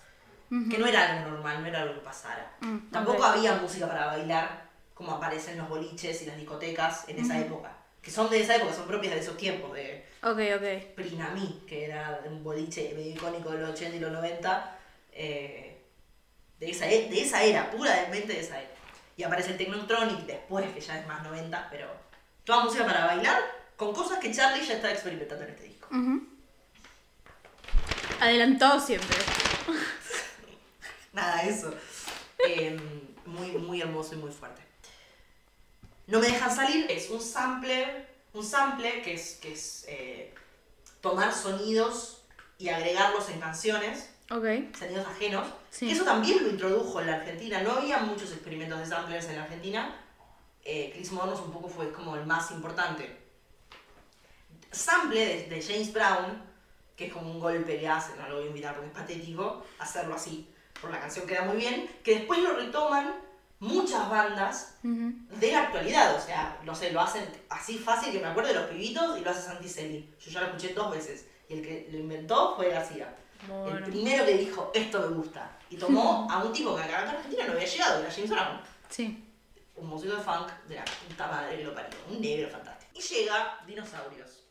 Que 0.69 0.77
no 0.77 0.85
era 0.85 1.17
algo 1.17 1.31
normal, 1.31 1.61
no 1.61 1.67
era 1.67 1.81
algo 1.81 1.95
que 1.95 2.01
pasara. 2.01 2.55
Mm, 2.61 2.89
Tampoco 2.91 3.25
había 3.25 3.55
música 3.55 3.87
para 3.87 4.05
bailar 4.05 4.64
como 4.95 5.11
aparecen 5.11 5.57
los 5.59 5.69
boliches 5.69 6.23
y 6.23 6.25
las 6.25 6.37
discotecas 6.37 7.07
en 7.07 7.19
esa 7.19 7.37
época. 7.39 7.71
Que 8.01 8.09
son 8.11 8.29
de 8.29 8.39
esa 8.41 8.55
época, 8.55 8.73
son 8.73 8.87
propias 8.87 9.13
de 9.13 9.19
esos 9.19 9.35
tiempos, 9.37 9.73
de 9.73 10.03
Ok, 10.23 10.39
ok. 10.57 10.95
Prinamí, 10.95 11.63
que 11.67 11.85
era 11.85 12.21
un 12.25 12.43
boliche 12.43 12.91
medio 12.95 13.13
icónico 13.13 13.51
de 13.51 13.59
los 13.59 13.69
80 13.71 13.97
y 13.97 13.99
los 13.99 14.11
90. 14.11 14.77
eh, 15.11 15.71
de, 16.59 16.69
esa, 16.71 16.89
e- 16.89 17.09
de 17.09 17.21
esa 17.21 17.43
era, 17.43 17.69
puramente 17.69 18.31
de 18.33 18.39
esa 18.39 18.59
era. 18.59 18.71
Y 19.17 19.23
aparece 19.23 19.51
el 19.51 19.57
Technotronic 19.57 20.19
después, 20.25 20.65
que 20.73 20.79
ya 20.79 20.99
es 20.99 21.05
más 21.07 21.21
90, 21.23 21.67
pero 21.69 21.87
toda 22.45 22.63
música 22.63 22.85
para 22.85 23.05
bailar 23.05 23.37
con 23.75 23.93
cosas 23.93 24.19
que 24.19 24.31
Charlie 24.33 24.65
ya 24.65 24.75
está 24.75 24.91
experimentando 24.91 25.43
en 25.43 25.49
este 25.51 25.63
disco. 25.63 25.87
Adelantado 28.21 28.79
siempre. 28.79 29.17
Nada, 31.13 31.43
eso. 31.43 31.73
Eh, 32.47 32.77
muy, 33.25 33.51
muy 33.53 33.81
hermoso 33.81 34.15
y 34.15 34.17
muy 34.17 34.31
fuerte. 34.31 34.61
No 36.07 36.19
me 36.19 36.27
dejan 36.27 36.55
salir 36.55 36.85
es 36.89 37.09
un 37.09 37.21
sample, 37.21 38.05
un 38.33 38.43
sample 38.43 39.01
que 39.01 39.13
es, 39.15 39.35
que 39.41 39.53
es 39.53 39.85
eh, 39.87 40.33
tomar 41.01 41.33
sonidos 41.33 42.21
y 42.57 42.69
agregarlos 42.69 43.29
en 43.29 43.39
canciones, 43.39 44.09
Ok. 44.31 44.45
sonidos 44.77 45.07
ajenos. 45.07 45.47
Sí. 45.71 45.89
Eso 45.91 46.03
también 46.03 46.43
lo 46.43 46.49
introdujo 46.49 47.01
en 47.01 47.07
la 47.07 47.15
Argentina. 47.17 47.61
No 47.61 47.73
había 47.73 47.97
muchos 47.99 48.31
experimentos 48.31 48.79
de 48.79 48.85
samplers 48.85 49.25
en 49.27 49.35
la 49.37 49.43
Argentina. 49.43 49.95
Eh, 50.63 50.91
Chris 50.93 51.11
Monos 51.11 51.39
un 51.41 51.51
poco 51.51 51.69
fue 51.69 51.91
como 51.91 52.15
el 52.15 52.25
más 52.25 52.51
importante. 52.51 53.17
Sample 54.71 55.19
de, 55.25 55.43
de 55.55 55.61
James 55.61 55.93
Brown, 55.93 56.41
que 56.95 57.07
es 57.07 57.13
como 57.13 57.31
un 57.31 57.39
golpe 57.39 57.79
que 57.79 57.87
hace, 57.87 58.15
no 58.17 58.27
lo 58.29 58.35
voy 58.37 58.45
a 58.45 58.47
invitar 58.47 58.73
porque 58.75 58.89
es 58.89 58.93
patético, 58.95 59.65
hacerlo 59.79 60.15
así, 60.15 60.49
por 60.81 60.91
la 60.91 60.99
canción 60.99 61.25
queda 61.27 61.43
muy 61.43 61.57
bien, 61.57 61.89
que 62.03 62.15
después 62.19 62.39
lo 62.39 62.53
retoman 62.55 63.13
muchas 63.59 64.09
bandas 64.09 64.75
Ujú. 64.83 65.13
de 65.39 65.51
la 65.51 65.63
actualidad, 65.63 66.15
o 66.15 66.19
sea, 66.21 66.59
no 66.63 66.75
sé, 66.75 66.91
lo 66.91 67.01
hacen 67.01 67.25
así 67.49 67.77
fácil 67.77 68.11
que 68.11 68.19
me 68.19 68.27
acuerdo 68.27 68.49
de 68.49 68.55
los 68.59 68.69
pibitos 68.69 69.17
y 69.17 69.21
lo 69.21 69.31
hace 69.31 69.41
Santi 69.41 69.69
Celi. 69.69 70.13
Yo 70.19 70.31
ya 70.31 70.41
lo 70.41 70.47
escuché 70.47 70.73
dos 70.73 70.91
veces 70.91 71.25
y 71.49 71.53
el 71.53 71.61
que 71.61 71.87
lo 71.91 71.97
inventó 71.99 72.55
fue 72.55 72.69
García. 72.69 73.15
El 73.43 73.47
Bueno. 73.49 73.85
primero 73.87 74.25
que 74.25 74.37
dijo, 74.37 74.71
esto 74.73 74.99
me 75.01 75.07
gusta. 75.15 75.57
Y 75.69 75.77
tomó 75.77 76.27
a 76.31 76.43
un 76.43 76.51
tipo 76.53 76.75
que 76.75 76.83
acá 76.83 77.03
en 77.03 77.09
Argentina 77.09 77.45
no 77.45 77.53
había 77.53 77.65
llegado, 77.65 78.01
era 78.01 78.11
James 78.11 78.29
Brown. 78.29 78.61
Sí. 78.89 79.21
Un 79.75 79.87
músico 79.87 80.15
de 80.15 80.21
funk 80.21 80.49
de 80.67 80.75
la 80.75 80.85
puta 80.85 81.27
madre 81.27 81.57
que 81.57 81.63
lo 81.63 81.73
parió. 81.75 81.97
Un 82.09 82.21
negro 82.21 82.49
fantástico. 82.49 82.91
Y 82.95 83.01
llega 83.01 83.59
Dinosaurios. 83.67 84.43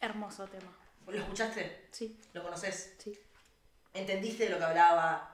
Hermoso 0.00 0.46
tema. 0.46 0.70
¿Lo 1.06 1.16
escuchaste? 1.18 1.88
Sí, 1.90 2.18
¿Lo 2.32 2.42
conoces? 2.42 2.94
sí. 2.98 3.18
¿Entendiste 3.94 4.44
de 4.44 4.50
lo 4.50 4.58
que 4.58 4.64
hablaba 4.64 5.33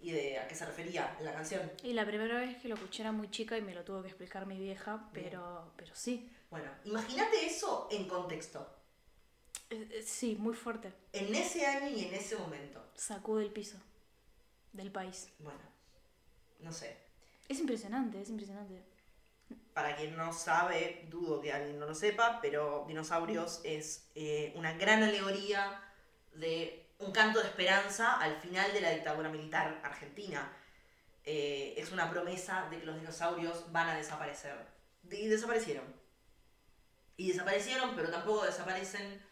y 0.00 0.12
de 0.12 0.38
a 0.38 0.46
qué 0.48 0.54
se 0.54 0.66
refería 0.66 1.16
la 1.20 1.32
canción? 1.32 1.70
Y 1.82 1.92
la 1.92 2.06
primera 2.06 2.38
vez 2.38 2.56
que 2.58 2.68
lo 2.68 2.74
escuché 2.74 3.02
era 3.02 3.12
muy 3.12 3.30
chica 3.30 3.56
y 3.56 3.62
me 3.62 3.74
lo 3.74 3.84
tuvo 3.84 4.02
que 4.02 4.08
explicar 4.08 4.46
mi 4.46 4.58
vieja, 4.58 5.08
pero, 5.12 5.72
pero 5.76 5.94
sí. 5.94 6.30
Bueno, 6.50 6.70
imagínate 6.84 7.46
eso 7.46 7.88
en 7.90 8.06
contexto. 8.06 8.66
Eh, 9.70 9.88
eh, 9.90 10.02
Sí, 10.02 10.36
muy 10.38 10.54
fuerte. 10.54 10.92
En 11.12 11.34
ese 11.34 11.66
año 11.66 11.88
y 11.88 12.04
en 12.04 12.14
ese 12.14 12.36
momento. 12.36 12.84
Sacude 12.94 13.44
el 13.44 13.50
piso 13.50 13.78
del 14.72 14.92
país. 14.92 15.28
Bueno, 15.38 15.60
no 16.60 16.72
sé. 16.72 16.96
Es 17.48 17.58
impresionante, 17.58 18.20
es 18.20 18.28
impresionante. 18.28 18.82
Para 19.72 19.94
quien 19.96 20.16
no 20.16 20.32
sabe, 20.32 21.06
dudo 21.08 21.40
que 21.40 21.52
alguien 21.52 21.78
no 21.78 21.86
lo 21.86 21.94
sepa, 21.94 22.40
pero 22.40 22.84
Dinosaurios 22.88 23.60
es 23.64 24.08
eh, 24.14 24.52
una 24.56 24.72
gran 24.72 25.02
alegoría 25.02 25.80
de 26.34 26.85
un 26.98 27.12
canto 27.12 27.40
de 27.40 27.46
esperanza 27.46 28.14
al 28.20 28.36
final 28.36 28.72
de 28.72 28.80
la 28.80 28.90
dictadura 28.90 29.28
militar 29.28 29.80
argentina. 29.82 30.52
Eh, 31.24 31.74
es 31.76 31.92
una 31.92 32.10
promesa 32.10 32.68
de 32.70 32.78
que 32.78 32.86
los 32.86 32.98
dinosaurios 32.98 33.70
van 33.72 33.88
a 33.88 33.96
desaparecer. 33.96 34.56
Y 35.10 35.26
desaparecieron. 35.26 35.84
Y 37.16 37.28
desaparecieron, 37.28 37.94
pero 37.96 38.10
tampoco 38.10 38.44
desaparecen. 38.44 39.22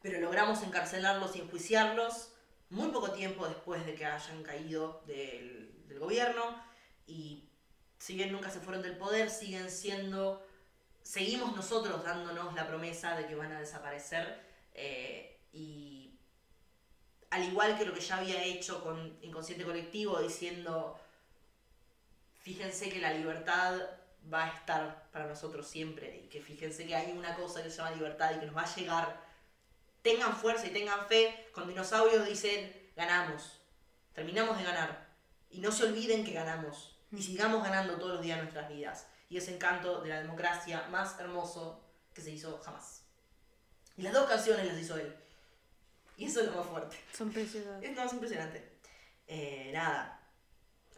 Pero 0.00 0.20
logramos 0.20 0.62
encarcelarlos 0.62 1.34
y 1.36 1.40
enjuiciarlos 1.40 2.32
muy 2.70 2.90
poco 2.90 3.12
tiempo 3.12 3.48
después 3.48 3.84
de 3.86 3.94
que 3.94 4.04
hayan 4.04 4.42
caído 4.42 5.02
del, 5.06 5.74
gobierno. 5.98 6.62
Y 7.06 7.50
si 7.98 8.14
bien 8.14 8.30
nunca 8.30 8.50
se 8.50 8.60
fueron 8.60 8.82
del 8.82 8.96
poder, 8.96 9.30
siguen 9.30 9.70
siendo, 9.70 10.46
seguimos 11.02 11.56
nosotros 11.56 12.04
dándonos 12.04 12.54
la 12.54 12.68
promesa 12.68 13.16
de 13.16 13.26
que 13.26 13.34
van 13.34 13.50
a 13.50 13.58
desaparecer 13.58 14.46
eh, 14.74 15.40
y 15.52 15.97
al 17.30 17.44
igual 17.44 17.76
que 17.76 17.84
lo 17.84 17.94
que 17.94 18.00
ya 18.00 18.16
había 18.16 18.42
hecho 18.42 18.82
con 18.82 19.18
Inconsciente 19.22 19.64
Colectivo 19.64 20.20
diciendo, 20.20 20.98
fíjense 22.40 22.88
que 22.88 23.00
la 23.00 23.12
libertad 23.12 23.80
va 24.32 24.44
a 24.44 24.48
estar 24.48 25.08
para 25.12 25.26
nosotros 25.26 25.66
siempre 25.66 26.22
y 26.24 26.28
que 26.28 26.40
fíjense 26.40 26.86
que 26.86 26.96
hay 26.96 27.12
una 27.12 27.34
cosa 27.34 27.62
que 27.62 27.70
se 27.70 27.76
llama 27.76 27.92
libertad 27.92 28.32
y 28.34 28.40
que 28.40 28.46
nos 28.46 28.56
va 28.56 28.62
a 28.62 28.74
llegar, 28.74 29.20
tengan 30.02 30.34
fuerza 30.34 30.66
y 30.66 30.70
tengan 30.70 31.06
fe, 31.06 31.48
con 31.52 31.68
dinosaurios 31.68 32.26
dicen, 32.26 32.90
ganamos, 32.96 33.60
terminamos 34.14 34.56
de 34.58 34.64
ganar 34.64 35.08
y 35.50 35.60
no 35.60 35.70
se 35.72 35.84
olviden 35.84 36.24
que 36.24 36.32
ganamos 36.32 36.96
y 37.12 37.22
sigamos 37.22 37.62
ganando 37.62 37.96
todos 37.96 38.14
los 38.14 38.22
días 38.22 38.36
de 38.36 38.42
nuestras 38.44 38.68
vidas. 38.68 39.06
Y 39.30 39.36
ese 39.36 39.54
encanto 39.54 40.00
de 40.00 40.08
la 40.08 40.20
democracia 40.20 40.86
más 40.90 41.18
hermoso 41.20 41.82
que 42.14 42.22
se 42.22 42.30
hizo 42.30 42.58
jamás. 42.64 43.02
Y 43.96 44.02
las 44.02 44.12
dos 44.12 44.28
canciones 44.28 44.66
las 44.66 44.78
hizo 44.78 44.96
él. 44.96 45.14
Y 46.18 46.26
eso 46.26 46.40
es 46.40 46.46
lo 46.48 46.52
más 46.56 46.66
fuerte. 46.66 46.96
Son 47.16 47.30
preciosas. 47.32 47.82
Es, 47.82 47.96
no, 47.96 48.02
es 48.04 48.12
impresionante. 48.12 48.62
Eh, 49.26 49.70
nada. 49.72 50.20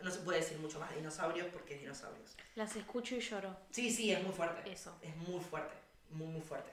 No 0.02 0.10
se 0.10 0.20
puede 0.20 0.38
decir 0.40 0.58
mucho 0.58 0.80
más 0.80 0.90
de 0.90 0.96
dinosaurios 0.96 1.46
porque 1.52 1.74
es 1.74 1.80
dinosaurios. 1.82 2.34
Las 2.54 2.74
escucho 2.74 3.14
y 3.14 3.20
lloro. 3.20 3.54
Sí, 3.70 3.90
sí, 3.90 4.10
es 4.12 4.22
muy 4.24 4.32
fuerte. 4.32 4.68
Eso. 4.70 4.96
Es 5.02 5.14
muy 5.16 5.40
fuerte. 5.40 5.74
Muy, 6.10 6.26
muy 6.26 6.40
fuerte. 6.40 6.72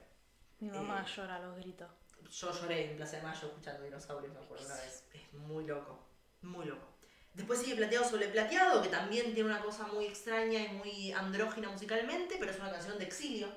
Mi 0.59 0.69
mamá 0.69 1.05
Eh. 1.05 1.11
llora 1.15 1.35
a 1.35 1.39
los 1.39 1.57
gritos. 1.57 1.89
Yo 2.31 2.51
lloré 2.51 2.89
en 2.91 2.97
Plaza 2.97 3.17
de 3.17 3.23
Mayo 3.23 3.47
escuchando 3.47 3.83
dinosaurios, 3.83 4.33
me 4.33 4.39
acuerdo 4.39 4.65
una 4.65 4.75
vez. 4.75 5.03
Es 5.13 5.33
muy 5.33 5.65
loco. 5.65 5.99
Muy 6.41 6.65
loco. 6.65 6.87
Después 7.33 7.59
sigue 7.59 7.75
Plateado 7.75 8.07
sobre 8.09 8.29
Plateado, 8.29 8.81
que 8.81 8.89
también 8.89 9.33
tiene 9.33 9.49
una 9.49 9.61
cosa 9.61 9.85
muy 9.87 10.05
extraña 10.05 10.59
y 10.63 10.69
muy 10.69 11.11
andrógina 11.11 11.69
musicalmente, 11.69 12.37
pero 12.39 12.51
es 12.51 12.57
una 12.59 12.71
canción 12.71 12.97
de 12.97 13.03
exilio. 13.05 13.47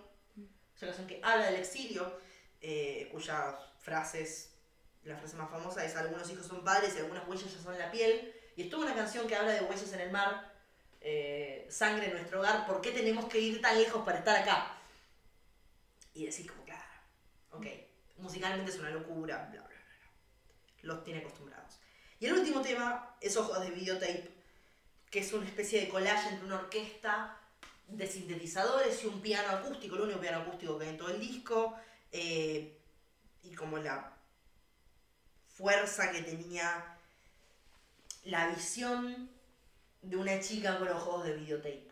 Es 0.76 0.82
una 0.82 0.91
canción 0.93 1.07
que 1.07 1.20
habla 1.22 1.47
del 1.47 1.57
exilio, 1.61 2.12
eh, 2.61 3.09
cuyas 3.11 3.55
frases, 3.78 4.50
la 5.05 5.17
frase 5.17 5.37
más 5.37 5.51
famosa 5.51 5.85
es 5.85 5.97
algunos 5.97 6.29
hijos 6.31 6.47
son 6.47 6.63
padres 6.63 6.95
y 6.95 6.99
algunas 6.99 7.27
huellas 7.27 7.53
ya 7.53 7.61
son 7.61 7.79
la 7.79 7.91
piel. 7.91 8.35
Y 8.57 8.63
es 8.63 8.71
toda 8.71 8.87
una 8.87 8.95
canción 8.95 9.27
que 9.27 9.37
habla 9.37 9.53
de 9.53 9.63
huellas 9.63 9.93
en 9.93 10.01
el 10.01 10.11
mar, 10.11 10.53
eh, 11.01 11.67
sangre 11.71 12.07
en 12.07 12.13
nuestro 12.13 12.41
hogar, 12.41 12.67
¿por 12.67 12.81
qué 12.81 12.91
tenemos 12.91 13.27
que 13.27 13.41
ir 13.41 13.61
tan 13.61 13.79
lejos 13.79 14.05
para 14.05 14.19
estar 14.19 14.37
acá? 14.37 14.77
Y 16.13 16.27
decís 16.27 16.51
como, 16.51 16.65
claro, 16.65 16.85
ok, 17.53 17.67
musicalmente 18.19 18.71
es 18.71 18.79
una 18.79 18.91
locura, 18.91 19.49
bla, 19.51 19.61
bla, 19.61 19.61
bla, 19.63 19.69
bla. 19.69 20.11
Los 20.83 21.05
tiene 21.05 21.21
acostumbrados. 21.21 21.79
Y 22.19 22.27
el 22.27 22.35
último 22.35 22.61
tema 22.61 23.17
es 23.21 23.37
Ojos 23.37 23.61
de 23.61 23.71
Videotape, 23.71 24.31
que 25.11 25.21
es 25.21 25.33
una 25.33 25.47
especie 25.47 25.81
de 25.81 25.89
collage 25.89 26.29
entre 26.29 26.45
una 26.45 26.57
orquesta 26.57 27.37
de 27.89 28.07
sintetizadores 28.07 29.03
y 29.03 29.07
un 29.07 29.21
piano 29.21 29.49
acústico, 29.49 29.97
el 29.97 30.03
único 30.03 30.21
piano 30.21 30.43
acústico 30.43 30.79
que 30.79 30.85
hay 30.85 30.91
en 30.91 30.99
todo 30.99 31.09
el 31.09 31.21
disco, 31.21 31.77
eh, 32.13 32.77
y 33.43 33.55
como 33.55 33.79
la 33.79 34.20
fuerza 35.65 36.11
que 36.11 36.23
tenía 36.23 36.97
la 38.25 38.49
visión 38.49 39.29
de 40.03 40.17
una 40.17 40.41
chica 40.41 40.79
con 40.79 40.89
ojos 40.89 41.25
de 41.25 41.37
videotape. 41.37 41.87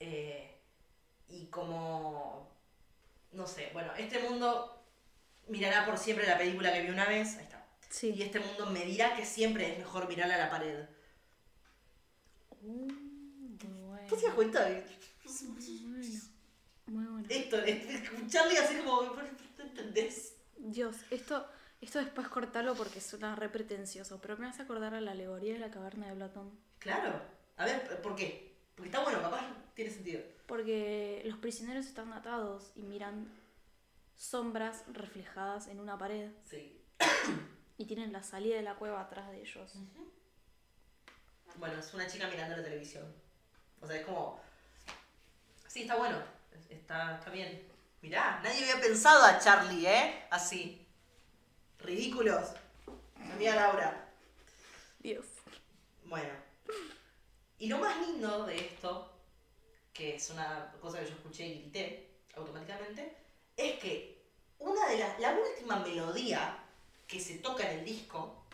Eh, 0.00 0.50
y 1.28 1.46
como, 1.46 2.48
no 3.32 3.46
sé, 3.46 3.70
bueno, 3.72 3.92
este 3.96 4.18
mundo 4.18 4.82
mirará 5.48 5.86
por 5.86 5.96
siempre 5.96 6.26
la 6.26 6.36
película 6.36 6.72
que 6.72 6.82
vi 6.82 6.90
una 6.90 7.06
vez, 7.06 7.36
ahí 7.36 7.44
está. 7.44 7.64
Y 8.08 8.22
este 8.22 8.40
mundo 8.40 8.66
me 8.66 8.84
dirá 8.84 9.14
que 9.14 9.24
siempre 9.24 9.72
es 9.72 9.78
mejor 9.78 10.08
mirar 10.08 10.30
a 10.32 10.36
la 10.36 10.50
pared. 10.50 10.84
Uh, 12.62 12.90
muy 12.90 13.56
bueno. 13.86 14.08
¿Vos 14.10 14.18
te 14.20 14.26
das 14.26 14.34
cuenta? 14.34 14.64
de- 14.64 14.84
Muy 15.24 15.76
bueno. 15.78 16.20
Muy 16.86 17.04
bueno. 17.04 17.26
Esto, 17.28 17.58
es- 17.62 17.88
escucharle 18.02 18.58
así 18.58 18.76
como, 18.78 19.02
¿no 19.02 19.22
entendés? 19.62 20.32
Dios, 20.56 20.96
esto, 21.10 21.46
esto 21.84 21.98
después 21.98 22.28
cortalo 22.28 22.74
porque 22.74 23.00
suena 23.00 23.34
re 23.34 23.48
pretencioso, 23.48 24.20
pero 24.20 24.36
me 24.36 24.46
hace 24.46 24.62
acordar 24.62 24.94
a 24.94 25.00
la 25.00 25.12
alegoría 25.12 25.54
de 25.54 25.60
la 25.60 25.70
caverna 25.70 26.08
de 26.08 26.14
Platón. 26.14 26.58
Claro. 26.78 27.20
A 27.56 27.64
ver, 27.64 28.00
¿por 28.02 28.16
qué? 28.16 28.56
Porque 28.74 28.88
está 28.90 29.02
bueno, 29.02 29.20
capaz 29.20 29.44
tiene 29.74 29.90
sentido. 29.90 30.22
Porque 30.46 31.22
los 31.24 31.38
prisioneros 31.38 31.86
están 31.86 32.12
atados 32.12 32.72
y 32.74 32.82
miran 32.82 33.28
sombras 34.16 34.84
reflejadas 34.92 35.66
en 35.68 35.80
una 35.80 35.98
pared 35.98 36.30
Sí. 36.44 36.80
y 37.78 37.86
tienen 37.86 38.12
la 38.12 38.22
salida 38.22 38.56
de 38.56 38.62
la 38.62 38.74
cueva 38.76 39.00
atrás 39.00 39.30
de 39.30 39.40
ellos. 39.40 39.72
Bueno, 41.56 41.78
es 41.78 41.94
una 41.94 42.06
chica 42.06 42.28
mirando 42.28 42.56
la 42.56 42.64
televisión. 42.64 43.04
O 43.80 43.86
sea, 43.86 43.96
es 43.96 44.06
como. 44.06 44.40
Sí, 45.68 45.82
está 45.82 45.96
bueno. 45.96 46.18
Está, 46.68 47.16
está 47.18 47.30
bien. 47.30 47.68
Mirá, 48.02 48.40
nadie 48.42 48.62
había 48.64 48.80
pensado 48.80 49.24
a 49.24 49.38
Charlie, 49.38 49.86
¿eh? 49.86 50.26
Así. 50.30 50.83
Ridículos. 51.84 52.48
Mi 53.18 53.30
amiga 53.30 53.56
Laura. 53.56 54.08
Dios. 55.00 55.26
Bueno. 56.06 56.30
Y 57.58 57.68
lo 57.68 57.78
más 57.78 57.98
lindo 58.06 58.46
de 58.46 58.56
esto, 58.56 59.12
que 59.92 60.16
es 60.16 60.30
una 60.30 60.72
cosa 60.80 61.00
que 61.00 61.06
yo 61.06 61.12
escuché 61.12 61.46
y 61.46 61.60
grité 61.60 62.10
automáticamente, 62.36 63.14
es 63.56 63.78
que 63.78 64.24
una 64.58 64.88
de 64.88 64.98
las. 64.98 65.20
La 65.20 65.34
última 65.34 65.76
melodía 65.80 66.58
que 67.06 67.20
se 67.20 67.38
toca 67.38 67.70
en 67.70 67.80
el 67.80 67.84
disco, 67.84 68.46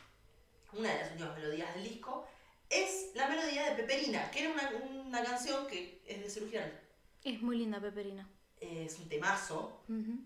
una 0.72 0.92
de 0.92 0.98
las 0.98 1.12
últimas 1.12 1.38
melodías 1.38 1.74
del 1.74 1.84
disco, 1.84 2.26
es 2.68 3.12
la 3.14 3.28
melodía 3.28 3.70
de 3.70 3.82
Peperina, 3.82 4.28
que 4.32 4.40
era 4.40 4.52
una, 4.52 4.70
una 5.06 5.22
canción 5.22 5.68
que 5.68 6.02
es 6.04 6.20
de 6.20 6.28
cirugía. 6.28 6.82
Es 7.22 7.40
muy 7.40 7.58
linda 7.58 7.80
Peperina. 7.80 8.28
Es 8.60 8.98
un 8.98 9.08
temazo. 9.08 9.82
Ujú. 9.88 10.18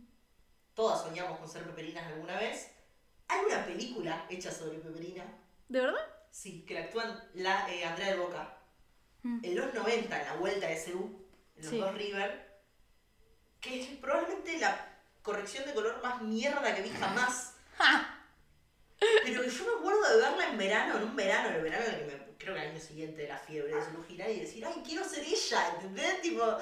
Todas 0.75 1.03
soñamos 1.03 1.39
con 1.39 1.49
ser 1.49 1.65
peperinas 1.65 2.07
alguna 2.07 2.37
vez. 2.37 2.71
Hay 3.29 3.45
una 3.47 3.65
película 3.65 4.27
hecha 4.29 4.51
sobre 4.51 4.79
Peperina. 4.79 5.25
¿De 5.69 5.81
verdad? 5.81 6.01
Sí, 6.31 6.65
que 6.67 6.75
la 6.75 6.81
actúan 6.81 7.23
la, 7.35 7.73
eh, 7.73 7.85
Andrea 7.85 8.11
del 8.11 8.21
Boca. 8.21 8.59
Mm. 9.23 9.45
En 9.45 9.57
los 9.57 9.73
90, 9.75 10.21
en 10.21 10.27
la 10.27 10.35
vuelta 10.37 10.67
de 10.67 10.77
SU, 10.77 11.27
en 11.57 11.63
los 11.63 11.71
Sí. 11.71 11.79
dos 11.79 11.95
River, 11.95 12.61
que 13.61 13.81
es 13.81 13.89
probablemente 13.99 14.59
la 14.59 14.99
corrección 15.23 15.65
de 15.65 15.73
color 15.73 16.03
más 16.03 16.21
mierda 16.23 16.75
que 16.75 16.83
vi 16.83 16.91
jamás. 16.91 17.55
Pero 19.25 19.43
que 19.43 19.51
yo 19.51 19.65
me 19.65 19.79
acuerdo 19.81 20.03
de 20.17 20.23
verla 20.23 20.49
en 20.51 20.59
verano, 20.59 20.97
en 20.99 21.05
un 21.05 21.17
verano, 21.17 21.49
en 21.49 21.55
el 21.55 21.63
verano 21.63 21.85
en 21.85 21.95
el 21.95 21.99
que 22.01 22.05
me, 22.07 22.37
creo 22.39 22.55
que 22.55 22.61
al 22.61 22.69
año 22.69 22.81
siguiente 22.81 23.23
de 23.23 23.29
la 23.29 23.39
fiebre 23.39 23.75
de 23.75 23.81
su 23.83 24.13
y 24.13 24.41
decir, 24.41 24.65
ay, 24.67 24.83
quiero 24.85 25.05
ser 25.05 25.25
ella, 25.25 25.69
¿entendés? 25.75 26.21
Tipo, 26.21 26.57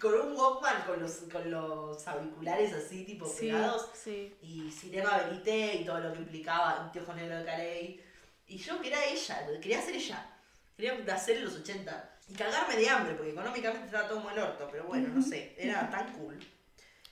con 0.00 0.14
un 0.14 0.36
Walkman, 0.36 0.82
con 0.82 1.00
los, 1.00 1.12
con 1.32 1.50
los 1.50 2.06
auriculares 2.06 2.72
así, 2.72 3.04
tipo, 3.04 3.26
Sí, 3.26 3.46
pegados 3.46 3.90
sí. 3.94 4.36
y 4.42 4.70
Cinema 4.70 5.18
Verité 5.18 5.76
y 5.76 5.84
todo 5.84 6.00
lo 6.00 6.12
que 6.12 6.20
implicaba 6.20 6.82
un 6.84 6.92
Tiojo 6.92 7.12
Negro 7.14 7.38
de 7.38 7.44
Calais. 7.44 8.00
Y 8.46 8.58
yo 8.58 8.80
que 8.80 8.88
era 8.88 9.04
ella, 9.04 9.46
quería 9.60 9.82
ser 9.82 9.94
ella. 9.96 10.30
Quería 10.76 11.14
hacer 11.14 11.38
en 11.38 11.44
los 11.44 11.54
80. 11.56 12.16
Y 12.28 12.34
cagarme 12.34 12.76
de 12.76 12.88
hambre, 12.88 13.14
porque 13.14 13.32
económicamente 13.32 13.86
estaba 13.86 14.08
todo 14.08 14.20
muy 14.20 14.32
el 14.32 14.38
orto, 14.38 14.68
pero 14.70 14.84
bueno, 14.84 15.08
no 15.08 15.22
sé, 15.22 15.54
era 15.58 15.88
tan 15.90 16.12
cool. 16.14 16.38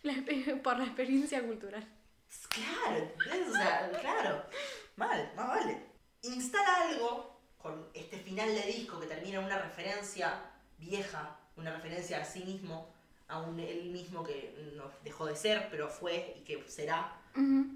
La 0.02 0.14
por 0.62 0.78
la 0.78 0.84
experiencia 0.84 1.42
cultural. 1.42 1.86
Claro. 2.48 3.12
O 3.48 3.52
sea, 3.52 3.90
claro. 4.00 4.44
Mal, 4.96 5.32
más 5.36 5.48
vale. 5.48 5.86
Instala 6.22 6.88
algo 6.88 7.40
con 7.58 7.88
este 7.94 8.18
final 8.18 8.48
de 8.54 8.62
disco 8.62 9.00
que 9.00 9.06
termina 9.06 9.38
en 9.38 9.44
una 9.44 9.58
referencia 9.58 10.40
vieja, 10.78 11.35
una 11.56 11.72
referencia 11.72 12.20
a 12.20 12.24
sí 12.24 12.44
mismo, 12.44 12.88
a 13.28 13.40
un 13.40 13.58
él 13.58 13.90
mismo 13.90 14.22
que 14.22 14.72
no 14.76 14.90
dejó 15.02 15.26
de 15.26 15.36
ser, 15.36 15.68
pero 15.70 15.88
fue 15.88 16.34
y 16.38 16.40
que 16.40 16.64
será. 16.68 17.12
Ujú. 17.34 17.66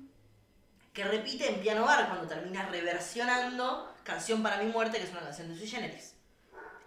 que 0.93 1.05
repite 1.05 1.49
en 1.49 1.61
piano 1.61 1.85
bar 1.85 2.09
cuando 2.09 2.26
termina 2.26 2.66
reversionando 2.68 3.95
Canción 4.03 4.43
para 4.43 4.57
mi 4.57 4.72
muerte, 4.72 4.99
que 4.99 5.05
es 5.05 5.11
una 5.11 5.20
canción 5.20 5.49
de 5.49 5.57
Sui 5.57 5.68
Generis. 5.68 6.14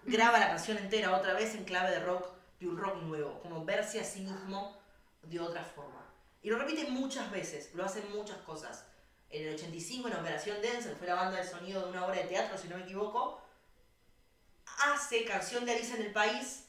Graba 0.03 0.39
la 0.39 0.47
canción 0.47 0.77
entera 0.77 1.15
otra 1.15 1.33
vez 1.33 1.55
en 1.55 1.63
clave 1.63 1.91
de 1.91 1.99
rock, 1.99 2.27
de 2.59 2.67
un 2.67 2.77
rock 2.77 3.01
nuevo, 3.03 3.39
como 3.41 3.63
verse 3.63 3.99
a 3.99 4.03
sí 4.03 4.21
mismo 4.21 4.75
de 5.21 5.39
otra 5.39 5.63
forma. 5.63 6.03
Y 6.41 6.49
lo 6.49 6.57
repite 6.57 6.89
muchas 6.89 7.31
veces, 7.31 7.69
lo 7.75 7.85
hace 7.85 8.01
en 8.01 8.11
muchas 8.11 8.37
cosas. 8.39 8.85
En 9.29 9.47
el 9.47 9.53
85, 9.53 10.09
en 10.09 10.15
Operación 10.15 10.57
que 10.61 10.95
fue 10.95 11.07
la 11.07 11.15
banda 11.15 11.37
de 11.37 11.47
sonido 11.47 11.83
de 11.83 11.91
una 11.91 12.05
obra 12.05 12.17
de 12.17 12.25
teatro, 12.25 12.57
si 12.57 12.67
no 12.67 12.75
me 12.75 12.83
equivoco, 12.83 13.41
hace 14.79 15.23
Canción 15.23 15.65
de 15.65 15.73
Alicia 15.73 15.95
en 15.95 16.01
el 16.01 16.11
País 16.11 16.62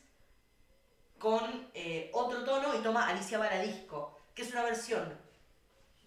con 1.24 1.70
eh, 1.72 2.10
otro 2.12 2.44
tono 2.44 2.78
y 2.78 2.82
toma 2.82 3.08
Alicia 3.08 3.38
Baradisco, 3.38 4.20
que 4.34 4.42
es 4.42 4.52
una 4.52 4.62
versión 4.62 5.18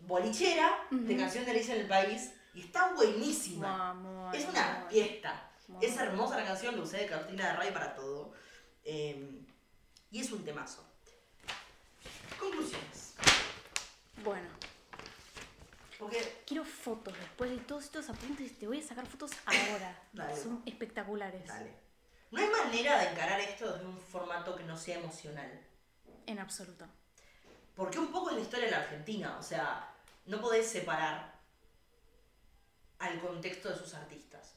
bolichera 0.01 0.85
de. 0.91 1.17
Canción 1.17 1.43
de 1.43 1.51
Alicia 1.51 1.73
en 1.73 1.81
el 1.81 1.87
País 1.87 2.33
y 2.53 2.59
está 2.61 2.93
buenísima. 2.93 3.67
Vamos, 3.67 4.35
Es 4.35 4.47
una 4.47 4.85
fiesta. 4.87 5.49
Es 5.81 5.97
hermosa 5.97 6.37
la 6.37 6.45
canción, 6.45 6.75
lo 6.75 6.83
usé 6.83 6.97
de 6.97 7.07
cartulina 7.07 7.47
de 7.47 7.53
Ray 7.53 7.71
para 7.71 7.95
todo. 7.95 8.31
Eh, 8.83 9.43
y 10.11 10.19
es 10.19 10.31
un 10.31 10.45
temazo. 10.45 10.85
Conclusiones. 12.39 13.15
Bueno, 14.23 14.49
Porque 15.97 16.43
quiero 16.45 16.63
fotos 16.63 17.17
después 17.17 17.49
de 17.49 17.57
todos 17.57 17.85
estos 17.85 18.07
apuntes. 18.07 18.55
Te 18.59 18.67
voy 18.67 18.81
a 18.81 18.83
sacar 18.83 19.07
fotos 19.07 19.31
ahora. 19.47 19.99
Dale. 20.13 20.37
Son 20.39 20.61
espectaculares. 20.67 21.47
Dale. 21.47 21.86
No 22.31 22.39
hay 22.41 22.49
manera 22.49 22.99
de 22.99 23.09
encarar 23.09 23.39
esto 23.39 23.71
desde 23.71 23.85
un 23.85 23.99
formato 23.99 24.55
que 24.55 24.63
no 24.63 24.77
sea 24.77 24.99
emocional. 24.99 25.49
En 26.25 26.39
absoluto. 26.39 26.85
Porque 27.75 27.99
un 27.99 28.11
poco 28.11 28.29
es 28.29 28.35
la 28.35 28.41
historia 28.41 28.65
de 28.65 28.71
la 28.71 28.79
Argentina. 28.79 29.37
O 29.39 29.43
sea, 29.43 29.93
no 30.25 30.41
podés 30.41 30.67
separar 30.67 31.37
al 32.99 33.19
contexto 33.21 33.69
de 33.69 33.77
sus 33.77 33.93
artistas. 33.93 34.55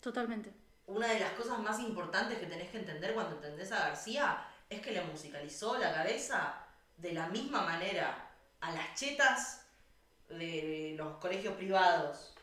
Totalmente. 0.00 0.52
Una 0.86 1.08
de 1.08 1.20
las 1.20 1.32
cosas 1.32 1.58
más 1.60 1.78
importantes 1.80 2.38
que 2.38 2.46
tenés 2.46 2.70
que 2.70 2.78
entender 2.78 3.14
cuando 3.14 3.36
entendés 3.36 3.70
a 3.72 3.88
García 3.88 4.44
es 4.68 4.80
que 4.80 4.92
le 4.92 5.04
musicalizó 5.04 5.78
la 5.78 5.94
cabeza 5.94 6.66
de 6.96 7.12
la 7.12 7.28
misma 7.28 7.62
manera 7.62 8.30
a 8.60 8.72
las 8.72 8.94
chetas 8.98 9.66
de 10.28 10.94
los 10.96 11.18
colegios 11.18 11.54
privados 11.54 12.34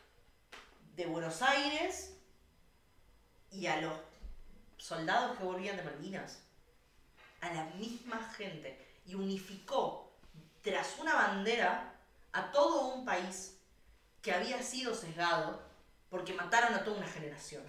de 0.94 1.06
Buenos 1.06 1.42
Aires 1.42 2.16
y 3.50 3.66
a 3.66 3.80
los 3.80 3.94
soldados 4.76 5.36
que 5.36 5.44
volvían 5.44 5.76
de 5.76 5.82
Malvinas. 5.82 6.40
A 7.40 7.52
la 7.52 7.64
misma 7.76 8.22
gente. 8.36 8.86
Y 9.06 9.14
unificó 9.14 10.12
tras 10.62 10.98
una 10.98 11.14
bandera 11.14 11.94
a 12.32 12.52
todo 12.52 12.94
un 12.94 13.04
país 13.04 13.56
que 14.22 14.32
había 14.32 14.62
sido 14.62 14.94
sesgado 14.94 15.60
porque 16.10 16.34
mataron 16.34 16.74
a 16.74 16.84
toda 16.84 16.98
una 16.98 17.06
generación. 17.06 17.62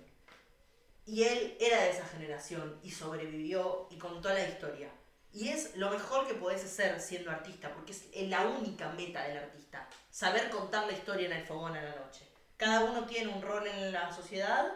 Y 1.05 1.23
él 1.23 1.57
era 1.59 1.81
de 1.81 1.91
esa 1.91 2.05
generación 2.05 2.79
y 2.83 2.91
sobrevivió 2.91 3.87
y 3.89 3.97
contó 3.97 4.29
la 4.29 4.47
historia. 4.47 4.89
Y 5.33 5.47
es 5.49 5.75
lo 5.77 5.89
mejor 5.89 6.27
que 6.27 6.33
podés 6.33 6.63
hacer 6.63 6.99
siendo 6.99 7.31
artista, 7.31 7.73
porque 7.73 7.93
es 7.93 8.29
la 8.29 8.47
única 8.47 8.89
meta 8.89 9.23
del 9.23 9.37
artista. 9.37 9.87
Saber 10.09 10.49
contar 10.49 10.85
la 10.85 10.93
historia 10.93 11.27
en 11.27 11.33
el 11.33 11.45
fogón 11.45 11.75
a 11.75 11.81
la 11.81 11.95
noche. 11.95 12.27
Cada 12.57 12.83
uno 12.83 13.05
tiene 13.05 13.33
un 13.33 13.41
rol 13.41 13.65
en 13.65 13.93
la 13.93 14.11
sociedad, 14.11 14.73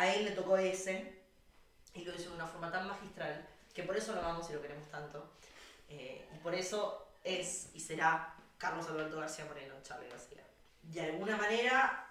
a 0.00 0.14
él 0.14 0.24
le 0.24 0.30
tocó 0.30 0.56
ese, 0.56 1.20
y 1.94 2.04
lo 2.04 2.14
hizo 2.14 2.30
de 2.30 2.36
una 2.36 2.46
forma 2.46 2.72
tan 2.72 2.88
magistral, 2.88 3.46
que 3.74 3.82
por 3.82 3.96
eso 3.96 4.14
lo 4.14 4.20
amamos 4.20 4.48
y 4.48 4.54
lo 4.54 4.62
queremos 4.62 4.88
tanto. 4.88 5.30
Eh, 5.88 6.26
y 6.34 6.38
por 6.38 6.54
eso 6.54 7.08
es 7.22 7.68
y 7.74 7.80
será 7.80 8.34
Carlos 8.56 8.86
Alberto 8.88 9.18
García 9.18 9.44
Moreno, 9.44 9.74
Charlie 9.82 10.08
García. 10.08 10.44
De 10.82 11.02
alguna 11.02 11.36
manera, 11.36 12.06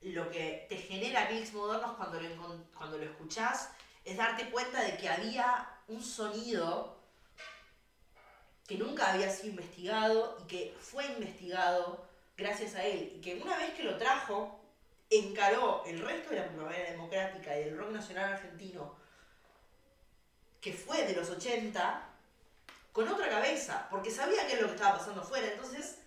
lo 0.00 0.30
que 0.30 0.66
te 0.68 0.76
genera 0.76 1.28
clics 1.28 1.52
modernos 1.52 1.96
cuando 1.96 2.20
lo, 2.20 2.28
cuando 2.76 2.98
lo 2.98 3.04
es 4.04 4.16
darte 4.16 4.50
cuenta 4.50 4.82
de 4.82 4.96
que 4.96 5.08
había 5.08 5.68
un 5.88 6.02
sonido 6.02 7.02
que 8.66 8.78
nunca 8.78 9.12
había 9.12 9.30
sido 9.30 9.50
investigado 9.50 10.38
y 10.42 10.46
que 10.46 10.76
fue 10.80 11.04
investigado 11.06 12.06
gracias 12.36 12.74
a 12.74 12.84
él. 12.84 13.12
Y 13.16 13.20
que 13.20 13.42
una 13.42 13.56
vez 13.58 13.74
que 13.74 13.82
lo 13.82 13.98
trajo, 13.98 14.63
encaró 15.18 15.84
el 15.86 16.00
resto 16.00 16.30
de 16.30 16.36
la 16.36 16.48
primavera 16.48 16.90
democrática 16.90 17.58
y 17.58 17.64
del 17.64 17.76
rock 17.76 17.90
nacional 17.90 18.32
argentino, 18.32 18.96
que 20.60 20.72
fue 20.72 21.04
de 21.06 21.14
los 21.14 21.28
80, 21.28 22.08
con 22.92 23.08
otra 23.08 23.28
cabeza, 23.28 23.86
porque 23.90 24.10
sabía 24.10 24.46
qué 24.46 24.54
es 24.54 24.60
lo 24.60 24.68
que 24.68 24.74
estaba 24.74 24.98
pasando 24.98 25.20
afuera. 25.20 25.48
Entonces, 25.52 25.98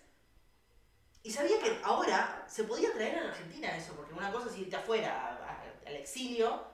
y 1.22 1.30
sabía 1.30 1.60
que 1.60 1.80
ahora 1.84 2.46
se 2.48 2.64
podía 2.64 2.92
traer 2.92 3.18
a 3.18 3.24
la 3.24 3.30
Argentina 3.30 3.76
eso, 3.76 3.94
porque 3.94 4.14
una 4.14 4.32
cosa 4.32 4.48
es 4.48 4.58
irte 4.58 4.76
afuera, 4.76 5.60
al 5.86 5.94
exilio, 5.94 6.66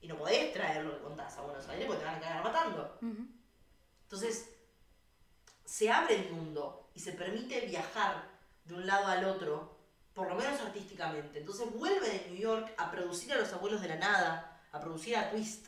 y 0.00 0.08
no 0.08 0.18
podés 0.18 0.52
traer 0.52 0.84
lo 0.84 0.96
que 0.96 1.02
contás 1.02 1.36
a 1.38 1.42
Buenos 1.42 1.66
Aires 1.68 1.86
porque 1.86 2.00
te 2.00 2.06
van 2.06 2.16
a 2.16 2.20
cagar 2.20 2.44
matando. 2.44 2.98
Entonces, 4.02 4.50
se 5.64 5.90
abre 5.90 6.16
el 6.16 6.32
mundo 6.32 6.90
y 6.94 7.00
se 7.00 7.12
permite 7.12 7.60
viajar 7.62 8.28
de 8.64 8.74
un 8.74 8.86
lado 8.86 9.06
al 9.06 9.24
otro 9.24 9.81
por 10.14 10.28
lo 10.28 10.34
menos 10.34 10.60
artísticamente. 10.60 11.38
Entonces 11.40 11.72
vuelve 11.72 12.08
de 12.08 12.26
New 12.30 12.40
York 12.40 12.72
a 12.76 12.90
producir 12.90 13.32
a 13.32 13.36
los 13.38 13.52
abuelos 13.52 13.80
de 13.82 13.88
la 13.88 13.96
nada, 13.96 14.60
a 14.72 14.80
producir 14.80 15.16
a 15.16 15.30
Twist, 15.30 15.66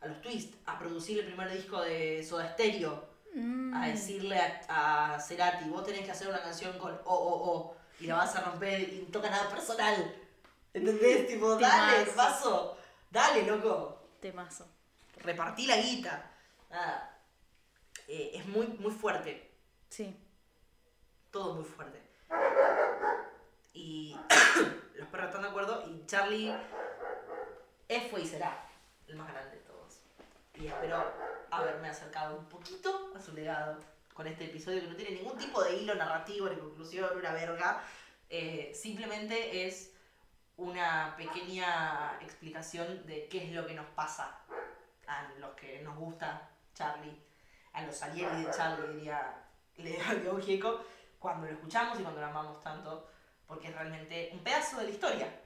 a 0.00 0.06
los 0.06 0.20
Twist, 0.20 0.54
a 0.66 0.78
producir 0.78 1.18
el 1.20 1.26
primer 1.26 1.50
disco 1.52 1.80
de 1.80 2.24
Soda 2.24 2.52
Stereo, 2.52 3.10
Mm. 3.34 3.74
a 3.74 3.86
decirle 3.88 4.38
a, 4.68 5.14
a 5.14 5.18
Cerati, 5.18 5.64
vos 5.70 5.82
tenés 5.86 6.04
que 6.04 6.10
hacer 6.10 6.28
una 6.28 6.42
canción 6.42 6.78
con 6.78 6.92
O, 7.06 7.14
O, 7.14 7.50
O, 7.50 7.76
y 7.98 8.06
la 8.06 8.16
vas 8.16 8.36
a 8.36 8.42
romper 8.42 8.80
y 8.80 9.00
no 9.06 9.10
toca 9.10 9.30
nada 9.30 9.48
personal. 9.48 10.14
¿Entendés? 10.74 11.26
Tipo, 11.28 11.56
dale, 11.56 12.04
Temazo. 12.04 12.14
paso, 12.16 12.76
dale, 13.10 13.44
loco 13.46 14.02
Temazo. 14.20 14.66
repartí 15.16 15.66
la 15.66 15.78
guita. 15.78 16.30
Nada. 16.68 17.18
Eh, 18.06 18.32
es 18.34 18.46
muy, 18.48 18.66
muy 18.66 18.92
fuerte. 18.92 19.50
Sí. 19.88 20.14
Todo 21.30 21.54
muy 21.54 21.64
fuerte. 21.64 22.02
Y 23.72 24.16
los 24.96 25.08
perros 25.08 25.26
están 25.26 25.42
de 25.42 25.48
acuerdo. 25.48 25.84
Y 25.88 26.06
Charlie 26.06 26.54
es, 27.88 28.10
fue 28.10 28.22
y 28.22 28.26
será 28.26 28.66
el 29.06 29.16
más 29.16 29.32
grande 29.32 29.56
de 29.56 29.62
todos. 29.62 30.00
Y 30.54 30.66
espero 30.66 31.04
haberme 31.50 31.88
acercado 31.88 32.38
un 32.38 32.46
poquito 32.46 33.12
a 33.14 33.20
su 33.20 33.32
legado 33.32 33.78
con 34.14 34.26
este 34.26 34.44
episodio 34.44 34.80
que 34.82 34.88
no 34.88 34.96
tiene 34.96 35.16
ningún 35.16 35.38
tipo 35.38 35.62
de 35.62 35.76
hilo 35.76 35.94
narrativo 35.94 36.48
ni 36.48 36.56
conclusión, 36.56 37.16
una 37.16 37.32
verga. 37.32 37.82
Eh, 38.28 38.72
simplemente 38.74 39.66
es 39.66 39.92
una 40.56 41.14
pequeña 41.16 42.18
explicación 42.20 43.06
de 43.06 43.28
qué 43.28 43.44
es 43.44 43.52
lo 43.52 43.66
que 43.66 43.74
nos 43.74 43.86
pasa 43.88 44.38
a 45.06 45.28
los 45.38 45.50
que 45.54 45.82
nos 45.82 45.96
gusta 45.96 46.48
Charlie, 46.74 47.20
a 47.72 47.82
los 47.82 48.02
alienis 48.02 48.46
de 48.46 48.52
Charlie, 48.52 48.94
diría 48.94 49.44
Leo 49.76 50.38
Gieco, 50.40 50.84
cuando 51.18 51.46
lo 51.46 51.52
escuchamos 51.52 51.98
y 51.98 52.02
cuando 52.02 52.20
lo 52.20 52.26
amamos 52.26 52.60
tanto, 52.62 53.08
porque 53.52 53.68
es 53.68 53.74
realmente 53.74 54.30
un 54.32 54.38
pedazo 54.38 54.78
de 54.78 54.84
la 54.84 54.90
historia. 54.90 55.40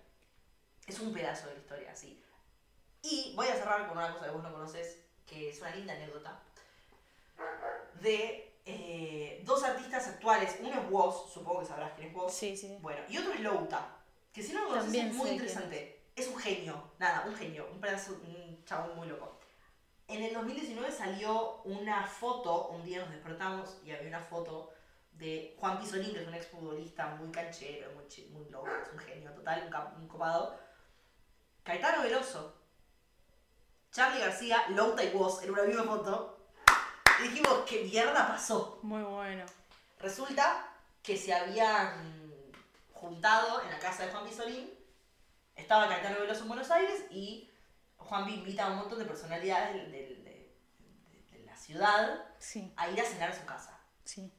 Es 0.87 1.01
un 1.01 1.13
pedazo 1.13 1.49
de 1.49 1.55
la 1.55 1.59
historia, 1.59 1.95
sí. 1.97 2.23
Y 3.03 3.33
voy 3.35 3.49
a 3.49 3.57
cerrar 3.57 3.89
con 3.89 3.99
una 3.99 4.13
cosa 4.13 4.27
que 4.27 4.31
vos 4.31 4.45
no 4.45 4.53
conoces, 4.53 5.01
que 5.27 5.51
es 5.51 5.61
una 5.61 5.75
linda 5.75 5.93
anécdota, 5.93 6.41
de 8.01 8.55
eh, 8.65 9.43
dos 9.45 9.65
artistas 9.65 10.07
actuales. 10.07 10.57
Uno 10.61 10.81
es 10.81 10.89
Woz, 10.89 11.33
supongo 11.33 11.61
que 11.61 11.67
sabrás 11.67 11.95
quién 11.97 12.11
es 12.11 12.15
Woz. 12.15 12.33
Sí, 12.33 12.57
sí. 12.57 12.79
Bueno, 12.81 13.03
y 13.09 13.19
otro 13.19 13.33
es 13.33 13.41
Louta, 13.41 13.89
que 14.33 14.41
si 14.41 14.53
no 14.53 14.61
lo 14.61 14.69
conoces 14.69 14.85
También 14.85 15.09
es 15.09 15.15
muy 15.15 15.31
interesante. 15.31 16.05
Es 16.15 16.29
un 16.29 16.37
genio, 16.37 16.93
nada, 17.01 17.25
un 17.27 17.35
genio, 17.35 17.69
un 17.73 17.81
pedazo, 17.81 18.13
un 18.13 18.65
chabón 18.65 18.95
muy 18.95 19.09
loco. 19.09 19.37
En 20.07 20.23
el 20.23 20.33
2019 20.33 20.93
salió 20.93 21.61
una 21.65 22.07
foto, 22.07 22.69
un 22.69 22.85
día 22.85 23.01
nos 23.01 23.11
despertamos 23.11 23.79
y 23.85 23.91
había 23.91 24.09
una 24.09 24.21
foto 24.23 24.71
de 25.17 25.57
Juan 25.59 25.79
Pisolín, 25.79 26.12
que 26.12 26.21
es 26.23 26.29
un 26.29 26.35
exfutbolista 26.35 27.07
muy 27.17 27.31
canchero, 27.31 27.91
muy, 27.93 28.05
muy 28.31 28.49
loco, 28.51 28.69
es 28.69 28.93
un 28.93 28.99
genio 28.99 29.33
total, 29.33 29.71
un, 29.97 30.07
copado. 30.09 30.59
Caetano 31.62 32.03
Veloso, 32.03 32.61
Charlie 33.91 34.21
García, 34.21 34.64
Louta 34.69 35.03
y 35.03 35.11
Woz 35.14 35.43
en 35.43 35.51
una 35.51 35.62
misma 35.62 35.85
foto. 35.85 36.49
Y 37.21 37.29
dijimos, 37.29 37.62
¿qué 37.67 37.83
mierda 37.85 38.29
pasó? 38.29 38.79
Muy 38.83 39.03
bueno. 39.03 39.45
Resulta 39.99 40.69
que 41.03 41.17
se 41.17 41.33
habían 41.33 42.43
juntado 42.93 43.62
en 43.62 43.71
la 43.71 43.79
casa 43.79 44.05
de 44.05 44.12
Juan 44.12 44.25
Pisolín, 44.27 44.71
estaba 45.55 45.89
Caetano 45.89 46.21
Veloso 46.21 46.43
en 46.43 46.49
Buenos 46.49 46.71
Aires 46.71 47.05
y 47.11 47.51
Juan 47.97 48.29
invita 48.29 48.67
a 48.67 48.71
un 48.73 48.77
montón 48.77 48.99
de 48.99 49.07
personalidades 49.07 49.75
de, 49.75 49.89
de- 49.91 50.57
de 51.31 51.45
la 51.45 51.57
ciudad 51.57 52.23
Sí, 52.39 52.73
a 52.77 52.91
ir 52.91 53.01
a 53.01 53.05
cenar 53.05 53.31
a 53.31 53.35
su 53.35 53.47
casa. 53.47 53.81
sí. 54.05 54.31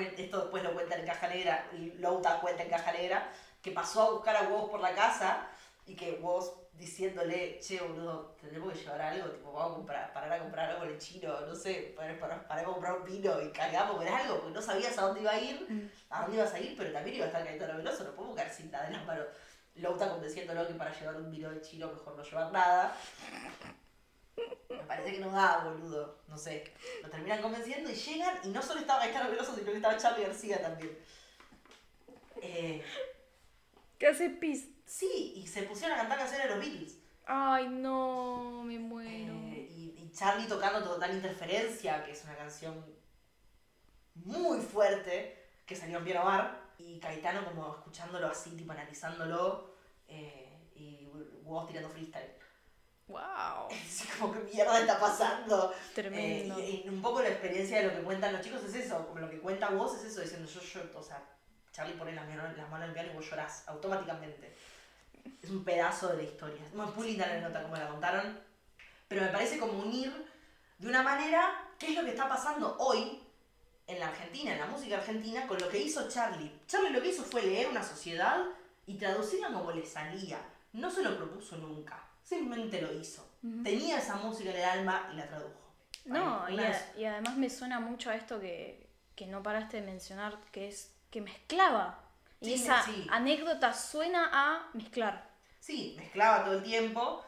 Esto 0.00 0.40
después 0.42 0.62
lo 0.62 0.72
cuenta 0.74 0.96
en 0.96 1.06
Caja 1.06 1.28
Negra, 1.28 1.66
y 1.72 1.92
Louta 1.98 2.40
cuenta 2.40 2.62
en 2.62 2.70
Caja 2.70 2.92
Negra, 2.92 3.30
que 3.62 3.72
pasó 3.72 4.02
a 4.02 4.10
buscar 4.12 4.36
a 4.36 4.42
Woz 4.48 4.70
por 4.70 4.80
la 4.80 4.94
casa 4.94 5.46
y 5.86 5.94
que 5.96 6.12
Woz 6.22 6.52
diciéndole, 6.72 7.58
che, 7.58 7.80
boludo, 7.80 8.36
tenemos 8.40 8.72
que 8.72 8.78
llevar 8.78 9.00
algo, 9.00 9.30
tipo, 9.30 9.50
vamos 9.52 9.72
a 9.72 9.74
comprar, 9.74 10.12
parar 10.12 10.32
a 10.34 10.38
comprar 10.38 10.70
algo 10.70 10.84
en 10.84 10.90
el 10.90 10.98
chino, 10.98 11.40
no 11.40 11.54
sé, 11.54 11.92
parar, 11.96 12.18
parar- 12.20 12.46
parar 12.46 12.64
a 12.64 12.68
comprar 12.68 12.92
un 12.98 13.04
vino 13.04 13.42
y 13.42 13.50
cargamos 13.50 13.96
con 13.96 14.06
algo, 14.06 14.36
porque 14.38 14.54
no 14.54 14.62
sabías 14.62 14.96
a 14.96 15.02
dónde 15.06 15.22
iba 15.22 15.32
a 15.32 15.40
ir, 15.40 15.66
Mm. 15.68 15.90
a 16.10 16.20
dónde 16.22 16.36
ibas 16.36 16.54
a 16.54 16.60
ir, 16.60 16.76
pero 16.76 16.92
también 16.92 17.16
iba 17.16 17.24
a 17.24 17.28
estar 17.28 17.44
Caetano 17.44 17.78
Veloso, 17.78 18.04
no 18.04 18.12
podemos 18.14 18.36
quedar 18.36 18.50
sin 18.52 18.70
nada 18.70 18.86
en 18.86 18.92
las 18.92 19.04
manos. 19.06 19.26
Louta 19.74 20.08
convenciéndolo 20.08 20.68
que 20.68 20.74
para 20.74 20.92
llevar 20.96 21.16
un 21.16 21.30
vino 21.32 21.50
de 21.50 21.60
chino 21.62 21.88
mejor 21.88 22.16
no 22.16 22.22
llevar 22.22 22.52
nada. 22.52 22.94
Me 24.68 24.76
parece 24.84 25.12
que 25.12 25.20
no 25.20 25.30
da, 25.30 25.64
boludo. 25.64 26.18
No 26.28 26.36
sé. 26.38 26.64
Lo 27.02 27.10
terminan 27.10 27.42
convenciendo 27.42 27.90
y 27.90 27.94
llegan 27.94 28.38
y 28.44 28.48
no 28.48 28.62
solo 28.62 28.80
estaba 28.80 29.00
Caetano 29.00 29.30
Veloso, 29.30 29.54
sino 29.54 29.70
que 29.70 29.76
estaba 29.76 29.96
Charlie 29.96 30.24
García 30.24 30.60
también. 30.62 30.98
Eh, 32.40 32.82
¿Qué 33.98 34.06
hace 34.06 34.30
pis? 34.30 34.68
sí, 34.84 35.34
y 35.36 35.46
se 35.46 35.62
pusieron 35.64 35.96
a 35.96 36.00
cantar 36.00 36.18
canciones 36.18 36.48
de 36.48 36.54
los 36.54 36.64
Beatles. 36.64 36.98
Ay, 37.26 37.68
no, 37.68 38.62
me 38.64 38.78
muero. 38.78 39.34
Eh, 39.34 39.68
y, 39.70 39.94
y 39.98 40.10
Charlie 40.12 40.46
tocando 40.48 40.82
Total 40.82 41.14
Interferencia, 41.14 42.02
que 42.04 42.12
es 42.12 42.24
una 42.24 42.36
canción 42.36 42.84
muy 44.14 44.60
fuerte, 44.60 45.36
que 45.66 45.76
salió 45.76 45.98
en 45.98 46.04
Piano 46.04 46.24
Bar. 46.24 46.68
Y 46.78 47.00
Caetano 47.00 47.44
como 47.44 47.74
escuchándolo 47.74 48.28
así, 48.28 48.50
tipo 48.56 48.72
analizándolo. 48.72 49.74
eh, 50.06 50.44
y 50.74 51.06
vos 51.42 51.66
tirando 51.66 51.90
freestyle. 51.90 52.30
Wow. 53.08 53.68
Así 53.70 54.06
como, 54.18 54.32
¿qué 54.32 54.40
mierda 54.40 54.80
está 54.80 55.00
pasando? 55.00 55.74
Tremendo. 55.94 56.58
Eh, 56.58 56.82
y, 56.84 56.86
y 56.86 56.88
un 56.88 57.02
poco 57.02 57.22
la 57.22 57.30
experiencia 57.30 57.78
de 57.78 57.88
lo 57.88 57.94
que 57.94 58.02
cuentan 58.02 58.32
los 58.32 58.42
chicos 58.42 58.62
es 58.64 58.74
eso, 58.74 59.06
como 59.06 59.20
lo 59.20 59.30
que 59.30 59.40
cuenta 59.40 59.70
vos 59.70 59.96
es 59.96 60.04
eso, 60.04 60.20
diciendo 60.20 60.48
yo, 60.48 60.60
yo, 60.60 60.80
o 60.94 61.02
sea, 61.02 61.22
Charlie 61.72 61.94
pone 61.94 62.12
las 62.12 62.26
manos, 62.26 62.56
las 62.56 62.68
manos 62.68 62.84
en 62.84 62.88
el 62.90 62.94
piano 62.94 63.10
y 63.12 63.16
vos 63.16 63.30
llorás 63.30 63.66
automáticamente. 63.68 64.54
Es 65.42 65.50
un 65.50 65.64
pedazo 65.64 66.08
de 66.08 66.16
la 66.16 66.22
historia. 66.24 66.64
Es 66.64 66.74
muy 66.74 67.08
linda 67.08 67.26
la 67.26 67.40
nota 67.40 67.62
como 67.62 67.76
la 67.76 67.88
contaron, 67.88 68.40
pero 69.06 69.22
me 69.22 69.28
parece 69.28 69.58
como 69.58 69.78
unir 69.78 70.12
de 70.78 70.88
una 70.88 71.02
manera 71.02 71.68
qué 71.78 71.90
es 71.90 71.94
lo 71.94 72.04
que 72.04 72.10
está 72.10 72.28
pasando 72.28 72.76
hoy 72.78 73.22
en 73.86 74.00
la 74.00 74.08
Argentina, 74.08 74.52
en 74.52 74.58
la 74.58 74.66
música 74.66 74.96
argentina, 74.96 75.46
con 75.46 75.58
lo 75.58 75.68
que 75.68 75.78
hizo 75.78 76.08
Charlie. 76.08 76.60
Charlie 76.66 76.90
lo 76.90 77.00
que 77.00 77.08
hizo 77.08 77.22
fue 77.22 77.42
leer 77.42 77.68
una 77.68 77.82
sociedad 77.82 78.44
y 78.86 78.98
traducirla 78.98 79.52
como 79.52 79.70
le 79.72 79.86
salía. 79.86 80.38
No 80.72 80.90
se 80.90 81.02
lo 81.02 81.16
propuso 81.16 81.56
nunca, 81.56 82.07
simplemente 82.28 82.80
lo 82.82 82.92
hizo. 82.92 83.26
Tenía 83.62 83.98
esa 83.98 84.16
música 84.16 84.50
en 84.50 84.56
el 84.56 84.64
alma 84.64 85.08
y 85.12 85.16
la 85.16 85.26
tradujo. 85.28 85.72
No, 86.04 86.44
Ay, 86.44 86.54
y, 86.54 86.58
una- 86.58 86.68
a- 86.70 86.98
y 86.98 87.04
además 87.04 87.36
me 87.36 87.50
suena 87.50 87.80
mucho 87.80 88.10
a 88.10 88.16
esto 88.16 88.40
que, 88.40 88.88
que 89.14 89.26
no 89.26 89.42
paraste 89.42 89.80
de 89.80 89.86
mencionar, 89.86 90.38
que 90.52 90.68
es 90.68 90.94
que 91.10 91.20
mezclaba. 91.20 92.04
Y 92.40 92.54
esa 92.54 92.82
sí. 92.84 93.06
anécdota 93.10 93.72
suena 93.74 94.28
a 94.32 94.70
mezclar. 94.74 95.28
Sí, 95.60 95.94
mezclaba 95.98 96.44
todo 96.44 96.54
el 96.58 96.62
tiempo. 96.62 97.24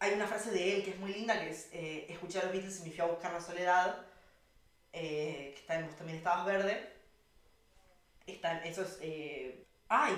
Hay 0.00 0.12
una 0.14 0.26
frase 0.26 0.50
de 0.50 0.76
él 0.76 0.84
que 0.84 0.90
es 0.90 0.98
muy 0.98 1.12
linda, 1.12 1.38
que 1.40 1.50
es, 1.50 1.68
eh, 1.72 2.06
escuché 2.08 2.40
a 2.40 2.44
los 2.44 2.52
Beatles 2.52 2.80
y 2.80 2.84
me 2.84 2.90
fui 2.90 3.00
a 3.00 3.06
buscar 3.06 3.32
la 3.32 3.40
soledad, 3.40 4.04
eh, 4.92 5.52
que 5.54 5.60
está 5.60 5.76
en 5.76 5.86
Vos 5.86 5.96
también 5.96 6.18
estabas 6.18 6.44
verde. 6.46 6.92
Está, 8.26 8.58
eso 8.64 8.82
es... 8.82 8.98
eh, 9.00 9.64
¡Ay! 9.88 10.14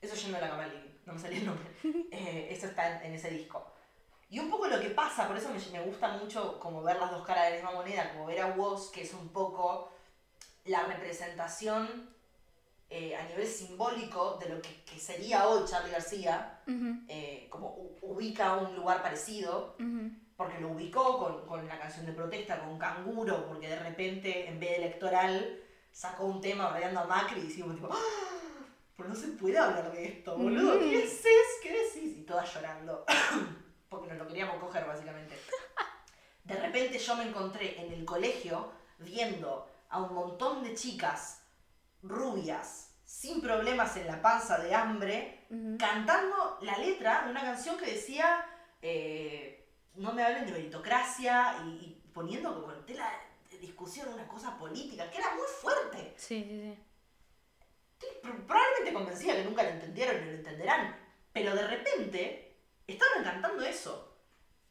Eso 0.00 0.14
yendo 0.16 0.38
a 0.38 0.40
la 0.40 0.48
cama 0.50 0.68
no 1.06 1.12
me 1.14 1.18
salía 1.18 1.38
el 1.38 1.46
nombre. 1.46 1.66
Eh, 2.10 2.48
eso 2.50 2.66
está 2.66 2.96
en, 3.00 3.06
en 3.08 3.14
ese 3.14 3.30
disco. 3.30 3.64
Y 4.30 4.38
un 4.38 4.48
poco 4.50 4.66
lo 4.68 4.80
que 4.80 4.90
pasa, 4.90 5.26
por 5.26 5.36
eso 5.36 5.48
me, 5.50 5.78
me 5.78 5.84
gusta 5.84 6.08
mucho 6.16 6.58
como 6.60 6.82
ver 6.82 6.96
las 6.96 7.10
dos 7.10 7.26
caras 7.26 7.44
de 7.44 7.50
la 7.50 7.56
misma 7.56 7.72
moneda, 7.72 8.12
como 8.12 8.26
ver 8.26 8.40
a 8.40 8.46
Woz, 8.54 8.90
que 8.90 9.02
es 9.02 9.12
un 9.14 9.28
poco 9.28 9.90
la 10.64 10.84
representación 10.86 12.08
eh, 12.90 13.16
a 13.16 13.24
nivel 13.24 13.46
simbólico 13.46 14.38
de 14.40 14.48
lo 14.50 14.62
que, 14.62 14.82
que 14.84 14.98
sería 14.98 15.48
hoy 15.48 15.64
Charlie 15.68 15.90
García, 15.90 16.60
eh, 17.08 17.46
como 17.50 17.68
u- 17.74 17.98
ubica 18.02 18.56
un 18.56 18.74
lugar 18.76 19.02
parecido, 19.02 19.74
porque 20.36 20.60
lo 20.60 20.70
ubicó 20.70 21.18
con, 21.18 21.46
con 21.46 21.66
la 21.66 21.78
canción 21.78 22.06
de 22.06 22.12
protesta, 22.12 22.60
con 22.60 22.78
Canguro, 22.78 23.46
porque 23.46 23.68
de 23.68 23.78
repente, 23.78 24.48
en 24.48 24.58
vez 24.60 24.70
de 24.70 24.76
electoral, 24.76 25.60
sacó 25.92 26.24
un 26.26 26.40
tema 26.40 26.70
rodeando 26.70 27.00
a 27.00 27.04
Macri 27.06 27.40
y 27.40 27.46
decimos 27.48 27.74
tipo, 27.74 27.88
¡Ah! 27.92 27.96
Pero 28.96 29.08
no 29.08 29.14
se 29.14 29.28
puede 29.28 29.58
hablar 29.58 29.90
de 29.92 30.04
esto, 30.06 30.36
boludo, 30.36 30.78
¿qué 30.78 30.96
Mm. 30.98 31.02
haces? 31.06 31.46
¿Qué 31.62 31.72
decís? 31.72 32.18
Y 32.18 32.22
todas 32.22 32.52
llorando, 32.54 33.04
porque 33.88 34.08
nos 34.08 34.18
lo 34.18 34.26
queríamos 34.28 34.56
coger 34.58 34.84
básicamente. 34.86 35.36
De 36.44 36.54
repente 36.56 36.98
yo 36.98 37.16
me 37.16 37.24
encontré 37.28 37.80
en 37.80 37.92
el 37.92 38.04
colegio 38.04 38.70
viendo 38.98 39.68
a 39.88 40.00
un 40.02 40.14
montón 40.14 40.62
de 40.62 40.74
chicas 40.74 41.40
rubias, 42.02 42.90
sin 43.04 43.40
problemas 43.40 43.96
en 43.96 44.06
la 44.06 44.20
panza 44.20 44.58
de 44.58 44.74
hambre, 44.74 45.46
Ujú. 45.50 45.76
cantando 45.78 46.58
la 46.62 46.78
letra 46.78 47.24
de 47.24 47.30
una 47.30 47.40
canción 47.42 47.76
que 47.78 47.86
decía 47.86 48.44
eh, 48.82 49.66
no 49.94 50.12
me 50.12 50.22
hablen 50.22 50.46
de 50.46 50.52
meritocracia 50.52 51.56
y, 51.64 51.68
y 51.68 52.10
poniendo 52.12 52.60
como 52.60 52.72
en 52.74 52.84
tela 52.84 53.10
de 53.50 53.58
discusión 53.58 54.12
una 54.12 54.26
cosa 54.28 54.58
política 54.58 55.08
que 55.10 55.18
era 55.18 55.34
muy 55.34 55.46
fuerte. 55.60 56.12
Sí, 56.16 56.44
sí, 56.44 56.60
sí. 56.74 56.78
Probablemente 58.22 58.92
convencida 58.92 59.34
que 59.36 59.44
nunca 59.44 59.62
lo 59.62 59.70
entendieron 59.70 60.20
ni 60.20 60.26
lo 60.30 60.36
entenderán, 60.36 60.96
pero 61.32 61.54
de 61.54 61.66
repente 61.66 62.56
estaban 62.86 63.22
cantando 63.24 63.64
eso. 63.64 64.16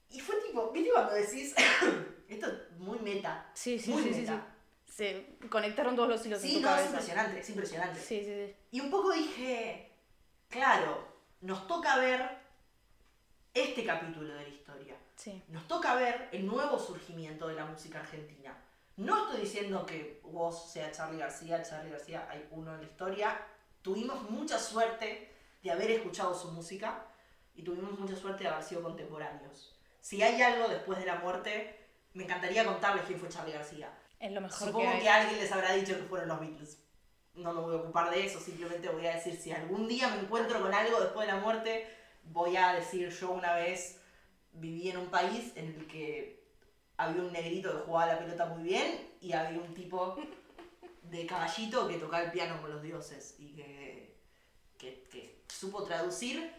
Y 0.10 0.20
fue 0.20 0.36
tipo, 0.42 0.72
¿viste 0.72 0.92
cuando 0.92 1.14
decís? 1.14 1.56
Esto 2.28 2.48
es 2.48 2.78
muy 2.80 3.00
meta. 3.00 3.50
Sí, 3.54 3.78
sí, 3.80 3.92
muy 3.92 4.04
sí, 4.04 4.10
meta. 4.22 4.46
sí. 4.86 4.94
se 4.94 5.48
conectaron 5.50 5.96
todos 5.96 6.10
los 6.10 6.26
hilos 6.26 6.42
Sí, 6.42 6.56
en 6.58 6.62
tu 6.62 6.62
no, 6.62 6.70
es 6.70 6.74
cabeza. 6.76 6.90
impresionante, 6.92 7.40
es 7.40 7.50
impresionante. 7.50 8.00
Sí, 8.00 8.20
sí, 8.24 8.26
sí. 8.48 8.56
Y 8.72 8.80
un 8.82 8.90
poco 8.92 9.12
dije, 9.12 9.92
claro, 10.50 11.08
nos 11.42 11.68
toca 11.68 11.98
ver 11.98 12.38
este 13.54 13.86
capítulo 13.86 14.30
de 14.34 14.44
la 14.44 14.48
historia. 14.48 14.96
Sí. 15.16 15.44
Nos 15.50 15.68
toca 15.68 15.96
ver 15.96 16.30
el 16.32 16.46
nuevo 16.46 16.80
surgimiento 16.80 17.48
de 17.48 17.54
la 17.56 17.66
música 17.66 18.00
argentina. 18.00 18.56
No 18.96 19.26
estoy 19.26 19.42
diciendo 19.42 19.86
que 19.86 20.22
vos 20.24 20.72
sea 20.72 20.92
Charlie 20.92 21.20
García, 21.20 21.64
Charlie 21.64 21.92
García 21.92 22.28
hay 22.30 22.48
uno 22.52 22.74
en 22.74 22.82
la 22.82 22.86
historia. 22.86 23.40
Tuvimos 23.82 24.30
mucha 24.30 24.60
suerte 24.60 25.34
de 25.64 25.72
haber 25.72 25.92
escuchado 25.92 26.34
su 26.36 26.52
música 26.52 27.08
y 27.56 27.64
tuvimos 27.64 27.98
mucha 28.00 28.16
suerte 28.16 28.44
de 28.44 28.50
haber 28.50 28.64
sido 28.64 28.84
contemporáneos. 28.84 29.76
Si 30.00 30.22
hay 30.22 30.42
algo 30.42 30.68
después 30.68 31.00
de 31.00 31.06
la 31.06 31.16
muerte, 31.16 31.80
me 32.14 32.24
encantaría 32.24 32.66
contarles 32.66 33.06
quién 33.06 33.20
fue 33.20 33.30
Charlie 33.30 33.54
García. 33.54 33.92
Es 34.20 34.32
lo 34.32 34.42
mejor 34.42 34.68
Supongo 34.68 34.92
que 34.92 35.00
que, 35.00 35.10
alguien 35.10 35.40
les 35.40 35.52
habrá 35.52 35.74
dicho 35.74 35.96
que 35.96 36.04
fueron 36.04 36.30
los 36.30 36.40
Beatles. 36.40 36.80
No 37.34 37.54
me 37.54 37.62
voy 37.62 37.76
a 37.76 37.80
ocupar 37.80 38.12
de 38.12 38.26
eso, 38.26 38.40
simplemente 38.40 38.90
voy 38.90 39.08
a 39.08 39.16
decir 39.16 39.36
si 39.36 39.52
algún 39.52 39.88
día 39.88 40.10
me 40.10 40.22
encuentro 40.22 40.62
con 40.62 40.74
algo 40.74 41.00
después 41.00 41.26
de 41.26 41.34
la 41.34 41.40
muerte, 41.40 41.88
voy 42.26 42.56
a 42.58 42.74
decir 42.74 43.10
yo 43.10 43.32
una 43.32 43.56
vez 43.56 44.00
viví 44.52 44.90
en 44.90 44.98
un 44.98 45.08
país 45.08 45.52
en 45.56 45.68
el 45.70 45.88
que 45.88 46.43
había 47.06 47.22
un 47.22 47.32
negrito 47.32 47.72
que 47.72 47.86
jugaba 47.86 48.14
la 48.14 48.20
pelota 48.20 48.46
muy 48.46 48.64
bien 48.64 49.10
y 49.22 49.34
había 49.34 49.60
un 49.60 49.74
tipo 49.74 50.18
de 51.04 51.26
caballito 51.26 51.88
que 51.88 51.98
tocaba 51.98 52.24
el 52.24 52.32
piano 52.32 52.62
con 52.62 52.72
los 52.72 52.82
dioses 52.82 53.36
y 53.38 53.54
que, 53.54 54.18
que, 54.78 55.04
que 55.12 55.44
supo 55.48 55.84
traducir 55.84 56.52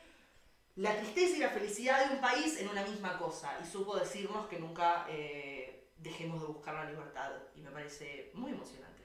la 0.77 0.97
tristeza 0.97 1.37
y 1.37 1.41
la 1.41 1.51
felicidad 1.51 2.07
de 2.07 2.17
un 2.17 2.21
país 2.21 2.59
en 2.61 2.69
una 2.69 2.85
misma 2.85 3.17
cosa 3.17 3.59
y 3.63 3.67
supo 3.67 3.97
decirnos 3.97 4.47
que 4.47 4.59
nunca 4.59 5.07
eh, 5.09 5.91
dejemos 5.99 6.41
de 6.41 6.49
buscar 6.49 6.75
la 6.75 6.91
libertad 6.91 7.31
y 7.55 7.61
me 7.61 7.71
parece 7.71 8.31
muy 8.35 8.51
emocionante 8.51 9.03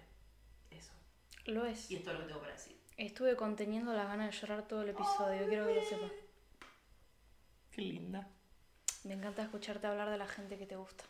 eso. 0.71 0.91
Lo 1.45 1.65
es. 1.65 1.89
Y 1.91 1.97
esto 1.97 2.11
es 2.11 2.15
lo 2.15 2.21
que 2.21 2.27
tengo 2.27 2.41
para 2.41 2.53
decir. 2.53 2.79
Estuve 2.97 3.35
conteniendo 3.35 3.93
las 3.93 4.07
ganas 4.07 4.31
de 4.31 4.39
llorar 4.39 4.67
todo 4.67 4.81
el 4.81 4.89
episodio, 4.89 5.47
quiero 5.47 5.67
que 5.67 5.75
lo 5.75 5.85
sepas. 5.85 6.11
Qué 7.71 7.81
linda. 7.81 8.27
Me 9.03 9.13
encanta 9.13 9.43
escucharte 9.43 9.87
hablar 9.87 10.09
de 10.09 10.17
la 10.17 10.27
gente 10.27 10.57
que 10.57 10.65
te 10.65 10.75
gusta. 10.75 11.05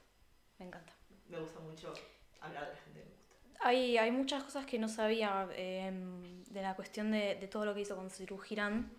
Me 0.59 0.65
encanta. 0.65 0.93
Me 1.29 1.39
gusta 1.39 1.59
mucho 1.59 1.93
hablar 2.41 2.65
de 2.67 2.73
la 2.73 2.79
gente 2.81 2.99
que 2.99 3.05
me 3.05 3.11
gusta. 3.11 3.67
Hay, 3.67 3.97
hay 3.97 4.11
muchas 4.11 4.43
cosas 4.43 4.65
que 4.65 4.79
no 4.79 4.87
sabía 4.87 5.47
eh, 5.53 5.91
de 6.49 6.61
la 6.61 6.75
cuestión 6.75 7.11
de, 7.11 7.35
de 7.35 7.47
todo 7.47 7.65
lo 7.65 7.73
que 7.73 7.81
hizo 7.81 7.95
con 7.95 8.09
Ciru 8.09 8.37
Girán. 8.37 8.91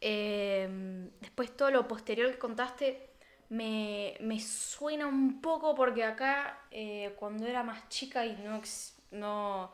Eh, 0.00 1.08
después 1.20 1.56
todo 1.56 1.70
lo 1.70 1.86
posterior 1.86 2.30
que 2.32 2.38
contaste 2.38 3.08
me, 3.50 4.16
me 4.20 4.40
suena 4.40 5.06
un 5.06 5.40
poco 5.40 5.74
porque 5.76 6.02
acá 6.04 6.58
eh, 6.72 7.14
cuando 7.18 7.46
era 7.46 7.62
más 7.62 7.88
chica 7.88 8.26
y 8.26 8.34
no, 8.38 8.60
no, 9.12 9.72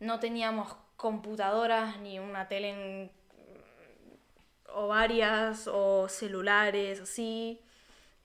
no 0.00 0.20
teníamos 0.20 0.72
computadoras 0.96 1.98
ni 2.00 2.18
una 2.20 2.46
tele 2.46 2.70
en- 2.70 3.12
o 4.74 4.88
varias 4.88 5.68
o 5.68 6.08
celulares 6.08 7.00
así 7.00 7.60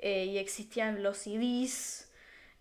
eh, 0.02 0.26
y 0.26 0.38
existían 0.39 1.04
los 1.04 1.18
CDs 1.20 2.12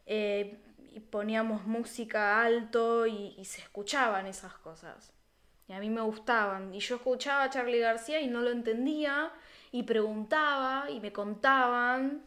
eh, 0.06 0.58
y 0.92 1.00
poníamos 1.00 1.66
música 1.66 2.42
alto 2.42 3.06
y, 3.06 3.34
y 3.38 3.44
se 3.46 3.62
escuchaban 3.62 4.26
esas 4.26 4.54
cosas. 4.54 5.12
Y 5.68 5.72
a 5.72 5.78
mí 5.80 5.88
me 5.90 6.00
gustaban. 6.02 6.74
Y 6.74 6.80
yo 6.80 6.96
escuchaba 6.96 7.44
a 7.44 7.50
Charlie 7.50 7.78
García 7.80 8.20
y 8.20 8.26
no 8.26 8.40
lo 8.42 8.50
entendía. 8.50 9.32
Y 9.72 9.84
preguntaba 9.84 10.90
y 10.90 11.00
me 11.00 11.12
contaban. 11.12 12.22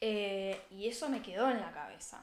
eh, 0.00 0.60
y 0.70 0.88
eso 0.88 1.08
me 1.08 1.22
quedó 1.22 1.50
en 1.50 1.60
la 1.60 1.72
cabeza. 1.72 2.22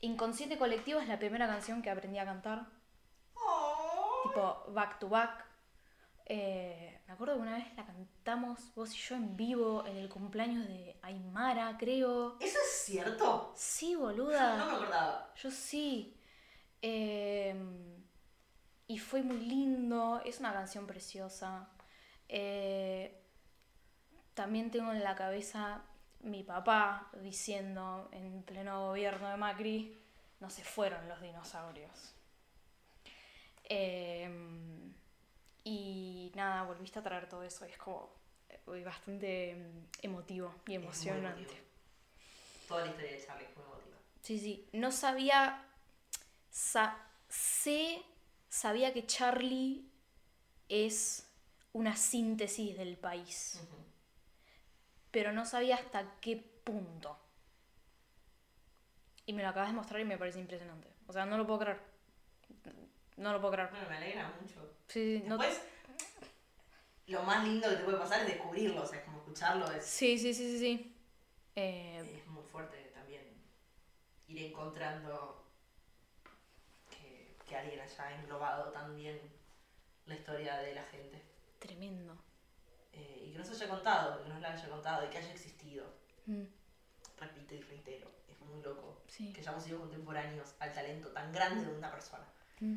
Inconsciente 0.00 0.56
Colectivo 0.58 1.00
es 1.00 1.08
la 1.08 1.18
primera 1.18 1.46
canción 1.46 1.82
que 1.82 1.90
aprendí 1.90 2.18
a 2.18 2.24
cantar. 2.24 2.66
Tipo, 4.22 4.64
back 4.72 4.98
to 4.98 5.08
back. 5.08 5.44
Eh, 6.32 7.00
me 7.08 7.14
acuerdo 7.14 7.34
que 7.34 7.40
una 7.40 7.56
vez 7.56 7.74
la 7.76 7.84
cantamos 7.84 8.72
vos 8.76 8.94
y 8.94 8.98
yo 8.98 9.16
en 9.16 9.36
vivo 9.36 9.84
en 9.84 9.96
el 9.96 10.08
cumpleaños 10.08 10.64
de 10.68 10.96
Aymara, 11.02 11.76
creo. 11.76 12.36
¿Eso 12.38 12.56
es 12.64 12.82
cierto? 12.84 13.52
Sí, 13.56 13.94
Yo 13.94 14.00
boluda. 14.02 14.56
no 14.58 14.66
me 14.66 14.72
acordaba. 14.74 15.34
Yo 15.34 15.50
sí. 15.50 16.16
Eh, 16.82 17.52
y 18.86 18.98
fue 19.00 19.24
muy 19.24 19.40
lindo. 19.40 20.22
Es 20.24 20.38
una 20.38 20.52
canción 20.52 20.86
preciosa. 20.86 21.68
Eh, 22.28 23.20
también 24.34 24.70
tengo 24.70 24.92
en 24.92 25.02
la 25.02 25.16
cabeza 25.16 25.82
mi 26.20 26.44
papá 26.44 27.10
diciendo 27.22 28.08
en 28.12 28.44
pleno 28.44 28.86
gobierno 28.86 29.30
de 29.30 29.36
Macri, 29.36 29.98
no 30.38 30.48
se 30.48 30.62
fueron 30.62 31.08
los 31.08 31.20
dinosaurios. 31.20 32.14
Eh, 33.64 34.30
y 35.64 36.32
nada, 36.34 36.62
volviste 36.64 36.98
a 36.98 37.02
traer 37.02 37.28
todo 37.28 37.42
eso. 37.42 37.66
y 37.66 37.70
Es 37.70 37.78
como 37.78 38.10
eh, 38.48 38.84
bastante 38.84 39.54
mm, 39.54 39.88
emotivo 40.02 40.54
y 40.66 40.74
emocionante. 40.74 41.40
emotivo. 41.42 41.66
Toda 42.68 42.84
la 42.84 42.90
historia 42.90 43.12
de 43.12 43.26
Charlie 43.26 43.44
es 43.46 43.56
muy 43.56 43.64
emotiva. 43.64 43.96
Sí, 44.22 44.38
sí. 44.38 44.68
No 44.72 44.92
sabía. 44.92 45.66
Sa 46.50 46.96
sé, 47.28 48.02
sabía 48.48 48.92
que 48.92 49.06
Charlie 49.06 49.84
es 50.68 51.26
una 51.72 51.94
síntesis 51.96 52.76
del 52.76 52.96
país, 52.96 53.60
pero 55.12 55.32
no 55.32 55.44
sabía 55.46 55.76
hasta 55.76 56.16
qué 56.20 56.36
punto. 56.64 57.16
Y 59.26 59.32
me 59.32 59.42
lo 59.42 59.48
acabas 59.48 59.68
de 59.70 59.76
mostrar 59.76 60.00
y 60.00 60.04
me 60.04 60.18
parece 60.18 60.40
impresionante. 60.40 60.88
O 61.06 61.12
sea, 61.12 61.24
no 61.24 61.36
lo 61.38 61.46
puedo 61.46 61.60
creer. 61.60 61.80
No 63.20 63.32
lo 63.34 63.40
puedo 63.40 63.52
creer. 63.52 63.68
Bueno, 63.70 63.86
me 63.90 63.96
alegra 63.98 64.32
mucho. 64.40 64.66
Sí, 64.88 65.22
no- 65.26 65.36
Después, 65.36 65.60
lo 67.06 67.22
más 67.22 67.44
lindo 67.44 67.68
que 67.68 67.76
te 67.76 67.84
puede 67.84 67.98
pasar 67.98 68.20
es 68.22 68.26
descubrirlo, 68.28 68.82
o 68.82 68.86
sea, 68.86 68.98
es 69.00 69.04
como 69.04 69.18
escucharlo, 69.18 69.70
es, 69.72 69.84
sí, 69.84 70.18
sí, 70.18 70.32
sí, 70.32 70.52
sí, 70.52 70.58
sí. 70.58 70.96
Eh, 71.54 72.18
es 72.22 72.26
muy 72.28 72.42
fuerte 72.44 72.78
también 72.94 73.22
ir 74.28 74.42
encontrando 74.46 75.44
que, 76.88 77.36
que 77.46 77.56
alguien 77.56 77.80
haya 77.80 78.14
englobado 78.20 78.70
tan 78.72 78.96
bien 78.96 79.20
la 80.06 80.14
historia 80.14 80.56
de 80.58 80.74
la 80.74 80.84
gente. 80.84 81.20
tremendo. 81.58 82.16
Eh, 82.92 83.24
y 83.26 83.32
que 83.32 83.38
nos 83.38 83.50
haya 83.50 83.68
contado, 83.68 84.22
que 84.22 84.28
nos 84.30 84.40
la 84.40 84.52
haya 84.54 84.68
contado 84.70 85.06
y 85.06 85.10
que 85.10 85.18
haya 85.18 85.30
existido. 85.32 85.84
Mm, 86.26 86.44
Repito 87.18 87.54
y 87.54 87.60
reitero, 87.60 88.10
es 88.30 88.40
muy 88.40 88.62
loco 88.62 89.02
Sí. 89.08 89.30
que 89.34 89.40
hayamos 89.40 89.62
sido 89.62 89.78
contemporáneos 89.80 90.54
al 90.58 90.72
talento 90.72 91.08
tan 91.10 91.30
grande 91.32 91.66
de 91.70 91.76
una 91.76 91.90
persona. 91.90 92.24
mm, 92.60 92.76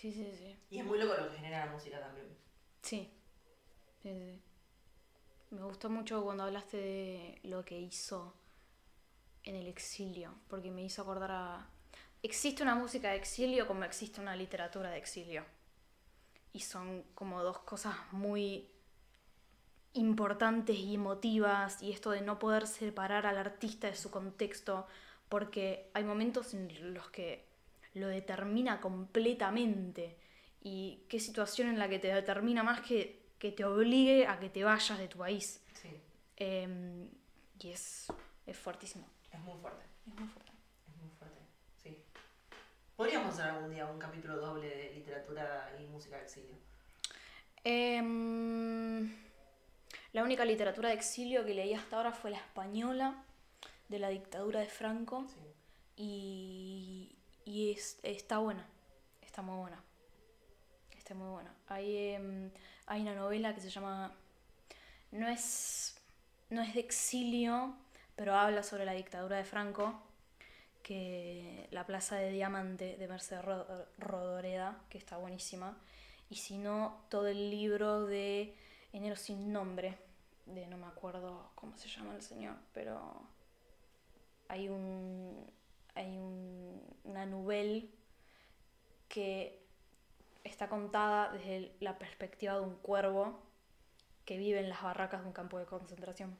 Sí, 0.00 0.12
sí, 0.12 0.32
sí. 0.32 0.56
y 0.70 0.78
es 0.78 0.84
muy 0.84 0.96
loco 0.96 1.20
lo 1.20 1.28
que 1.28 1.38
genera 1.38 1.66
la 1.66 1.72
música 1.72 1.98
también. 1.98 2.28
Sí. 2.82 3.10
Sí. 4.00 4.40
Me 5.50 5.64
gustó 5.64 5.90
mucho 5.90 6.22
cuando 6.22 6.44
hablaste 6.44 6.76
de 6.76 7.40
lo 7.42 7.64
que 7.64 7.80
hizo 7.80 8.32
en 9.42 9.56
el 9.56 9.66
exilio, 9.66 10.34
porque 10.46 10.70
me 10.70 10.82
hizo 10.82 11.02
acordar 11.02 11.32
a... 11.32 11.70
Existe 12.22 12.62
una 12.62 12.76
música 12.76 13.10
de 13.10 13.16
exilio 13.16 13.66
como 13.66 13.82
existe 13.82 14.20
una 14.20 14.36
literatura 14.36 14.90
de 14.90 14.98
exilio. 14.98 15.44
Y 16.52 16.60
son 16.60 17.02
como 17.14 17.42
dos 17.42 17.58
cosas 17.58 17.96
muy 18.12 18.70
importantes 19.94 20.76
y 20.76 20.94
emotivas, 20.94 21.82
y 21.82 21.90
esto 21.90 22.12
de 22.12 22.20
no 22.20 22.38
poder 22.38 22.68
separar 22.68 23.26
al 23.26 23.36
artista 23.36 23.88
de 23.88 23.96
su 23.96 24.12
contexto, 24.12 24.86
porque 25.28 25.90
hay 25.92 26.04
momentos 26.04 26.54
en 26.54 26.94
los 26.94 27.10
que 27.10 27.47
lo 27.98 28.08
determina 28.08 28.80
completamente. 28.80 30.16
Y 30.60 31.04
qué 31.08 31.20
situación 31.20 31.68
en 31.68 31.78
la 31.78 31.88
que 31.88 31.98
te 31.98 32.08
determina 32.12 32.62
más 32.62 32.80
que, 32.80 33.26
que 33.38 33.52
te 33.52 33.64
obligue 33.64 34.26
a 34.26 34.38
que 34.40 34.48
te 34.50 34.64
vayas 34.64 34.98
de 34.98 35.08
tu 35.08 35.18
país. 35.18 35.62
Sí, 35.74 35.90
Eh, 36.36 37.08
y 37.60 37.70
es, 37.70 38.06
es 38.46 38.56
fuertísimo. 38.56 39.06
es 39.32 39.40
muy 39.40 39.56
fuerte. 39.58 39.84
Es 40.06 40.14
muy 40.18 40.28
fuerte. 40.28 40.52
Es 40.88 40.96
muy 41.02 41.10
fuerte, 41.18 41.40
sí. 41.82 41.96
Podríamos 42.96 43.34
hacer 43.34 43.50
algún 43.50 43.70
día 43.70 43.86
un 43.86 43.98
capítulo 43.98 44.36
doble 44.38 44.68
de 44.68 44.92
literatura 44.94 45.72
y 45.80 45.84
música 45.86 46.16
de 46.16 46.22
exilio. 46.22 46.56
Em, 47.64 49.12
la 50.12 50.22
única 50.22 50.44
literatura 50.44 50.88
de 50.88 50.94
exilio 50.94 51.44
que 51.44 51.54
leí 51.54 51.74
hasta 51.74 51.96
ahora 51.96 52.12
fue 52.12 52.30
la 52.30 52.38
española, 52.38 53.24
de 53.88 53.98
la 53.98 54.08
dictadura 54.08 54.60
de 54.60 54.68
Franco. 54.68 55.26
Sí. 55.28 55.40
Y, 55.96 57.17
y 57.48 57.72
es- 57.72 57.98
está 58.02 58.38
buena, 58.38 58.66
está 59.22 59.40
muy 59.42 59.56
buena. 59.56 59.82
Está 60.96 61.14
muy 61.14 61.30
buena. 61.30 61.50
Hay, 61.68 61.96
em, 62.14 62.50
hay 62.86 63.00
una 63.00 63.14
novela 63.14 63.54
que 63.54 63.60
se 63.62 63.70
llama. 63.70 64.12
No 65.12 65.26
es, 65.28 65.96
no 66.50 66.60
es 66.62 66.74
de 66.74 66.80
exilio, 66.80 67.74
pero 68.16 68.34
habla 68.34 68.62
sobre 68.62 68.84
la 68.84 68.92
dictadura 68.92 69.38
de 69.38 69.44
Franco. 69.44 70.02
Que 70.82 71.68
La 71.70 71.86
Plaza 71.86 72.16
de 72.16 72.30
Diamante 72.32 72.96
de 72.96 73.08
Mercedes 73.08 73.44
Ro- 73.44 73.66
Rodoreda, 73.98 74.78
que 74.90 74.98
está 74.98 75.16
buenísima. 75.18 75.76
Y 76.30 76.36
si 76.36 76.58
no, 76.58 77.04
todo 77.08 77.26
el 77.28 77.50
libro 77.50 78.04
de 78.06 78.54
Enero 78.92 79.16
sin 79.16 79.52
nombre, 79.52 79.98
de 80.46 80.66
no 80.66 80.76
me 80.78 80.86
acuerdo 80.86 81.50
cómo 81.54 81.76
se 81.76 81.88
llama 81.88 82.14
el 82.14 82.22
señor, 82.22 82.56
pero 82.74 83.22
hay 84.48 84.68
un 84.68 85.50
hay 85.98 86.16
un- 86.18 86.82
una 87.04 87.26
novela 87.26 87.84
que 89.08 89.60
está 90.44 90.68
contada 90.68 91.32
desde 91.32 91.72
la 91.80 91.98
perspectiva 91.98 92.54
de 92.54 92.60
un 92.60 92.76
cuervo 92.76 93.42
que 94.24 94.38
vive 94.38 94.60
en 94.60 94.68
las 94.68 94.82
barracas 94.82 95.22
de 95.22 95.26
un 95.26 95.32
campo 95.32 95.58
de 95.58 95.66
concentración. 95.66 96.36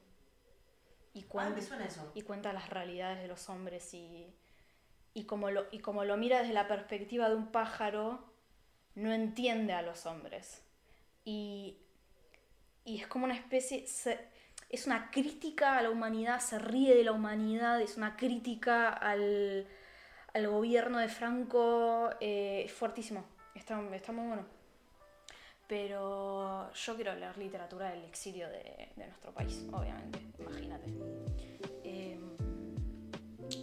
Y 1.15 1.23
Ah, 1.23 1.27
cuenta, 1.29 1.55
me 1.57 1.63
suena 1.63 1.85
eso. 1.87 2.11
y 2.15 2.23
cuenta 2.23 2.53
las 2.53 2.71
realidades 2.71 3.21
de 3.21 3.29
los 3.29 3.49
hombres 3.49 3.93
y, 3.95 4.27
y, 5.15 5.25
como 5.25 5.51
lo, 5.51 5.67
y 5.73 5.81
como 5.81 6.05
lo 6.05 6.17
mira 6.17 6.41
desde 6.41 6.53
la 6.55 6.69
perspectiva 6.69 7.29
de 7.29 7.35
un 7.35 7.51
pájaro, 7.51 8.25
no 8.95 9.13
entiende 9.13 9.73
a 9.73 9.83
los 9.83 10.07
hombres. 10.07 10.63
Y, 11.25 11.79
y 12.85 13.01
es 13.01 13.07
como 13.07 13.25
una 13.25 13.35
especie, 13.35 13.87
se- 13.87 14.29
es 14.69 14.87
una 14.87 15.11
crítica 15.11 15.79
a 15.79 15.83
la 15.83 15.91
humanidad, 15.91 16.41
se 16.41 16.59
ríe 16.59 16.95
de 16.95 17.05
la 17.05 17.13
humanidad, 17.13 17.81
es 17.81 17.97
una 17.97 18.17
crítica 18.17 18.89
al, 18.89 19.67
al 20.35 20.49
gobierno 20.49 20.99
de 20.99 21.09
Franco, 21.09 22.11
eh, 22.21 22.63
es 22.67 22.73
fuertísimo, 22.73 23.25
está, 23.55 23.81
está 23.95 24.13
muy 24.13 24.27
bueno. 24.27 24.45
Pero 25.67 26.73
yo 26.73 26.97
quiero 26.97 27.15
leer 27.15 27.37
literatura 27.37 27.91
del 27.91 28.05
exilio 28.05 28.49
de, 28.49 28.89
de 28.97 29.07
nuestro 29.07 29.33
país, 29.33 29.67
obviamente, 29.73 30.19
imagínate. 30.39 30.91
Eh, 31.85 32.19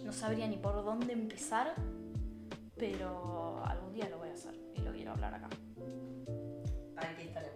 no 0.04 0.12
sabría 0.12 0.46
ni 0.46 0.56
por 0.56 0.84
dónde 0.84 1.12
empezar, 1.12 1.74
pero 2.76 3.64
algún 3.64 3.92
día 3.92 4.08
lo 4.08 4.18
voy 4.18 4.28
a 4.28 4.34
hacer 4.34 4.54
y 4.74 4.82
lo 4.82 4.92
quiero 4.92 5.12
hablar 5.12 5.34
acá. 5.34 5.48
Aquí 6.96 7.22
estaremos. 7.22 7.55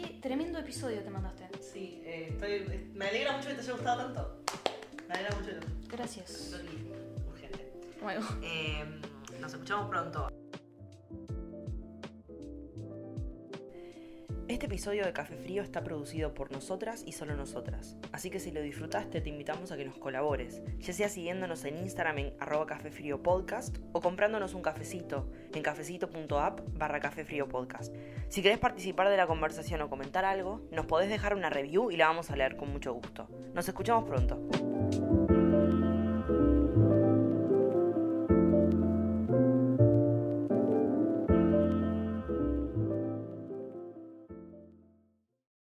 Qué 0.00 0.18
tremendo 0.20 0.58
episodio 0.60 1.00
te 1.02 1.10
mandaste. 1.10 1.48
Sí, 1.60 2.00
eh, 2.04 2.28
estoy, 2.30 2.90
me 2.94 3.08
alegra 3.08 3.36
mucho 3.36 3.48
que 3.48 3.54
te 3.54 3.60
haya 3.62 3.72
gustado 3.72 4.02
tanto. 4.04 4.42
Me 5.08 5.14
alegra 5.14 5.36
mucho 5.36 5.50
Gracias. 5.88 6.54
Que- 6.62 7.28
urgente. 7.28 7.72
Bueno, 8.00 8.20
Eh, 8.42 8.84
nos 9.40 9.52
escuchamos 9.52 9.88
pronto. 9.88 10.28
Este 14.48 14.64
episodio 14.64 15.04
de 15.04 15.12
Café 15.12 15.36
Frío 15.36 15.62
está 15.62 15.84
producido 15.84 16.32
por 16.32 16.50
nosotras 16.50 17.02
y 17.06 17.12
solo 17.12 17.36
nosotras. 17.36 17.98
Así 18.12 18.30
que 18.30 18.40
si 18.40 18.50
lo 18.50 18.62
disfrutaste, 18.62 19.20
te 19.20 19.28
invitamos 19.28 19.70
a 19.70 19.76
que 19.76 19.84
nos 19.84 19.98
colabores, 19.98 20.62
ya 20.78 20.94
sea 20.94 21.10
siguiéndonos 21.10 21.66
en 21.66 21.76
Instagram 21.76 22.18
en 22.18 22.34
arroba 22.40 22.64
Café 22.64 22.90
Frío 22.90 23.22
Podcast 23.22 23.76
o 23.92 24.00
comprándonos 24.00 24.54
un 24.54 24.62
cafecito 24.62 25.30
en 25.52 25.62
cafecito.app 25.62 26.60
barra 26.72 26.98
Café 26.98 27.26
Frío 27.26 27.46
Podcast. 27.46 27.94
Si 28.30 28.40
querés 28.40 28.58
participar 28.58 29.10
de 29.10 29.18
la 29.18 29.26
conversación 29.26 29.82
o 29.82 29.90
comentar 29.90 30.24
algo, 30.24 30.62
nos 30.72 30.86
podés 30.86 31.10
dejar 31.10 31.34
una 31.34 31.50
review 31.50 31.90
y 31.90 31.98
la 31.98 32.06
vamos 32.06 32.30
a 32.30 32.36
leer 32.36 32.56
con 32.56 32.72
mucho 32.72 32.94
gusto. 32.94 33.28
Nos 33.52 33.68
escuchamos 33.68 34.04
pronto. 34.04 35.37